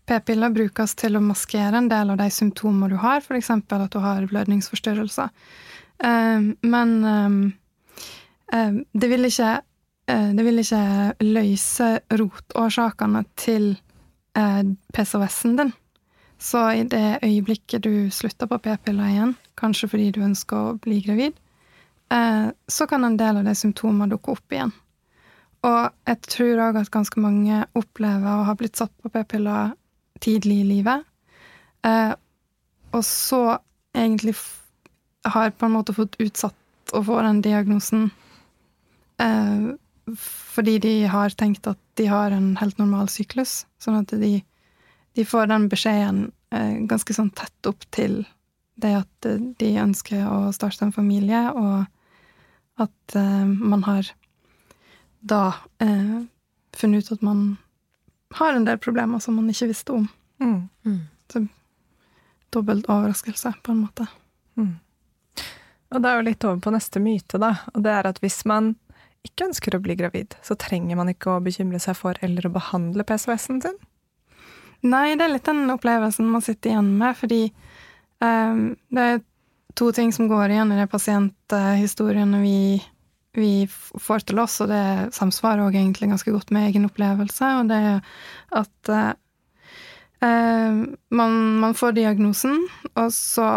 p-piller 0.07 0.53
brukes 0.55 0.95
til 0.95 1.19
å 1.19 1.25
maskere 1.25 1.81
en 1.81 1.89
del 1.91 2.13
av 2.13 2.21
de 2.21 2.29
symptomer 2.31 2.93
du 2.93 2.99
har, 3.03 3.23
f.eks. 3.25 3.51
at 3.51 3.93
du 3.93 3.99
har 4.03 4.27
blødningsforstyrrelser. 4.31 5.33
Men 6.63 6.91
det 8.93 9.09
vil 9.09 9.25
ikke 9.25 9.55
det 10.07 10.45
vil 10.45 10.61
ikke 10.61 10.83
løse 11.25 11.89
rotårsakene 12.21 13.25
til 13.41 13.73
PCOS-en 14.37 15.57
din. 15.59 15.73
Så 16.39 16.63
i 16.77 16.85
det 16.87 17.25
øyeblikket 17.25 17.83
du 17.89 18.13
slutter 18.13 18.47
på 18.47 18.61
p-piller 18.69 19.11
igjen, 19.11 19.35
kanskje 19.59 19.89
fordi 19.91 20.13
du 20.15 20.21
ønsker 20.29 20.57
å 20.61 20.79
bli 20.85 21.01
gravid, 21.03 21.35
så 22.69 22.87
kan 22.87 23.09
en 23.09 23.19
del 23.19 23.41
av 23.41 23.49
de 23.49 23.57
symptomene 23.59 24.13
dukke 24.13 24.37
opp 24.37 24.55
igjen. 24.55 24.77
Og 25.67 25.81
jeg 26.07 26.21
tror 26.29 26.63
òg 26.69 26.79
at 26.81 26.93
ganske 26.95 27.21
mange 27.23 27.65
opplever 27.79 28.29
å 28.31 28.47
ha 28.47 28.55
blitt 28.59 28.79
satt 28.79 28.93
på 29.03 29.11
p-piller 29.13 29.75
tidlig 30.23 30.61
i 30.63 30.69
livet, 30.69 31.03
eh, 31.85 32.13
og 32.95 33.03
så 33.05 33.59
egentlig 33.97 34.37
har 35.27 35.51
på 35.51 35.67
en 35.67 35.75
måte 35.75 35.95
fått 35.97 36.17
utsatt 36.23 36.95
å 36.95 37.03
få 37.05 37.19
den 37.27 37.43
diagnosen 37.45 38.09
eh, 39.21 39.75
fordi 40.17 40.77
de 40.79 40.95
har 41.11 41.35
tenkt 41.35 41.67
at 41.67 41.81
de 41.99 42.07
har 42.07 42.31
en 42.31 42.55
helt 42.61 42.79
normal 42.79 43.11
syklus, 43.11 43.65
sånn 43.83 43.99
at 43.99 44.15
de, 44.21 44.39
de 45.19 45.27
får 45.27 45.51
den 45.51 45.67
beskjeden 45.73 46.29
eh, 46.55 46.79
ganske 46.87 47.17
sånn 47.17 47.33
tett 47.35 47.69
opp 47.69 47.85
til 47.95 48.23
det 48.81 48.93
at 49.01 49.29
de 49.59 49.71
ønsker 49.81 50.29
å 50.29 50.53
starte 50.55 50.87
en 50.87 50.95
familie, 50.95 51.49
og 51.57 52.85
at 52.87 53.17
eh, 53.19 53.45
man 53.47 53.83
har 53.89 54.13
da 55.27 55.43
eh, 55.83 56.17
funnet 56.77 57.07
ut 57.07 57.19
at 57.19 57.25
man 57.27 57.45
har 58.37 58.55
en 58.55 58.67
del 58.67 58.79
problemer 58.83 59.23
som 59.23 59.39
man 59.39 59.51
ikke 59.51 59.71
visste 59.71 59.95
om. 59.97 60.09
Mm. 60.43 60.69
Mm. 60.87 61.49
Dobbelt 62.55 62.89
overraskelse, 62.89 63.53
på 63.63 63.73
en 63.73 63.85
måte. 63.85 64.07
Mm. 64.57 64.75
Og 65.95 66.03
det 66.03 66.11
er 66.11 66.19
jo 66.19 66.27
litt 66.27 66.45
over 66.47 66.61
på 66.63 66.73
neste 66.75 67.03
myte, 67.03 67.41
da. 67.43 67.53
Og 67.75 67.85
det 67.85 67.93
er 67.95 68.09
at 68.09 68.21
hvis 68.23 68.43
man 68.49 68.75
ikke 69.27 69.49
ønsker 69.49 69.77
å 69.77 69.83
bli 69.83 69.97
gravid, 69.99 70.37
så 70.45 70.57
trenger 70.59 70.99
man 70.99 71.11
ikke 71.11 71.35
å 71.35 71.43
bekymre 71.43 71.81
seg 71.83 71.99
for 71.99 72.19
eller 72.25 72.47
å 72.47 72.55
behandle 72.55 73.07
PCOS-en 73.07 73.63
sin. 73.65 73.79
Nei, 74.87 75.17
det 75.17 75.25
er 75.25 75.33
litt 75.33 75.49
den 75.49 75.71
opplevelsen 75.73 76.29
man 76.31 76.45
sitter 76.45 76.75
igjen 76.75 76.93
med, 77.01 77.17
fordi 77.19 77.41
ehm, 78.23 78.77
det 78.93 79.07
er 79.07 79.23
to 79.79 79.91
ting 79.97 80.13
som 80.15 80.29
går 80.31 80.53
igjen 80.53 80.73
i 80.73 80.79
de 80.79 80.87
pasienthistoriene 80.91 82.43
vi, 82.45 82.59
vi 83.37 83.67
får 83.69 84.27
til 84.27 84.41
oss, 84.43 84.59
og 84.65 84.71
det 84.73 85.15
samsvarer 85.17 85.67
òg 85.67 85.77
egentlig 85.77 86.11
ganske 86.11 86.33
godt 86.35 86.53
med 86.55 86.71
egen 86.71 86.89
opplevelse, 86.89 87.53
og 87.61 87.71
det 87.71 87.79
er 87.93 88.03
at 88.57 88.91
eh, 88.93 89.13
eh, 90.27 90.83
man, 91.21 91.39
man 91.63 91.77
får 91.79 91.97
diagnosen, 91.99 92.65
og 92.95 93.13
så 93.15 93.49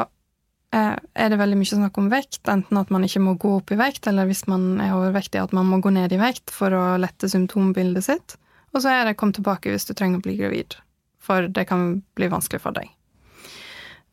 eh, 0.75 0.95
er 0.95 1.31
det 1.31 1.39
veldig 1.39 1.59
mye 1.59 1.71
snakk 1.71 2.01
om 2.01 2.11
vekt, 2.11 2.41
enten 2.51 2.81
at 2.81 2.91
man 2.93 3.07
ikke 3.07 3.23
må 3.23 3.37
gå 3.39 3.55
opp 3.61 3.73
i 3.73 3.79
vekt, 3.79 4.09
eller 4.11 4.29
hvis 4.29 4.45
man 4.51 4.77
er 4.83 4.97
overvektig, 4.97 5.41
at 5.41 5.55
man 5.55 5.69
må 5.71 5.81
gå 5.83 5.93
ned 5.95 6.13
i 6.15 6.21
vekt 6.21 6.53
for 6.53 6.75
å 6.75 6.85
lette 7.01 7.31
symptombildet 7.31 8.07
sitt. 8.09 8.37
Og 8.75 8.83
så 8.83 8.93
er 8.93 9.05
det 9.05 9.17
'kom 9.17 9.33
tilbake 9.33 9.71
hvis 9.71 9.87
du 9.87 9.93
trenger 9.93 10.19
å 10.19 10.25
bli 10.27 10.37
gravid', 10.37 10.77
for 11.19 11.47
det 11.47 11.67
kan 11.67 12.03
bli 12.15 12.27
vanskelig 12.29 12.61
for 12.61 12.71
deg. 12.71 12.89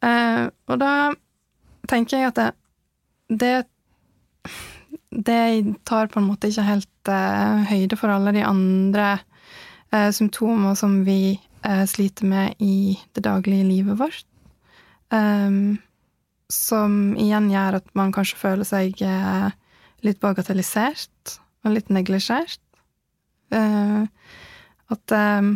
Eh, 0.03 0.49
og 0.69 0.79
da 0.81 1.15
tenker 1.89 2.19
jeg 2.19 2.33
at 2.33 2.39
det, 2.39 2.51
det 3.29 3.65
det 5.17 5.75
tar 5.85 6.11
på 6.13 6.21
en 6.21 6.29
måte 6.29 6.51
ikke 6.51 6.67
helt 6.67 7.11
eh, 7.11 7.65
høyde 7.71 7.97
for 7.97 8.13
alle 8.13 8.35
de 8.37 8.43
andre 8.45 9.17
eh, 9.93 10.11
symptomer 10.13 10.77
som 10.77 10.99
vi 11.07 11.39
eh, 11.65 11.85
sliter 11.89 12.29
med 12.29 12.61
i 12.61 12.99
det 13.17 13.25
daglige 13.25 13.65
livet 13.65 13.99
vårt. 14.01 14.27
Ehm, 15.15 15.79
som 16.53 17.17
igjen 17.19 17.49
gjør 17.51 17.81
at 17.81 17.89
man 17.99 18.13
kanskje 18.15 18.39
føler 18.39 18.67
seg 18.69 19.01
litt 20.07 20.21
bagatellisert 20.23 21.39
og 21.67 21.73
litt 21.75 21.89
neglisjert. 21.91 22.63
At 23.51 25.17
eh, 25.17 25.51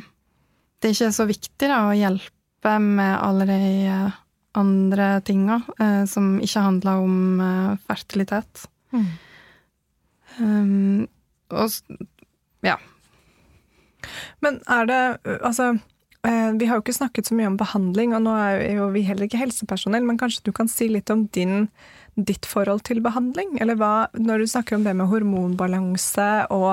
det 0.81 0.95
ikke 0.95 1.11
er 1.11 1.15
så 1.15 1.29
viktig 1.29 1.69
da, 1.69 1.85
å 1.85 1.95
hjelpe 1.95 2.75
med 2.83 3.15
alle 3.21 3.47
de 3.47 3.63
andre 4.59 5.07
tinga 5.23 5.61
som 6.11 6.33
ikke 6.43 6.65
handler 6.65 7.05
om 7.05 7.77
fertilitet. 7.87 8.65
Um, 10.41 11.07
og 11.53 11.71
ja. 12.65 12.77
Men 14.41 14.61
er 14.69 14.89
det 14.89 15.01
Altså, 15.45 15.75
eh, 16.27 16.51
vi 16.57 16.67
har 16.67 16.79
jo 16.79 16.85
ikke 16.85 16.97
snakket 16.97 17.29
så 17.29 17.37
mye 17.37 17.51
om 17.51 17.59
behandling, 17.61 18.15
og 18.17 18.25
nå 18.25 18.35
er 18.37 18.79
jo 18.79 18.91
vi 18.95 19.05
heller 19.07 19.29
ikke 19.29 19.41
helsepersonell, 19.41 20.07
men 20.07 20.19
kanskje 20.21 20.47
du 20.49 20.53
kan 20.57 20.69
si 20.69 20.89
litt 20.89 21.11
om 21.13 21.27
din, 21.37 21.69
ditt 22.17 22.49
forhold 22.49 22.85
til 22.89 23.03
behandling? 23.05 23.59
Eller 23.61 23.79
hva, 23.81 24.09
når 24.17 24.43
du 24.43 24.51
snakker 24.51 24.79
om 24.79 24.87
det 24.87 24.97
med 24.97 25.11
hormonbalanse 25.13 26.31
og 26.51 26.73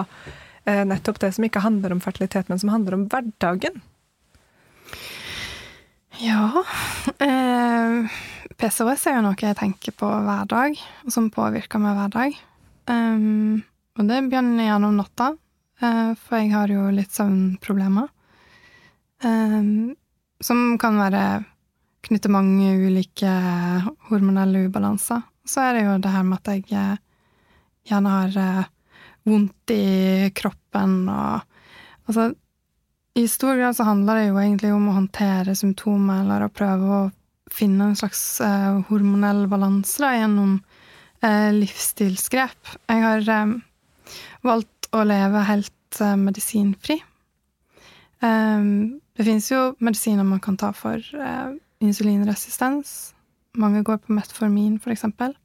eh, 0.66 0.84
nettopp 0.88 1.22
det 1.24 1.34
som 1.36 1.48
ikke 1.48 1.66
handler 1.66 1.96
om 1.96 2.04
fertilitet, 2.04 2.50
men 2.50 2.60
som 2.60 2.74
handler 2.74 2.98
om 2.98 3.08
hverdagen? 3.12 3.82
Ja 6.18 6.64
eh, 7.22 8.14
PCOS 8.58 9.04
er 9.06 9.20
jo 9.20 9.26
noe 9.28 9.38
jeg 9.38 9.58
tenker 9.60 9.94
på 9.94 10.08
hver 10.10 10.48
dag, 10.50 10.80
og 11.06 11.14
som 11.14 11.30
påvirker 11.34 11.82
meg 11.82 11.98
hver 12.00 12.14
dag. 12.16 12.40
Um, 12.88 13.64
og 13.98 14.08
det 14.08 14.24
begynner 14.28 14.70
gjennom 14.70 14.98
natta. 15.00 15.34
uh, 15.82 16.14
for 16.16 16.40
jeg 16.40 16.54
har 16.54 16.72
jo 16.72 16.88
litt 16.94 17.12
søvnproblemer. 17.14 18.10
Um, 19.24 19.96
som 20.40 20.78
kan 20.78 21.00
være 21.00 21.44
knytte 22.08 22.32
mange 22.32 22.76
ulike 22.88 23.32
hormonelle 24.10 24.68
ubalanser. 24.68 25.22
Så 25.48 25.64
er 25.64 25.78
det 25.78 25.86
jo 25.86 25.98
det 26.04 26.14
her 26.14 26.26
med 26.28 26.40
at 26.42 26.52
jeg 26.52 26.66
eh, 26.76 27.00
gjerne 27.88 28.14
har 28.14 28.38
eh, 28.42 28.74
vondt 29.28 29.76
i 29.76 30.32
kroppen 30.36 31.04
og 31.12 31.54
Altså, 32.08 32.30
i 33.20 33.26
stor 33.28 33.58
grad 33.60 33.76
så 33.76 33.84
handler 33.84 34.16
det 34.16 34.28
jo 34.30 34.38
egentlig 34.40 34.70
om 34.72 34.86
å 34.88 34.94
håndtere 34.96 35.58
symptomer 35.60 36.22
eller 36.22 36.46
å 36.46 36.54
prøve 36.56 36.86
å 36.88 37.00
finne 37.52 37.90
en 37.90 37.98
slags 38.00 38.22
eh, 38.40 38.78
hormonell 38.88 39.42
balanse 39.52 40.12
gjennom 40.16 40.54
eh, 41.24 41.50
livsstilsgrep. 41.56 42.74
Jeg 42.90 43.04
har 43.04 43.30
eh, 43.34 43.54
valgt 44.46 44.90
å 44.96 45.04
leve 45.08 45.44
helt 45.48 46.02
eh, 46.02 46.18
medisinfri. 46.20 47.02
det 48.18 49.26
finnes 49.26 49.48
jo 49.52 49.76
medisiner 49.78 50.26
man 50.26 50.42
kan 50.42 50.56
ta 50.58 50.72
for 50.74 50.98
insulinresistens. 51.86 53.14
Mange 53.54 53.84
går 53.86 54.00
på 54.02 54.16
metformin, 54.18 54.80
for 54.82 54.90
eksempel. 54.90 55.36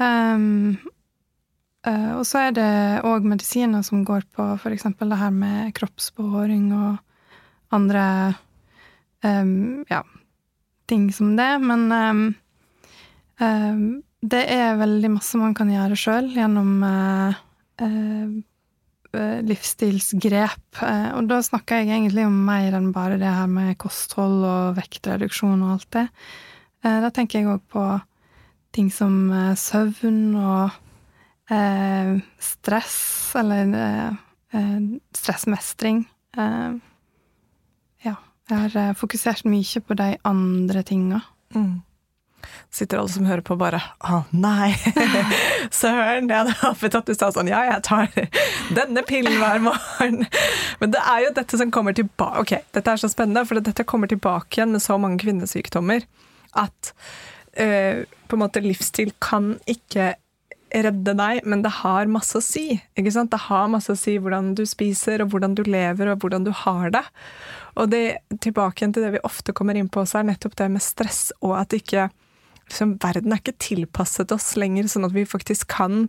Um, 0.00 0.78
og 1.84 2.24
så 2.24 2.46
er 2.46 2.56
det 2.56 2.70
òg 3.04 3.28
medisiner 3.28 3.84
som 3.84 4.00
går 4.08 4.24
på 4.32 4.46
for 4.62 4.72
eksempel 4.72 5.12
det 5.12 5.20
her 5.20 5.34
med 5.34 5.74
kroppsbehåring 5.76 6.72
og 6.72 7.76
andre 7.76 8.06
um, 9.24 9.84
ja, 9.90 10.02
ting 10.88 11.10
som 11.12 11.36
det. 11.36 11.50
Men 11.60 11.92
um, 11.92 12.24
det 14.20 14.44
er 14.50 14.78
veldig 14.80 15.12
masse 15.14 15.38
man 15.38 15.54
kan 15.54 15.70
gjøre 15.70 15.98
sjøl 15.98 16.30
gjennom 16.34 16.82
eh, 16.86 17.38
uh, 17.84 19.38
livsstilsgrep. 19.48 20.82
Og 21.16 21.28
da 21.30 21.38
snakker 21.44 21.80
jeg 21.80 21.94
egentlig 21.94 22.26
om 22.26 22.34
mer 22.48 22.76
enn 22.76 22.90
bare 22.92 23.16
det 23.20 23.30
her 23.30 23.48
med 23.50 23.78
kosthold 23.80 24.42
og 24.44 24.76
vektreduksjon 24.76 25.62
og 25.64 25.76
alt 25.76 25.88
det. 25.96 26.04
Da 26.84 27.08
tenker 27.14 27.40
jeg 27.40 27.48
òg 27.50 27.62
på 27.72 27.84
ting 28.76 28.90
som 28.92 29.32
søvn 29.58 30.36
og 30.36 30.76
eh, 31.50 32.20
stress, 32.38 33.32
eller 33.38 33.74
eh, 34.52 34.78
stressmestring. 35.16 36.04
Eh, 36.36 36.72
ja. 38.04 38.14
Jeg 38.48 38.70
har 38.72 38.94
fokusert 38.96 39.44
mye 39.44 39.82
på 39.84 39.98
de 39.98 40.14
andre 40.24 40.82
tinga. 40.82 41.20
Mm 41.54 41.87
sitter 42.70 43.00
alle 43.00 43.12
som 43.12 43.26
hører 43.28 43.42
på, 43.44 43.56
bare 43.58 43.80
'Å, 44.00 44.22
nei! 44.32 44.74
Søren! 45.80 46.28
Jeg 46.28 46.36
hadde 46.36 46.56
håpet 46.60 46.98
at 46.98 47.08
du 47.08 47.14
sa 47.16 47.30
sånn 47.34 47.50
Ja, 47.50 47.64
jeg 47.68 47.82
tar 47.86 48.12
denne 48.76 49.04
pillen 49.08 49.38
hver 49.40 49.62
morgen. 49.64 50.26
Men 50.80 50.94
det 50.94 51.02
er 51.02 51.26
jo 51.26 51.34
dette 51.40 51.60
som 51.60 51.72
kommer 51.74 51.96
tilbake 51.96 52.44
Ok, 52.44 52.54
dette 52.76 52.94
er 52.94 53.00
så 53.00 53.10
spennende, 53.10 53.46
for 53.48 53.60
dette 53.60 53.86
kommer 53.88 54.10
tilbake 54.10 54.58
igjen 54.60 54.74
med 54.76 54.84
så 54.84 54.98
mange 55.00 55.20
kvinnesykdommer 55.22 56.06
at 56.58 56.94
uh, 57.60 58.04
på 58.28 58.36
en 58.36 58.42
måte 58.42 58.62
livsstil 58.64 59.12
kan 59.22 59.56
ikke 59.68 60.14
redde 60.68 61.14
deg, 61.16 61.40
men 61.48 61.62
det 61.64 61.72
har 61.80 62.10
masse 62.12 62.36
å 62.38 62.44
si. 62.44 62.78
ikke 62.98 63.12
sant? 63.14 63.32
Det 63.32 63.40
har 63.46 63.70
masse 63.72 63.92
å 63.92 63.98
si 63.98 64.18
hvordan 64.20 64.52
du 64.58 64.64
spiser, 64.68 65.22
og 65.24 65.32
hvordan 65.32 65.56
du 65.56 65.62
lever, 65.64 66.10
og 66.12 66.24
hvordan 66.24 66.44
du 66.44 66.52
har 66.64 66.92
det. 66.94 67.04
Og 67.80 67.90
det, 67.92 68.20
tilbake 68.44 68.82
igjen 68.82 68.94
til 68.96 69.06
det 69.06 69.14
vi 69.16 69.26
ofte 69.26 69.54
kommer 69.56 69.78
inn 69.78 69.88
på, 69.92 70.04
så 70.08 70.20
er 70.20 70.28
nettopp 70.28 70.58
det 70.60 70.68
med 70.74 70.84
stress, 70.84 71.28
og 71.40 71.56
at 71.60 71.76
ikke 71.76 72.08
liksom, 72.68 72.96
verden 73.02 73.34
er 73.34 73.42
ikke 73.42 73.56
tilpasset 73.60 74.32
oss 74.34 74.52
lenger, 74.60 74.88
sånn 74.90 75.08
at 75.08 75.16
vi 75.16 75.26
faktisk 75.28 75.70
kan 75.72 76.06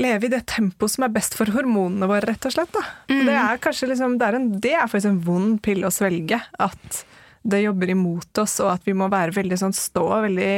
leve 0.00 0.26
i 0.26 0.32
det 0.32 0.44
tempoet 0.48 0.94
som 0.94 1.04
er 1.04 1.12
best 1.12 1.34
for 1.36 1.52
hormonene 1.52 2.08
våre, 2.08 2.24
rett 2.30 2.46
og 2.48 2.54
slett. 2.54 2.78
Mm. 3.10 3.26
Det 3.28 3.34
er 3.36 3.60
kanskje 3.62 3.90
liksom, 3.90 4.16
det 4.20 4.28
er, 4.28 4.38
en, 4.38 4.46
det 4.64 4.76
er 4.76 4.86
faktisk 4.88 5.10
en 5.10 5.24
vond 5.26 5.58
pille 5.64 5.88
å 5.88 5.92
svelge. 5.92 6.38
At 6.62 7.02
det 7.42 7.64
jobber 7.64 7.92
imot 7.92 8.38
oss, 8.40 8.58
og 8.62 8.72
at 8.76 8.88
vi 8.88 8.94
må 8.96 9.10
være 9.12 9.34
veldig 9.36 9.58
sånn 9.60 9.76
stå 9.76 10.06
veldig 10.24 10.54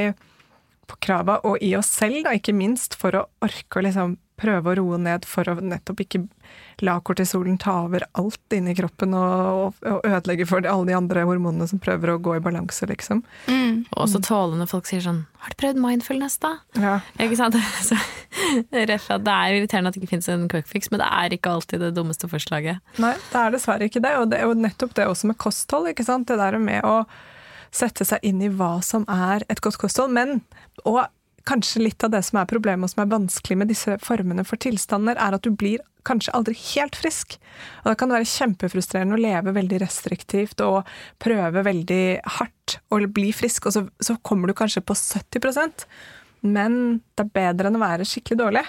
på 0.91 1.01
krava, 1.07 1.39
og 1.49 1.63
i 1.65 1.73
oss 1.79 1.89
selv, 1.97 2.21
da, 2.27 2.35
ikke 2.37 2.55
minst, 2.57 2.99
for 3.01 3.17
å 3.17 3.27
orke 3.45 3.81
å 3.81 3.85
liksom 3.87 4.19
prøve 4.41 4.73
å 4.73 4.77
roe 4.81 4.99
ned 4.99 5.27
for 5.29 5.47
å 5.47 5.55
nettopp 5.63 6.01
ikke 6.03 6.25
la 6.83 6.97
kortisolen 7.07 7.57
ta 7.61 7.77
over 7.85 8.03
alt 8.19 8.55
inni 8.57 8.75
kroppen 8.75 9.15
og, 9.15 9.77
og, 9.87 10.01
ødelegge 10.07 10.47
for 10.51 10.67
alle 10.67 10.89
de 10.89 10.97
andre 10.97 11.23
hormonene 11.29 11.69
som 11.71 11.81
prøver 11.83 12.11
å 12.13 12.19
gå 12.23 12.35
i 12.37 12.43
balanse, 12.43 12.87
liksom. 12.91 13.23
Mm. 13.47 13.85
Og 13.95 14.11
så 14.11 14.21
tåle 14.25 14.59
når 14.59 14.71
folk 14.73 14.91
sier 14.91 15.05
sånn 15.05 15.25
'Har 15.39 15.55
du 15.55 15.57
prøvd 15.63 15.81
mindfulness, 15.81 16.39
da?' 16.43 16.59
Ja. 16.81 17.01
Ikke 17.21 17.37
sant? 17.37 17.55
Så, 17.89 17.99
det 18.73 18.83
er 18.83 19.55
irriterende 19.55 19.89
at 19.89 19.95
det 19.95 20.03
ikke 20.03 20.15
finnes 20.17 20.29
en 20.29 20.49
quick 20.49 20.67
fix, 20.67 20.91
men 20.91 21.01
det 21.03 21.09
er 21.11 21.37
ikke 21.37 21.53
alltid 21.53 21.81
det 21.81 21.95
dummeste 21.95 22.29
forslaget. 22.29 22.81
Nei, 22.99 23.15
det 23.31 23.41
er 23.41 23.55
dessverre 23.55 23.87
ikke 23.87 24.03
det. 24.03 24.17
Og 24.19 24.31
det 24.31 24.41
er 24.41 24.49
jo 24.49 24.55
nettopp 24.59 24.95
det 24.95 25.07
også 25.07 25.31
med 25.31 25.39
kosthold. 25.39 25.89
ikke 25.93 26.05
sant? 26.05 26.27
Det 26.29 26.39
der 26.41 26.59
med 26.59 26.83
å 26.85 27.05
sette 27.75 28.07
seg 28.07 28.23
inn 28.23 28.41
i 28.43 28.49
hva 28.49 28.79
som 28.83 29.05
er 29.11 29.45
et 29.51 29.61
godt 29.61 29.79
kosthold. 29.79 30.11
Men, 30.15 30.41
og 30.85 31.05
kanskje 31.49 31.83
litt 31.83 32.05
av 32.07 32.13
det 32.15 32.23
som 32.27 32.41
er 32.41 32.49
problemet 32.51 32.89
og 32.89 32.95
som 32.95 33.05
er 33.05 33.13
vanskelig 33.13 33.59
med 33.61 33.71
disse 33.73 33.99
formene 34.03 34.47
for 34.49 34.61
tilstander, 34.61 35.19
er 35.21 35.37
at 35.37 35.45
du 35.45 35.53
blir 35.53 35.83
kanskje 36.05 36.35
aldri 36.37 36.57
helt 36.75 36.97
frisk. 37.01 37.39
Og 37.83 37.91
da 37.91 37.95
kan 37.97 38.11
det 38.11 38.19
være 38.19 38.33
kjempefrustrerende 38.33 39.17
å 39.17 39.23
leve 39.23 39.55
veldig 39.57 39.81
restriktivt 39.81 40.61
og 40.65 40.83
prøve 41.23 41.65
veldig 41.65 42.05
hardt 42.41 42.79
å 42.93 43.01
bli 43.07 43.31
frisk, 43.37 43.69
og 43.69 43.77
så, 43.77 43.87
så 44.05 44.19
kommer 44.25 44.51
du 44.51 44.57
kanskje 44.59 44.85
på 44.85 44.97
70% 44.97 45.89
men 46.45 47.01
det 47.17 47.25
er 47.25 47.37
bedre 47.39 47.71
enn 47.71 47.79
å 47.79 47.83
være 47.83 48.07
skikkelig 48.09 48.37
dårlig. 48.37 48.63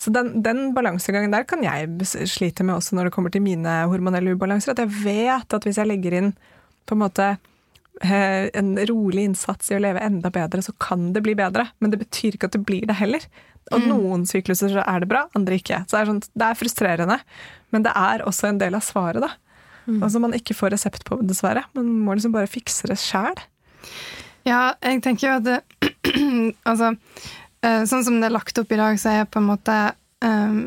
Så 0.00 0.12
den, 0.12 0.42
den 0.44 0.74
balansegangen 0.76 1.32
der 1.32 1.46
kan 1.48 1.64
jeg 1.64 1.88
slite 2.28 2.66
med 2.66 2.76
også 2.76 2.98
når 2.98 3.08
det 3.08 3.14
kommer 3.16 3.32
til 3.32 3.44
mine 3.44 3.78
hormonelle 3.88 4.34
ubalanser. 4.36 4.74
At 4.74 4.82
jeg 4.84 4.92
vet 5.06 5.56
at 5.56 5.64
hvis 5.66 5.80
jeg 5.80 5.88
legger 5.88 6.18
inn 6.18 6.34
på 6.84 6.96
en 6.96 7.00
måte 7.00 7.30
en 8.02 8.74
rolig 8.88 9.28
innsats 9.28 9.70
i 9.70 9.76
å 9.76 9.82
leve 9.82 10.02
enda 10.02 10.30
bedre, 10.34 10.62
så 10.62 10.72
kan 10.82 11.12
det 11.14 11.22
bli 11.22 11.36
bedre. 11.38 11.68
Men 11.78 11.92
det 11.92 12.00
betyr 12.02 12.34
ikke 12.34 12.50
at 12.50 12.56
det 12.56 12.64
blir 12.66 12.86
det 12.90 12.96
heller. 12.98 13.22
Og 13.72 13.80
mm. 13.80 13.86
noen 13.88 14.26
sykluser 14.28 14.72
så 14.74 14.82
er 14.82 15.04
det 15.04 15.08
bra, 15.12 15.24
andre 15.38 15.58
ikke. 15.60 15.84
Så 15.86 15.96
det 15.96 16.02
er, 16.02 16.10
sånn, 16.10 16.20
det 16.34 16.48
er 16.48 16.58
frustrerende. 16.58 17.18
Men 17.74 17.86
det 17.86 17.94
er 17.96 18.26
også 18.26 18.50
en 18.50 18.60
del 18.60 18.76
av 18.76 18.84
svaret, 18.84 19.24
da. 19.24 19.32
Mm. 19.84 20.00
Altså 20.00 20.20
man 20.22 20.36
ikke 20.36 20.56
får 20.56 20.74
resept 20.74 21.04
på, 21.08 21.20
dessverre. 21.26 21.64
Man 21.76 21.90
må 22.04 22.16
liksom 22.16 22.34
bare 22.34 22.50
fikse 22.50 22.88
det 22.90 22.98
sjæl. 23.00 23.36
Ja, 24.44 24.74
jeg 24.84 25.02
tenker 25.04 25.28
jo 25.28 25.36
at 25.38 25.48
det, 25.48 25.58
Altså, 26.68 26.94
eh, 27.64 27.82
sånn 27.88 28.04
som 28.06 28.20
det 28.20 28.28
er 28.28 28.36
lagt 28.36 28.58
opp 28.60 28.72
i 28.72 28.80
dag, 28.80 28.98
så 29.00 29.12
er 29.12 29.28
på 29.28 29.40
en 29.40 29.48
måte 29.48 29.76
um, 30.24 30.66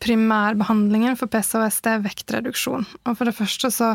primærbehandlingen 0.00 1.16
for 1.20 1.30
PCOS 1.30 1.82
det 1.84 1.92
er 1.92 2.04
vektreduksjon. 2.04 2.86
Og 3.04 3.16
for 3.18 3.28
det 3.28 3.36
første 3.36 3.70
så 3.74 3.92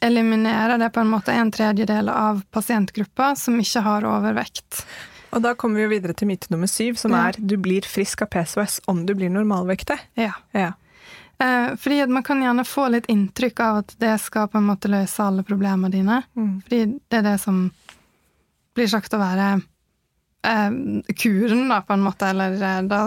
eliminerer 0.00 0.78
det 0.78 0.90
på 0.94 1.00
en 1.00 1.10
måte 1.12 1.32
en 1.32 1.52
tredjedel 1.52 2.08
av 2.08 2.42
pasientgruppa 2.50 3.34
som 3.36 3.60
ikke 3.60 3.82
har 3.84 4.06
overvekt. 4.08 4.84
Og 5.30 5.42
da 5.44 5.54
kommer 5.54 5.78
vi 5.78 5.86
jo 5.86 5.92
videre 5.92 6.16
til 6.16 6.30
myte 6.30 6.50
nummer 6.50 6.70
syv, 6.70 6.96
som 6.98 7.14
ja. 7.14 7.28
er 7.28 7.38
du 7.38 7.56
blir 7.60 7.86
frisk 7.86 8.24
av 8.24 8.30
PCOS 8.32 8.80
om 8.90 9.04
du 9.06 9.14
blir 9.14 9.30
normalvektig. 9.30 9.98
Ja. 10.18 10.32
ja. 10.56 10.72
Eh, 11.38 11.76
fordi 11.78 12.06
man 12.06 12.26
kan 12.26 12.42
gjerne 12.42 12.64
få 12.66 12.88
litt 12.88 13.06
inntrykk 13.06 13.60
av 13.60 13.82
at 13.84 13.94
det 14.02 14.16
skal 14.24 14.48
på 14.50 14.58
en 14.58 14.66
måte 14.72 14.90
løse 14.90 15.22
alle 15.22 15.46
problemene 15.46 15.92
dine. 15.92 16.22
Mm. 16.34 16.56
Fordi 16.66 16.80
det 17.06 17.20
er 17.20 17.28
det 17.28 17.36
som 17.44 17.62
blir 18.74 18.90
sagt 18.90 19.14
å 19.14 19.22
være 19.22 19.52
eh, 20.42 20.68
kuren, 21.14 21.68
da, 21.70 21.80
på 21.86 21.94
en 21.94 22.04
måte. 22.08 22.32
Eller 22.34 22.58
eh, 22.58 22.82
da, 22.90 23.04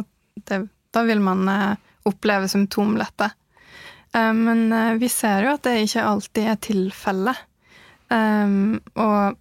det, 0.47 0.63
da 0.95 1.03
vil 1.09 1.21
man 1.23 1.43
eh, 1.51 1.73
oppleve 2.07 2.47
symptomlette. 2.51 3.33
Eh, 4.13 4.33
men 4.33 4.73
eh, 4.73 4.93
vi 4.93 5.09
ser 5.09 5.43
jo 5.43 5.55
at 5.55 5.65
det 5.65 5.79
ikke 5.85 6.05
alltid 6.05 6.49
er 6.51 6.61
tilfellet. 6.61 7.43
Um, 8.13 8.77
og 8.99 9.37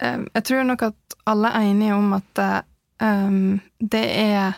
um, 0.00 0.22
jeg 0.32 0.44
tror 0.48 0.62
nok 0.64 0.86
at 0.86 1.16
alle 1.28 1.50
er 1.52 1.66
enige 1.68 1.96
om 1.98 2.14
at 2.16 2.40
um, 3.02 3.58
det, 3.76 4.04
er, 4.22 4.54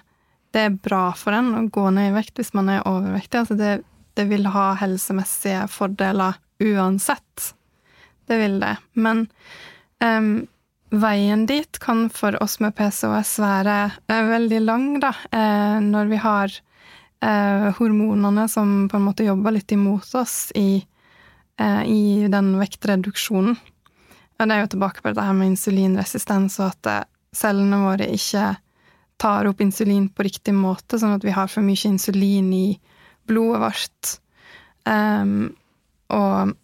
det 0.54 0.66
er 0.68 0.76
bra 0.84 1.08
for 1.18 1.34
en 1.34 1.50
å 1.58 1.64
gå 1.72 1.88
ned 1.96 2.12
i 2.12 2.14
vekt 2.20 2.38
hvis 2.38 2.52
man 2.54 2.70
er 2.70 2.86
overvektig. 2.86 3.40
Altså 3.40 3.58
det, 3.58 3.72
det 4.14 4.28
vil 4.30 4.46
ha 4.54 4.68
helsemessige 4.78 5.64
fordeler 5.72 6.38
uansett. 6.62 7.48
Det 8.30 8.38
vil 8.38 8.60
det. 8.62 8.76
Men 8.94 9.26
veien 11.02 11.42
dit 11.46 11.78
kan 11.82 12.04
for 12.10 12.36
oss 12.42 12.60
med 12.62 12.76
PCOS 12.78 13.36
være 13.42 13.76
veldig 14.06 14.60
lang, 14.62 14.86
da, 15.02 15.12
når 15.82 16.10
vi 16.10 16.18
har 16.22 16.54
eh, 17.22 17.68
hormonene 17.78 18.48
som 18.48 18.88
på 18.90 18.98
en 18.98 19.06
måte 19.06 19.26
jobber 19.26 19.54
litt 19.56 19.72
imot 19.72 20.14
oss 20.18 20.52
i, 20.58 20.84
eh, 21.58 21.82
i 21.86 22.28
den 22.32 22.54
vektreduksjonen. 22.60 23.56
Og 24.42 24.48
det 24.48 24.56
er 24.56 24.64
jo 24.64 24.72
tilbake 24.74 25.02
på 25.02 25.12
dette 25.12 25.24
her 25.26 25.36
med 25.38 25.52
insulinresistens, 25.52 26.58
og 26.60 26.72
at 26.72 26.90
eh, 26.90 27.08
cellene 27.36 27.82
våre 27.84 28.08
ikke 28.10 28.56
tar 29.22 29.46
opp 29.46 29.60
insulin 29.62 30.08
på 30.10 30.26
riktig 30.26 30.54
måte, 30.56 30.98
sånn 30.98 31.14
at 31.14 31.24
vi 31.24 31.34
har 31.34 31.50
for 31.50 31.62
mye 31.62 31.92
insulin 31.92 32.48
i 32.56 32.66
blodet 33.30 33.60
vårt. 33.62 34.14
Um, 34.82 35.52
og 36.10 36.56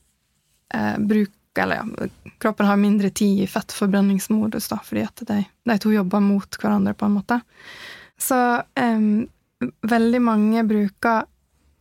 uh, 0.74 0.96
bruk 0.98 1.34
Eller 1.58 1.78
ja, 1.78 2.06
kroppen 2.42 2.66
har 2.66 2.76
mindre 2.78 3.12
tid 3.14 3.44
i 3.44 3.46
fettforbrenningsmodus, 3.50 4.68
da, 4.70 4.76
fordi 4.82 5.02
at 5.06 5.22
de, 5.26 5.38
de 5.66 5.76
to 5.82 5.90
jobber 5.90 6.22
mot 6.22 6.58
hverandre, 6.58 6.92
på 6.94 7.06
en 7.06 7.14
måte. 7.16 7.38
Så 8.18 8.38
um, 8.78 9.26
veldig 9.60 10.20
mange 10.22 10.62
bruker 10.68 11.26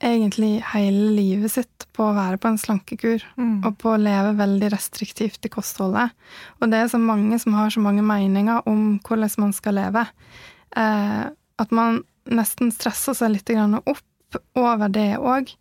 egentlig 0.03 0.59
hele 0.73 1.11
livet 1.17 1.51
sitt 1.51 1.87
på 1.97 2.05
å 2.05 2.15
være 2.15 2.37
på 2.41 2.51
en 2.51 2.59
slankekur. 2.61 3.23
Mm. 3.37 3.61
Og 3.65 3.77
på 3.81 3.93
å 3.93 4.01
leve 4.01 4.35
veldig 4.37 4.71
restriktivt 4.73 5.45
i 5.47 5.51
kostholdet. 5.53 6.13
Og 6.61 6.69
det 6.71 6.83
er 6.83 6.91
så 6.91 7.01
mange 7.01 7.39
som 7.41 7.57
har 7.57 7.73
så 7.73 7.81
mange 7.83 8.05
meninger 8.05 8.67
om 8.69 8.99
hvordan 9.05 9.33
man 9.41 9.55
skal 9.57 9.77
leve, 9.79 10.05
eh, 10.77 11.23
at 11.57 11.73
man 11.73 12.03
nesten 12.27 12.73
stresser 12.75 13.17
seg 13.17 13.33
litt 13.33 13.49
grann 13.49 13.79
opp 13.79 14.41
over 14.59 14.91
det 14.93 15.15
òg. 15.17 15.53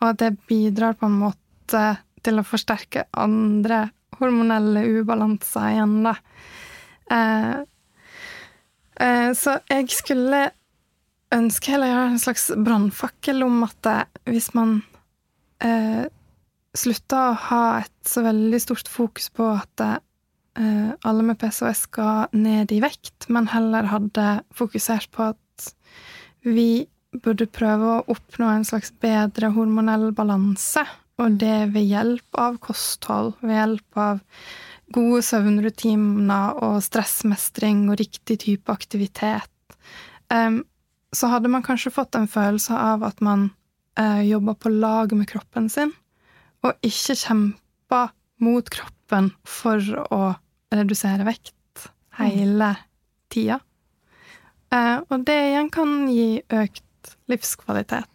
Og 0.00 0.08
at 0.08 0.22
det 0.22 0.36
bidrar 0.48 0.96
på 0.98 1.08
en 1.10 1.20
måte 1.20 1.84
til 2.22 2.38
å 2.38 2.46
forsterke 2.46 3.06
andre 3.18 3.88
hormonelle 4.20 4.84
ubalanser 5.00 5.72
igjen, 5.72 5.94
da. 6.06 6.16
Eh, 7.12 7.54
eh, 9.02 9.30
så 9.36 9.58
jeg 9.68 9.88
skulle 9.92 10.46
ønske 11.32 11.74
heller 11.74 11.90
jeg 11.90 11.98
har 11.98 12.10
en 12.10 12.22
slags 12.22 12.48
brannfakkel 12.56 13.44
om 13.46 13.62
at 13.66 13.88
hvis 14.28 14.52
man 14.56 14.80
eh, 15.64 16.04
slutter 16.76 17.32
å 17.32 17.40
ha 17.48 17.64
et 17.82 18.08
så 18.08 18.24
veldig 18.24 18.60
stort 18.62 18.88
fokus 18.90 19.28
på 19.34 19.46
at 19.52 19.84
eh, 19.84 20.90
alle 21.04 21.26
med 21.26 21.38
PCOS 21.40 21.86
skal 21.88 22.32
ned 22.36 22.72
i 22.72 22.80
vekt, 22.84 23.28
men 23.32 23.50
heller 23.52 23.90
hadde 23.92 24.42
fokusert 24.56 25.10
på 25.12 25.32
at 25.32 25.68
vi 26.42 26.84
burde 27.12 27.46
prøve 27.52 27.98
å 27.98 28.04
oppnå 28.14 28.48
en 28.48 28.66
slags 28.66 28.92
bedre 29.02 29.52
hormonell 29.52 30.10
balanse, 30.16 30.84
og 31.20 31.38
det 31.42 31.72
ved 31.74 31.84
hjelp 31.86 32.40
av 32.40 32.56
kosthold, 32.64 33.34
ved 33.44 33.58
hjelp 33.58 34.00
av 34.00 34.22
gode 34.92 35.20
søvnrutiner 35.24 36.58
og 36.64 36.80
stressmestring 36.84 37.86
og 37.90 38.00
riktig 38.00 38.40
type 38.42 38.72
aktivitet. 38.72 39.76
Um, 40.32 40.62
så 41.12 41.28
hadde 41.32 41.50
man 41.52 41.64
kanskje 41.64 41.92
fått 41.92 42.16
en 42.16 42.28
følelse 42.30 42.76
av 42.76 43.04
at 43.04 43.20
man 43.24 43.50
eh, 43.98 44.22
jobba 44.28 44.54
på 44.54 44.72
lag 44.72 45.12
med 45.16 45.28
kroppen 45.28 45.68
sin, 45.72 45.92
og 46.64 46.78
ikke 46.86 47.18
kjempa 47.18 48.06
mot 48.42 48.70
kroppen 48.72 49.32
for 49.44 49.82
å 50.08 50.22
redusere 50.72 51.26
vekt 51.28 51.88
hele 52.18 52.72
tida. 53.32 53.60
Eh, 54.72 54.98
og 55.08 55.26
det 55.28 55.38
igjen 55.50 55.70
kan 55.72 55.94
gi 56.08 56.40
økt 56.48 57.14
livskvalitet. 57.28 58.08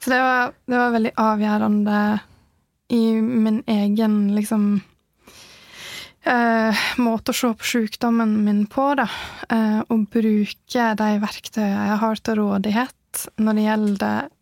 Så 0.00 0.12
det 0.12 0.18
var, 0.22 0.52
det 0.70 0.78
var 0.78 0.94
veldig 0.94 1.12
avgjørende 1.18 2.00
i 2.94 3.02
min 3.20 3.62
egen 3.66 4.20
liksom 4.36 4.68
eh, 6.26 6.86
måte 7.02 7.32
å 7.32 7.36
se 7.36 7.50
på 7.56 7.68
sykdommen 7.70 8.36
min 8.44 8.64
på, 8.70 8.90
da. 8.98 9.06
Eh, 9.50 9.80
og 9.88 10.06
bruke 10.12 10.88
de 11.00 11.10
verktøyene 11.22 11.90
jeg 11.90 12.00
har 12.02 12.22
til 12.22 12.40
rådighet 12.40 13.26
når 13.40 13.56
det 13.56 13.66
gjelder 13.66 14.32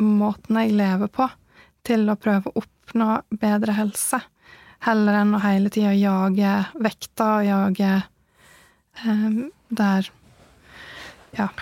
måten 0.00 0.60
jeg 0.60 0.76
lever 0.78 1.10
på, 1.12 1.26
til 1.86 2.06
å 2.08 2.18
prøve 2.20 2.50
å 2.50 2.62
oppnå 2.62 3.08
bedre 3.40 3.76
helse. 3.76 4.20
Heller 4.86 5.20
enn 5.20 5.36
å 5.36 5.42
hele 5.42 5.72
tida 5.72 5.92
jage 5.96 6.54
vekta 6.80 7.30
og 7.40 7.48
jage 7.48 7.92
eh, 9.04 9.30
der 9.68 10.10
Ja. 11.36 11.52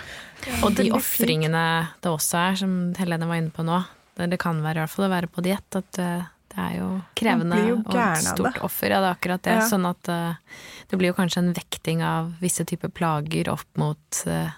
Og 0.63 0.71
de 0.77 0.87
ofringene 0.95 1.61
det 1.99 2.09
også 2.09 2.37
er, 2.39 2.55
som 2.61 2.75
Helene 2.97 3.27
var 3.27 3.41
inne 3.41 3.51
på 3.53 3.65
nå. 3.67 3.81
Det, 4.15 4.39
kan 4.39 4.61
være 4.63 4.79
i 4.79 4.81
hvert 4.83 4.93
fall 4.93 5.05
å 5.05 5.11
være 5.11 5.29
på 5.31 5.43
diett. 5.43 5.75
At 5.75 5.99
eh, 5.99 6.29
er 6.59 6.77
jo 6.79 6.87
krevende 7.19 7.59
jo 7.65 7.77
og 7.81 7.97
et 7.97 8.23
stort 8.25 8.59
offer. 8.65 8.93
Ja, 8.93 9.01
det 9.03 9.11
er 9.11 9.17
akkurat 9.17 9.45
det. 9.47 9.57
Ja. 9.61 9.67
Sånn 9.69 9.87
at 9.89 10.11
uh, 10.11 10.65
det 10.89 10.99
blir 10.99 11.13
jo 11.13 11.17
kanskje 11.17 11.43
en 11.43 11.53
vekting 11.55 12.03
av 12.05 12.33
visse 12.43 12.65
typer 12.67 12.91
plager 12.93 13.51
opp 13.53 13.81
mot 13.81 14.23
uh, 14.27 14.51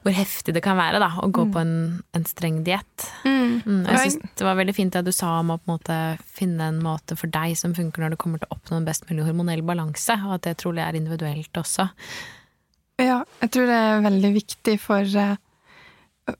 hvor 0.00 0.14
heftig 0.16 0.54
det 0.56 0.62
kan 0.64 0.78
være 0.78 1.00
da, 1.02 1.10
å 1.20 1.28
gå 1.28 1.44
på 1.52 1.60
en, 1.60 1.74
en 2.16 2.24
streng 2.28 2.62
diett. 2.64 3.06
Mm. 3.26 3.60
Mm, 3.66 3.82
jeg 3.84 4.00
syns 4.06 4.34
det 4.40 4.46
var 4.46 4.56
veldig 4.56 4.74
fint 4.76 4.96
det 4.96 5.02
du 5.04 5.12
sa 5.12 5.34
om 5.42 5.52
å 5.52 5.58
måte 5.68 5.96
finne 6.24 6.70
en 6.72 6.80
måte 6.80 7.18
for 7.20 7.32
deg 7.32 7.52
som 7.60 7.74
funker 7.76 8.04
når 8.04 8.14
du 8.14 8.20
kommer 8.20 8.40
til 8.40 8.48
å 8.48 8.56
oppnå 8.56 8.80
en 8.80 8.88
best 8.88 9.04
mulig 9.10 9.26
hormonell 9.28 9.64
balanse, 9.66 10.16
og 10.24 10.38
at 10.38 10.48
det 10.48 10.56
trolig 10.62 10.84
er 10.86 10.96
individuelt 10.96 11.60
også. 11.60 11.90
Ja, 13.00 13.20
jeg 13.42 13.52
tror 13.52 13.68
det 13.68 13.76
er 13.76 14.02
veldig 14.04 14.32
viktig 14.34 14.76
for 14.80 15.20
eh, 15.20 15.36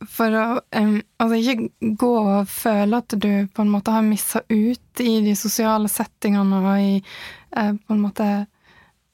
For 0.08 0.34
å 0.36 0.44
um, 0.76 0.94
altså 1.20 1.38
ikke 1.40 1.94
gå 2.00 2.10
og 2.20 2.48
føle 2.50 3.00
at 3.00 3.14
du 3.16 3.30
på 3.54 3.64
en 3.64 3.72
måte 3.72 3.94
har 3.94 4.06
missa 4.06 4.42
ut 4.48 5.02
i 5.02 5.18
de 5.24 5.34
sosiale 5.38 5.90
settingene 5.90 6.60
og 6.60 6.70
i 6.78 6.94
uh, 7.56 7.74
på 7.74 7.96
en 7.96 8.02
måte 8.02 8.28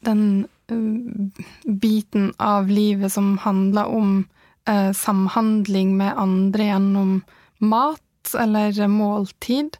den 0.07 0.23
uh, 0.73 1.43
biten 1.67 2.33
av 2.43 2.71
livet 2.71 3.13
som 3.15 3.37
handler 3.43 3.91
om 3.91 4.17
uh, 4.69 4.93
samhandling 4.97 5.97
med 5.99 6.17
andre 6.19 6.71
gjennom 6.71 7.19
mat 7.59 8.35
eller 8.39 8.87
måltid. 8.91 9.79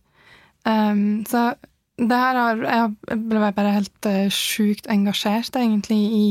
Um, 0.67 1.25
så 1.29 1.55
det 1.97 2.17
her 2.21 2.37
har 2.37 2.59
Jeg 2.61 3.21
ble 3.31 3.51
bare 3.57 3.77
helt 3.79 4.09
uh, 4.09 4.29
sjukt 4.33 4.89
engasjert, 4.93 5.57
egentlig, 5.57 6.03
i 6.13 6.27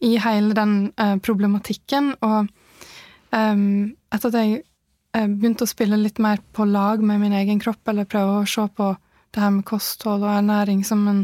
i 0.00 0.14
hele 0.16 0.54
den 0.56 0.94
problematikken. 1.20 2.14
Og 2.24 2.46
em, 3.36 3.94
etter 4.12 4.30
at 4.30 4.38
jeg 4.40 4.58
eh, 5.16 5.26
begynte 5.28 5.66
å 5.66 5.70
spille 5.70 5.98
litt 6.00 6.20
mer 6.22 6.42
på 6.56 6.66
lag 6.68 7.02
med 7.04 7.22
min 7.22 7.36
egen 7.36 7.62
kropp, 7.62 7.82
eller 7.88 8.08
prøve 8.10 8.40
å 8.40 8.48
se 8.48 8.66
på 8.76 8.92
det 9.30 9.42
her 9.42 9.52
med 9.54 9.66
kosthold 9.68 10.24
og 10.24 10.32
ernæring 10.32 10.80
som 10.86 11.04
en, 11.06 11.20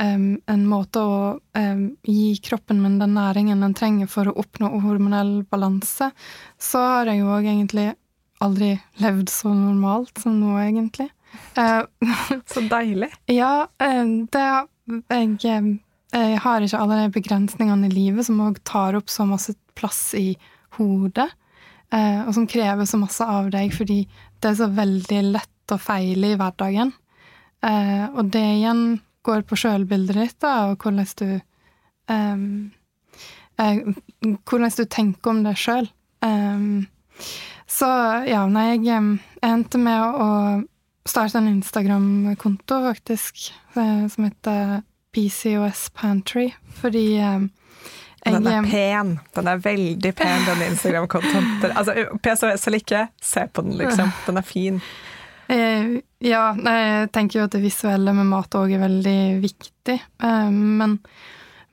um, 0.00 0.28
en 0.48 0.62
måte 0.68 1.02
å 1.04 1.16
um, 1.36 1.82
gi 2.08 2.36
kroppen 2.44 2.80
min 2.80 2.96
den 3.00 3.12
næringen 3.18 3.60
den 3.60 3.74
trenger 3.76 4.08
for 4.08 4.30
å 4.30 4.36
oppnå 4.40 4.70
hormonell 4.80 5.42
balanse, 5.52 6.08
så 6.56 6.84
har 6.94 7.12
jeg 7.12 7.20
jo 7.20 7.34
òg 7.34 7.50
egentlig 7.50 7.90
aldri 8.42 8.72
levd 9.02 9.28
så 9.30 9.52
normalt 9.54 10.22
som 10.22 10.40
nå, 10.40 10.56
egentlig. 10.62 11.10
Eh, 11.56 11.82
Så 12.52 12.64
deilig. 12.68 13.10
ja, 13.30 13.68
det 13.78 14.48
jeg, 15.42 15.76
jeg 16.12 16.40
har 16.44 16.64
ikke 16.64 16.80
alle 16.80 16.98
de 17.04 17.12
begrensningene 17.14 17.88
i 17.88 17.94
livet 17.94 18.26
som 18.26 18.40
òg 18.44 18.58
tar 18.68 18.98
opp 18.98 19.12
så 19.12 19.24
masse 19.28 19.54
plass 19.78 20.10
i 20.18 20.34
hodet, 20.76 21.30
og 21.92 22.32
som 22.34 22.46
krever 22.48 22.86
så 22.88 22.96
masse 23.00 23.24
av 23.24 23.50
deg, 23.52 23.72
fordi 23.76 24.02
det 24.40 24.50
er 24.50 24.58
så 24.58 24.68
veldig 24.72 25.22
lett 25.34 25.74
å 25.74 25.78
feile 25.80 26.32
i 26.32 26.38
hverdagen. 26.40 26.92
Eh, 27.62 28.06
Og 28.16 28.30
det 28.32 28.42
igjen 28.58 29.00
går 29.22 29.44
på 29.46 29.58
sjølbildet 29.60 30.16
ditt, 30.18 30.38
da, 30.42 30.70
og 30.72 30.82
hvordan 30.82 31.06
du 31.20 31.40
eh, 32.08 32.36
Hvordan 34.48 34.72
du 34.76 34.84
tenker 34.88 35.30
om 35.30 35.42
deg 35.44 35.58
sjøl. 35.60 35.86
Så 37.68 37.88
ja, 38.26 38.40
nei, 38.50 38.64
jeg, 38.72 38.86
em, 38.96 39.10
jeg 39.40 39.52
endte 39.58 39.78
med 39.78 40.00
å 40.02 40.28
starte 41.08 41.38
en 41.38 41.50
Instagram-konto, 41.52 42.80
faktisk, 42.88 43.52
eh, 43.76 44.08
som 44.08 44.26
heter 44.26 44.82
PCOS 45.12 45.90
Pantry, 45.94 46.48
fordi 46.80 47.04
eh, 48.26 48.32
Den 48.32 48.46
er 48.46 48.68
pen. 48.70 49.14
Den 49.34 49.48
er 49.48 49.62
veldig 49.62 50.14
pen, 50.18 50.44
den 50.46 50.66
Instagram-kontoen. 50.70 51.48
Altså, 51.72 51.94
PSOS 52.22 52.66
eller 52.68 52.82
ikke, 52.84 53.06
se 53.20 53.46
på 53.52 53.64
den, 53.66 53.76
liksom. 53.80 54.12
Den 54.26 54.40
er 54.40 54.46
fin. 54.46 54.80
Eh, 55.52 55.98
ja, 56.22 56.42
jeg 56.54 57.10
tenker 57.12 57.40
jo 57.40 57.46
at 57.48 57.54
det 57.56 57.62
visuelle 57.64 58.14
med 58.16 58.30
mat 58.30 58.54
òg 58.56 58.72
er 58.76 58.82
veldig 58.84 59.20
viktig. 59.42 59.98
Eh, 59.98 60.50
men, 60.50 60.98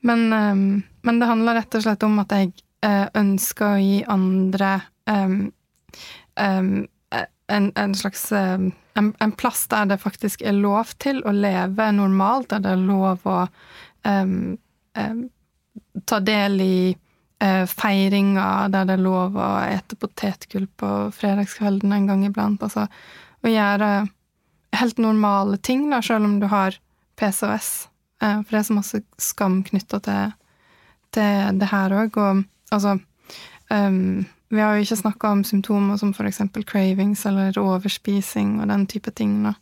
men, 0.01 0.25
eh, 0.33 0.63
men 1.05 1.21
det 1.21 1.29
handler 1.29 1.61
rett 1.61 1.77
og 1.77 1.85
slett 1.85 2.05
om 2.07 2.19
at 2.23 2.35
jeg 2.35 2.53
eh, 2.85 3.05
ønsker 3.19 3.75
å 3.75 3.81
gi 3.83 3.99
andre 4.09 4.73
eh, 5.09 5.35
en, 7.49 7.71
en 7.75 7.95
slags 7.97 8.27
en, 8.31 8.71
en 8.93 9.31
plass 9.33 9.63
der 9.71 9.87
det 9.89 9.97
faktisk 10.03 10.43
er 10.45 10.53
lov 10.53 10.91
til 11.01 11.23
å 11.25 11.33
leve 11.33 11.87
normalt, 11.95 12.51
der 12.51 12.61
det 12.63 12.75
er 12.75 12.83
lov 12.83 13.25
å 13.27 13.39
ta 16.05 16.19
del 16.23 16.61
i 16.61 16.97
eh, 17.39 17.65
feiringer, 17.69 18.69
der 18.73 18.87
det 18.87 18.97
er 18.97 19.03
lov 19.03 19.37
å 19.39 19.49
ete 19.67 19.97
potetgull 19.99 20.67
på 20.79 20.93
fredagskvelden 21.15 21.93
en 21.95 22.07
gang 22.09 22.25
iblant. 22.27 22.63
Altså 22.65 22.87
å 23.39 23.51
gjøre 23.51 24.07
helt 24.79 24.97
normale 25.01 25.57
ting, 25.57 25.87
da, 25.91 26.01
selv 26.01 26.27
om 26.27 26.39
du 26.39 26.47
har 26.51 26.77
PCOS. 27.19 27.89
Eh, 28.21 28.41
for 28.41 28.51
det 28.51 28.61
er 28.61 28.67
så 28.67 28.77
masse 28.77 29.01
skam 29.21 29.61
knytta 29.67 30.01
til, 30.05 30.35
til 31.15 31.61
det 31.61 31.71
her 31.71 31.95
òg. 32.03 32.19
Og 32.19 32.43
altså 32.75 32.97
um, 33.69 34.25
Vi 34.49 34.61
har 34.61 34.75
jo 34.75 34.85
ikke 34.85 35.01
snakka 35.03 35.31
om 35.31 35.43
symptomer 35.45 35.97
som 36.01 36.13
eksempel 36.25 36.65
cravings 36.65 37.25
eller 37.25 37.57
overspising 37.61 38.59
og 38.61 38.67
den 38.67 38.87
type 38.87 39.11
ting, 39.11 39.43
da. 39.45 39.53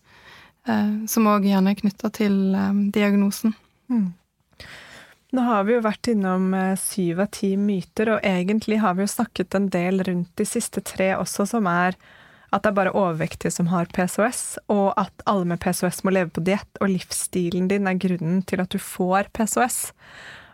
Eh, 0.68 0.94
som 1.08 1.28
òg 1.28 1.48
gjerne 1.48 1.72
er 1.72 1.80
knytta 1.80 2.12
til 2.16 2.56
eh, 2.56 2.80
diagnosen. 2.96 3.56
Nå 5.38 5.44
har 5.46 5.68
vi 5.68 5.76
jo 5.76 5.84
vært 5.86 6.08
innom 6.10 6.48
eh, 6.58 6.72
syv 6.82 7.20
av 7.22 7.28
ti 7.36 7.52
myter, 7.62 8.10
og 8.16 8.24
egentlig 8.26 8.80
har 8.82 8.96
vi 8.98 9.04
jo 9.06 9.12
snakket 9.12 9.54
en 9.54 9.68
del 9.70 10.02
rundt 10.08 10.32
de 10.40 10.46
siste 10.50 10.82
tre 10.82 11.12
også, 11.14 11.46
som 11.52 11.68
er 11.70 11.94
at 12.48 12.64
det 12.64 12.72
er 12.72 12.78
bare 12.80 12.94
overvektige 12.96 13.52
som 13.54 13.70
har 13.70 13.90
PCOS, 13.94 14.42
og 14.74 14.96
at 14.98 15.22
alle 15.30 15.46
med 15.52 15.62
PCOS 15.62 16.02
må 16.08 16.16
leve 16.16 16.34
på 16.34 16.42
diett, 16.48 16.82
og 16.82 16.90
livsstilen 16.90 17.68
din 17.70 17.86
er 17.86 18.00
grunnen 18.02 18.40
til 18.50 18.64
at 18.64 18.74
du 18.74 18.80
får 18.82 19.30
PCOS. 19.38 19.78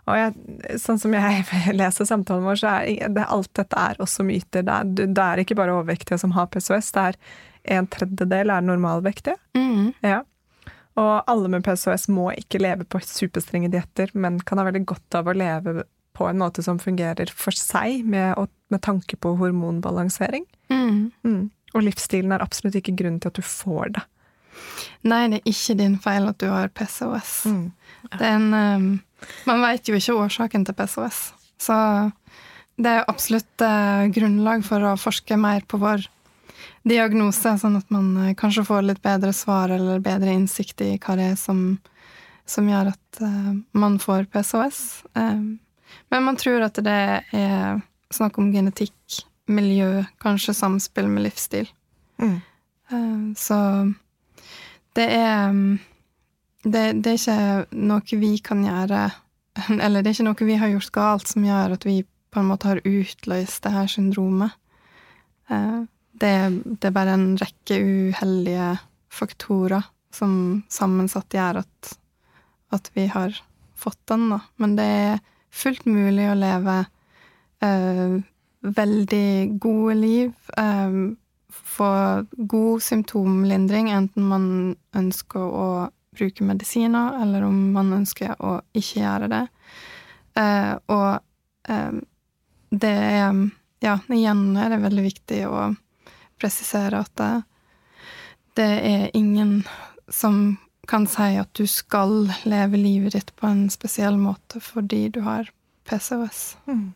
Og 0.03 0.19
jeg, 0.19 0.36
sånn 0.84 0.99
som 0.99 1.15
jeg 1.15 1.45
leser 1.79 2.09
samtalen 2.09 2.43
vår, 2.49 2.59
så 2.59 2.75
er 2.81 3.15
det, 3.15 3.23
alt 3.23 3.53
dette 3.55 3.88
er 3.88 4.03
også 4.03 4.27
myter. 4.27 4.67
Det 4.67 4.75
er, 4.81 4.91
det 5.05 5.27
er 5.29 5.45
ikke 5.45 5.59
bare 5.61 5.77
overvektige 5.77 6.19
som 6.19 6.36
har 6.36 6.51
PCOS, 6.51 6.91
det 6.97 7.07
er 7.07 7.21
en 7.77 7.88
tredjedel 7.88 8.51
er 8.51 8.67
normalvektige. 8.67 9.39
Mm. 9.55 9.93
Ja. 10.03 10.25
Og 10.99 11.13
alle 11.29 11.49
med 11.49 11.65
PCOS 11.65 12.07
må 12.13 12.29
ikke 12.37 12.61
leve 12.61 12.85
på 12.85 13.01
superstrenge 13.01 13.71
dietter, 13.73 14.11
men 14.13 14.39
kan 14.45 14.61
ha 14.61 14.67
veldig 14.67 14.83
godt 14.93 15.17
av 15.17 15.29
å 15.29 15.35
leve 15.37 15.83
på 16.13 16.27
en 16.29 16.37
måte 16.37 16.61
som 16.65 16.77
fungerer 16.81 17.31
for 17.33 17.55
seg, 17.57 18.03
med, 18.05 18.37
med 18.69 18.81
tanke 18.85 19.17
på 19.17 19.33
hormonbalansering. 19.39 20.45
Mm. 20.69 21.09
Mm. 21.25 21.43
Og 21.73 21.85
livsstilen 21.87 22.35
er 22.35 22.43
absolutt 22.45 22.77
ikke 22.77 22.93
grunnen 22.99 23.21
til 23.21 23.33
at 23.33 23.39
du 23.39 23.45
får 23.45 23.95
det. 23.97 24.03
Nei, 25.09 25.23
det 25.31 25.39
er 25.39 25.49
ikke 25.49 25.77
din 25.79 25.95
feil 26.01 26.29
at 26.29 26.37
du 26.41 26.47
har 26.51 26.69
PCOS. 26.77 27.31
Mm. 27.49 27.63
Er 28.13 28.25
en 28.29 28.49
um, 28.53 28.89
Man 29.47 29.63
veit 29.63 29.89
jo 29.89 29.97
ikke 29.97 30.19
årsaken 30.21 30.67
til 30.67 30.77
PCOS. 30.77 31.23
Så 31.63 31.75
det 32.77 32.91
er 32.91 33.09
absolutt 33.09 33.65
uh, 33.65 34.05
grunnlag 34.13 34.65
for 34.67 34.85
å 34.85 34.97
forske 34.99 35.37
mer 35.39 35.65
på 35.65 35.79
vår 35.81 36.05
diagnose, 36.88 37.55
sånn 37.59 37.79
at 37.79 37.89
man 37.93 38.11
uh, 38.19 38.29
kanskje 38.38 38.65
får 38.67 38.86
litt 38.88 39.01
bedre 39.03 39.34
svar 39.36 39.71
eller 39.73 40.03
bedre 40.03 40.34
innsikt 40.36 40.84
i 40.84 40.93
hva 40.97 41.17
det 41.19 41.34
er 41.34 41.38
som, 41.39 41.63
som 42.49 42.67
gjør 42.69 42.93
at 42.93 43.21
uh, 43.23 43.53
man 43.77 43.99
får 44.03 44.27
PCOS. 44.34 44.81
Um, 45.15 45.59
men 46.13 46.27
man 46.27 46.39
tror 46.39 46.65
at 46.65 46.79
det 46.84 46.99
er 47.34 47.81
snakk 48.13 48.38
om 48.41 48.51
genetikk, 48.53 49.23
miljø, 49.49 50.03
kanskje 50.23 50.55
samspill 50.57 51.09
med 51.11 51.25
livsstil. 51.27 51.67
Mm. 52.21 52.39
Så 53.38 53.57
det 54.93 55.05
er 55.17 55.53
det, 56.63 56.84
det, 57.03 57.11
er 57.11 57.17
ikke 57.17 57.79
noe 57.89 58.19
vi 58.21 58.38
kan 58.43 58.61
gjøre 58.63 59.01
Eller 59.84 60.03
det 60.03 60.11
er 60.11 60.15
ikke 60.15 60.27
noe 60.29 60.47
vi 60.47 60.59
har 60.61 60.71
gjort 60.71 60.93
galt 60.95 61.31
som 61.31 61.45
gjør 61.45 61.75
at 61.75 61.88
vi 61.88 62.03
på 62.34 62.41
en 62.41 62.49
måte 62.49 62.69
har 62.69 62.81
utløst 62.81 63.61
det 63.65 63.71
her 63.75 63.89
syndromet. 63.91 64.55
Det, 66.24 66.34
det 66.80 66.88
er 66.88 66.95
bare 66.95 67.17
en 67.17 67.34
rekke 67.39 67.80
uheldige 67.84 68.69
faktorer 69.13 69.84
som 70.13 70.63
sammensatt 70.71 71.34
gjør 71.34 71.63
at, 71.63 71.95
at 72.74 72.89
vi 72.95 73.07
har 73.11 73.36
fått 73.76 73.99
den, 74.07 74.30
da. 74.32 74.39
Men 74.61 74.78
det 74.78 74.86
er 74.86 75.24
fullt 75.53 75.86
mulig 75.89 76.30
å 76.30 76.38
leve 76.38 76.78
eh, 77.65 78.21
veldig 78.63 79.59
gode 79.61 79.97
liv. 79.99 80.32
Eh, 80.57 80.95
få 81.49 81.89
god 82.53 82.84
symptomlindring, 82.84 83.91
enten 83.91 84.30
man 84.30 84.47
ønsker 84.95 85.41
å 85.43 85.67
bruke 86.13 86.45
medisiner, 86.45 87.17
eller 87.24 87.45
om 87.47 87.59
man 87.74 87.93
ønsker 87.97 88.36
å 88.38 88.59
ikke 88.78 89.01
gjøre 89.01 89.30
det. 89.32 89.43
Eh, 90.39 90.74
og 90.93 91.09
eh, 91.69 91.99
det 92.71 92.95
er 93.17 93.43
Ja, 93.84 93.97
igjen 94.15 94.53
er 94.55 94.69
det 94.71 94.78
veldig 94.80 95.03
viktig 95.03 95.41
å 95.43 95.74
presisere 96.43 96.99
at 97.05 97.15
det, 97.19 97.31
det 98.59 98.69
er 98.91 99.07
ingen 99.17 99.61
som 100.11 100.57
kan 100.87 101.07
si 101.07 101.37
at 101.39 101.53
du 101.55 101.63
skal 101.69 102.27
leve 102.43 102.77
livet 102.77 103.15
ditt 103.15 103.31
på 103.39 103.47
en 103.47 103.69
spesiell 103.71 104.19
måte 104.19 104.59
fordi 104.63 105.07
du 105.15 105.21
har 105.23 105.47
PCOS. 105.87 106.57
Mm. 106.67 106.91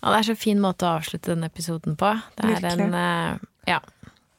Ja, 0.00 0.12
det 0.12 0.18
er 0.18 0.28
så 0.28 0.36
fin 0.38 0.60
måte 0.62 0.86
å 0.86 0.96
avslutte 1.00 1.32
denne 1.32 1.50
episoden 1.50 1.96
på. 1.98 2.12
Det 2.38 2.52
er 2.60 2.68
en, 2.70 2.94
eh, 2.94 3.46
ja, 3.66 3.80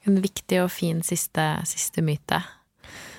en 0.08 0.22
viktig 0.24 0.62
og 0.64 0.72
fin 0.72 1.02
siste, 1.04 1.48
siste 1.68 2.04
myte. 2.06 2.40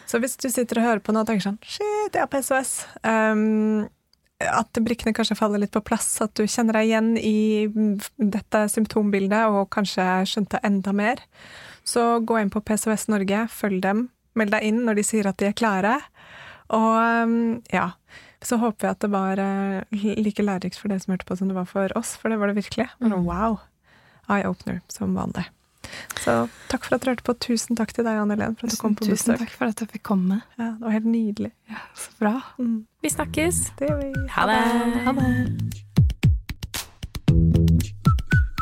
Så 0.09 0.21
hvis 0.23 0.39
du 0.41 0.49
sitter 0.49 0.81
og 0.81 0.87
hører 0.87 1.05
på 1.05 1.13
nå 1.13 1.21
og 1.21 1.29
tenker 1.29 1.45
sånn 1.51 1.59
Shit, 1.61 2.15
jeg 2.15 2.23
har 2.23 2.31
PCOS. 2.33 2.73
Um, 3.05 3.89
at 4.39 4.79
brikkene 4.87 5.15
kanskje 5.17 5.37
faller 5.39 5.63
litt 5.63 5.75
på 5.75 5.83
plass, 5.83 6.13
at 6.23 6.35
du 6.39 6.45
kjenner 6.47 6.79
deg 6.79 6.91
igjen 6.91 7.09
i 7.19 7.67
dette 8.17 8.65
symptombildet 8.71 9.51
og 9.51 9.67
kanskje 9.75 10.05
skjønte 10.31 10.61
enda 10.67 10.95
mer, 10.95 11.23
så 11.83 12.21
gå 12.23 12.39
inn 12.39 12.53
på 12.53 12.63
PCOS 12.63 13.09
Norge, 13.11 13.47
følg 13.51 13.83
dem, 13.83 14.07
meld 14.39 14.55
deg 14.55 14.69
inn 14.69 14.85
når 14.87 15.01
de 15.01 15.07
sier 15.09 15.27
at 15.27 15.41
de 15.41 15.49
er 15.51 15.59
klare. 15.59 15.97
Og 16.75 17.27
um, 17.27 17.37
ja, 17.73 17.91
så 18.45 18.61
håper 18.63 18.87
jeg 18.87 18.97
at 18.97 19.05
det 19.07 19.11
var 19.11 19.43
uh, 19.43 19.99
like 20.21 20.45
lærerikt 20.45 20.79
for 20.79 20.93
dere 20.93 21.03
som 21.03 21.17
hørte 21.17 21.27
på 21.27 21.39
som 21.41 21.51
det 21.51 21.59
var 21.59 21.67
for 21.71 21.95
oss, 21.99 22.15
for 22.21 22.31
det 22.31 22.39
var 22.39 22.53
det 22.53 22.61
virkelig. 22.61 22.91
Men 23.03 23.17
wow! 23.27 23.59
Eye-opener, 24.29 24.83
som 24.93 25.17
vanlig. 25.17 25.49
Så 26.21 26.37
takk 26.73 26.85
for 26.87 26.97
at 26.97 27.05
dere 27.05 27.17
hørte 27.17 27.27
på. 27.27 27.35
Tusen 27.49 27.79
takk 27.79 27.95
til 27.97 28.07
deg, 28.07 28.21
Anne 28.21 28.37
Helen, 28.37 28.57
for 28.59 28.69
at 28.69 28.77
du 28.77 28.81
kom 28.81 28.97
på 28.99 29.09
Tusen 29.09 29.39
takk 29.39 29.53
for 29.55 29.71
at 29.71 29.83
jeg 29.83 29.91
fikk 29.97 30.05
komme. 30.11 30.43
Ja, 30.59 30.75
det 30.77 30.87
var 30.87 30.97
helt 30.97 31.11
nydelig. 31.11 31.53
Så 31.97 32.15
bra. 32.21 32.35
Mm. 32.59 32.87
Vi 33.05 33.13
snakkes! 33.15 33.61
Det 33.79 33.91
gjør 33.91 34.01
vi. 34.03 34.13
Ha 34.37 34.49
det! 34.51 34.63
Ha 35.07 35.17
det. 35.21 35.85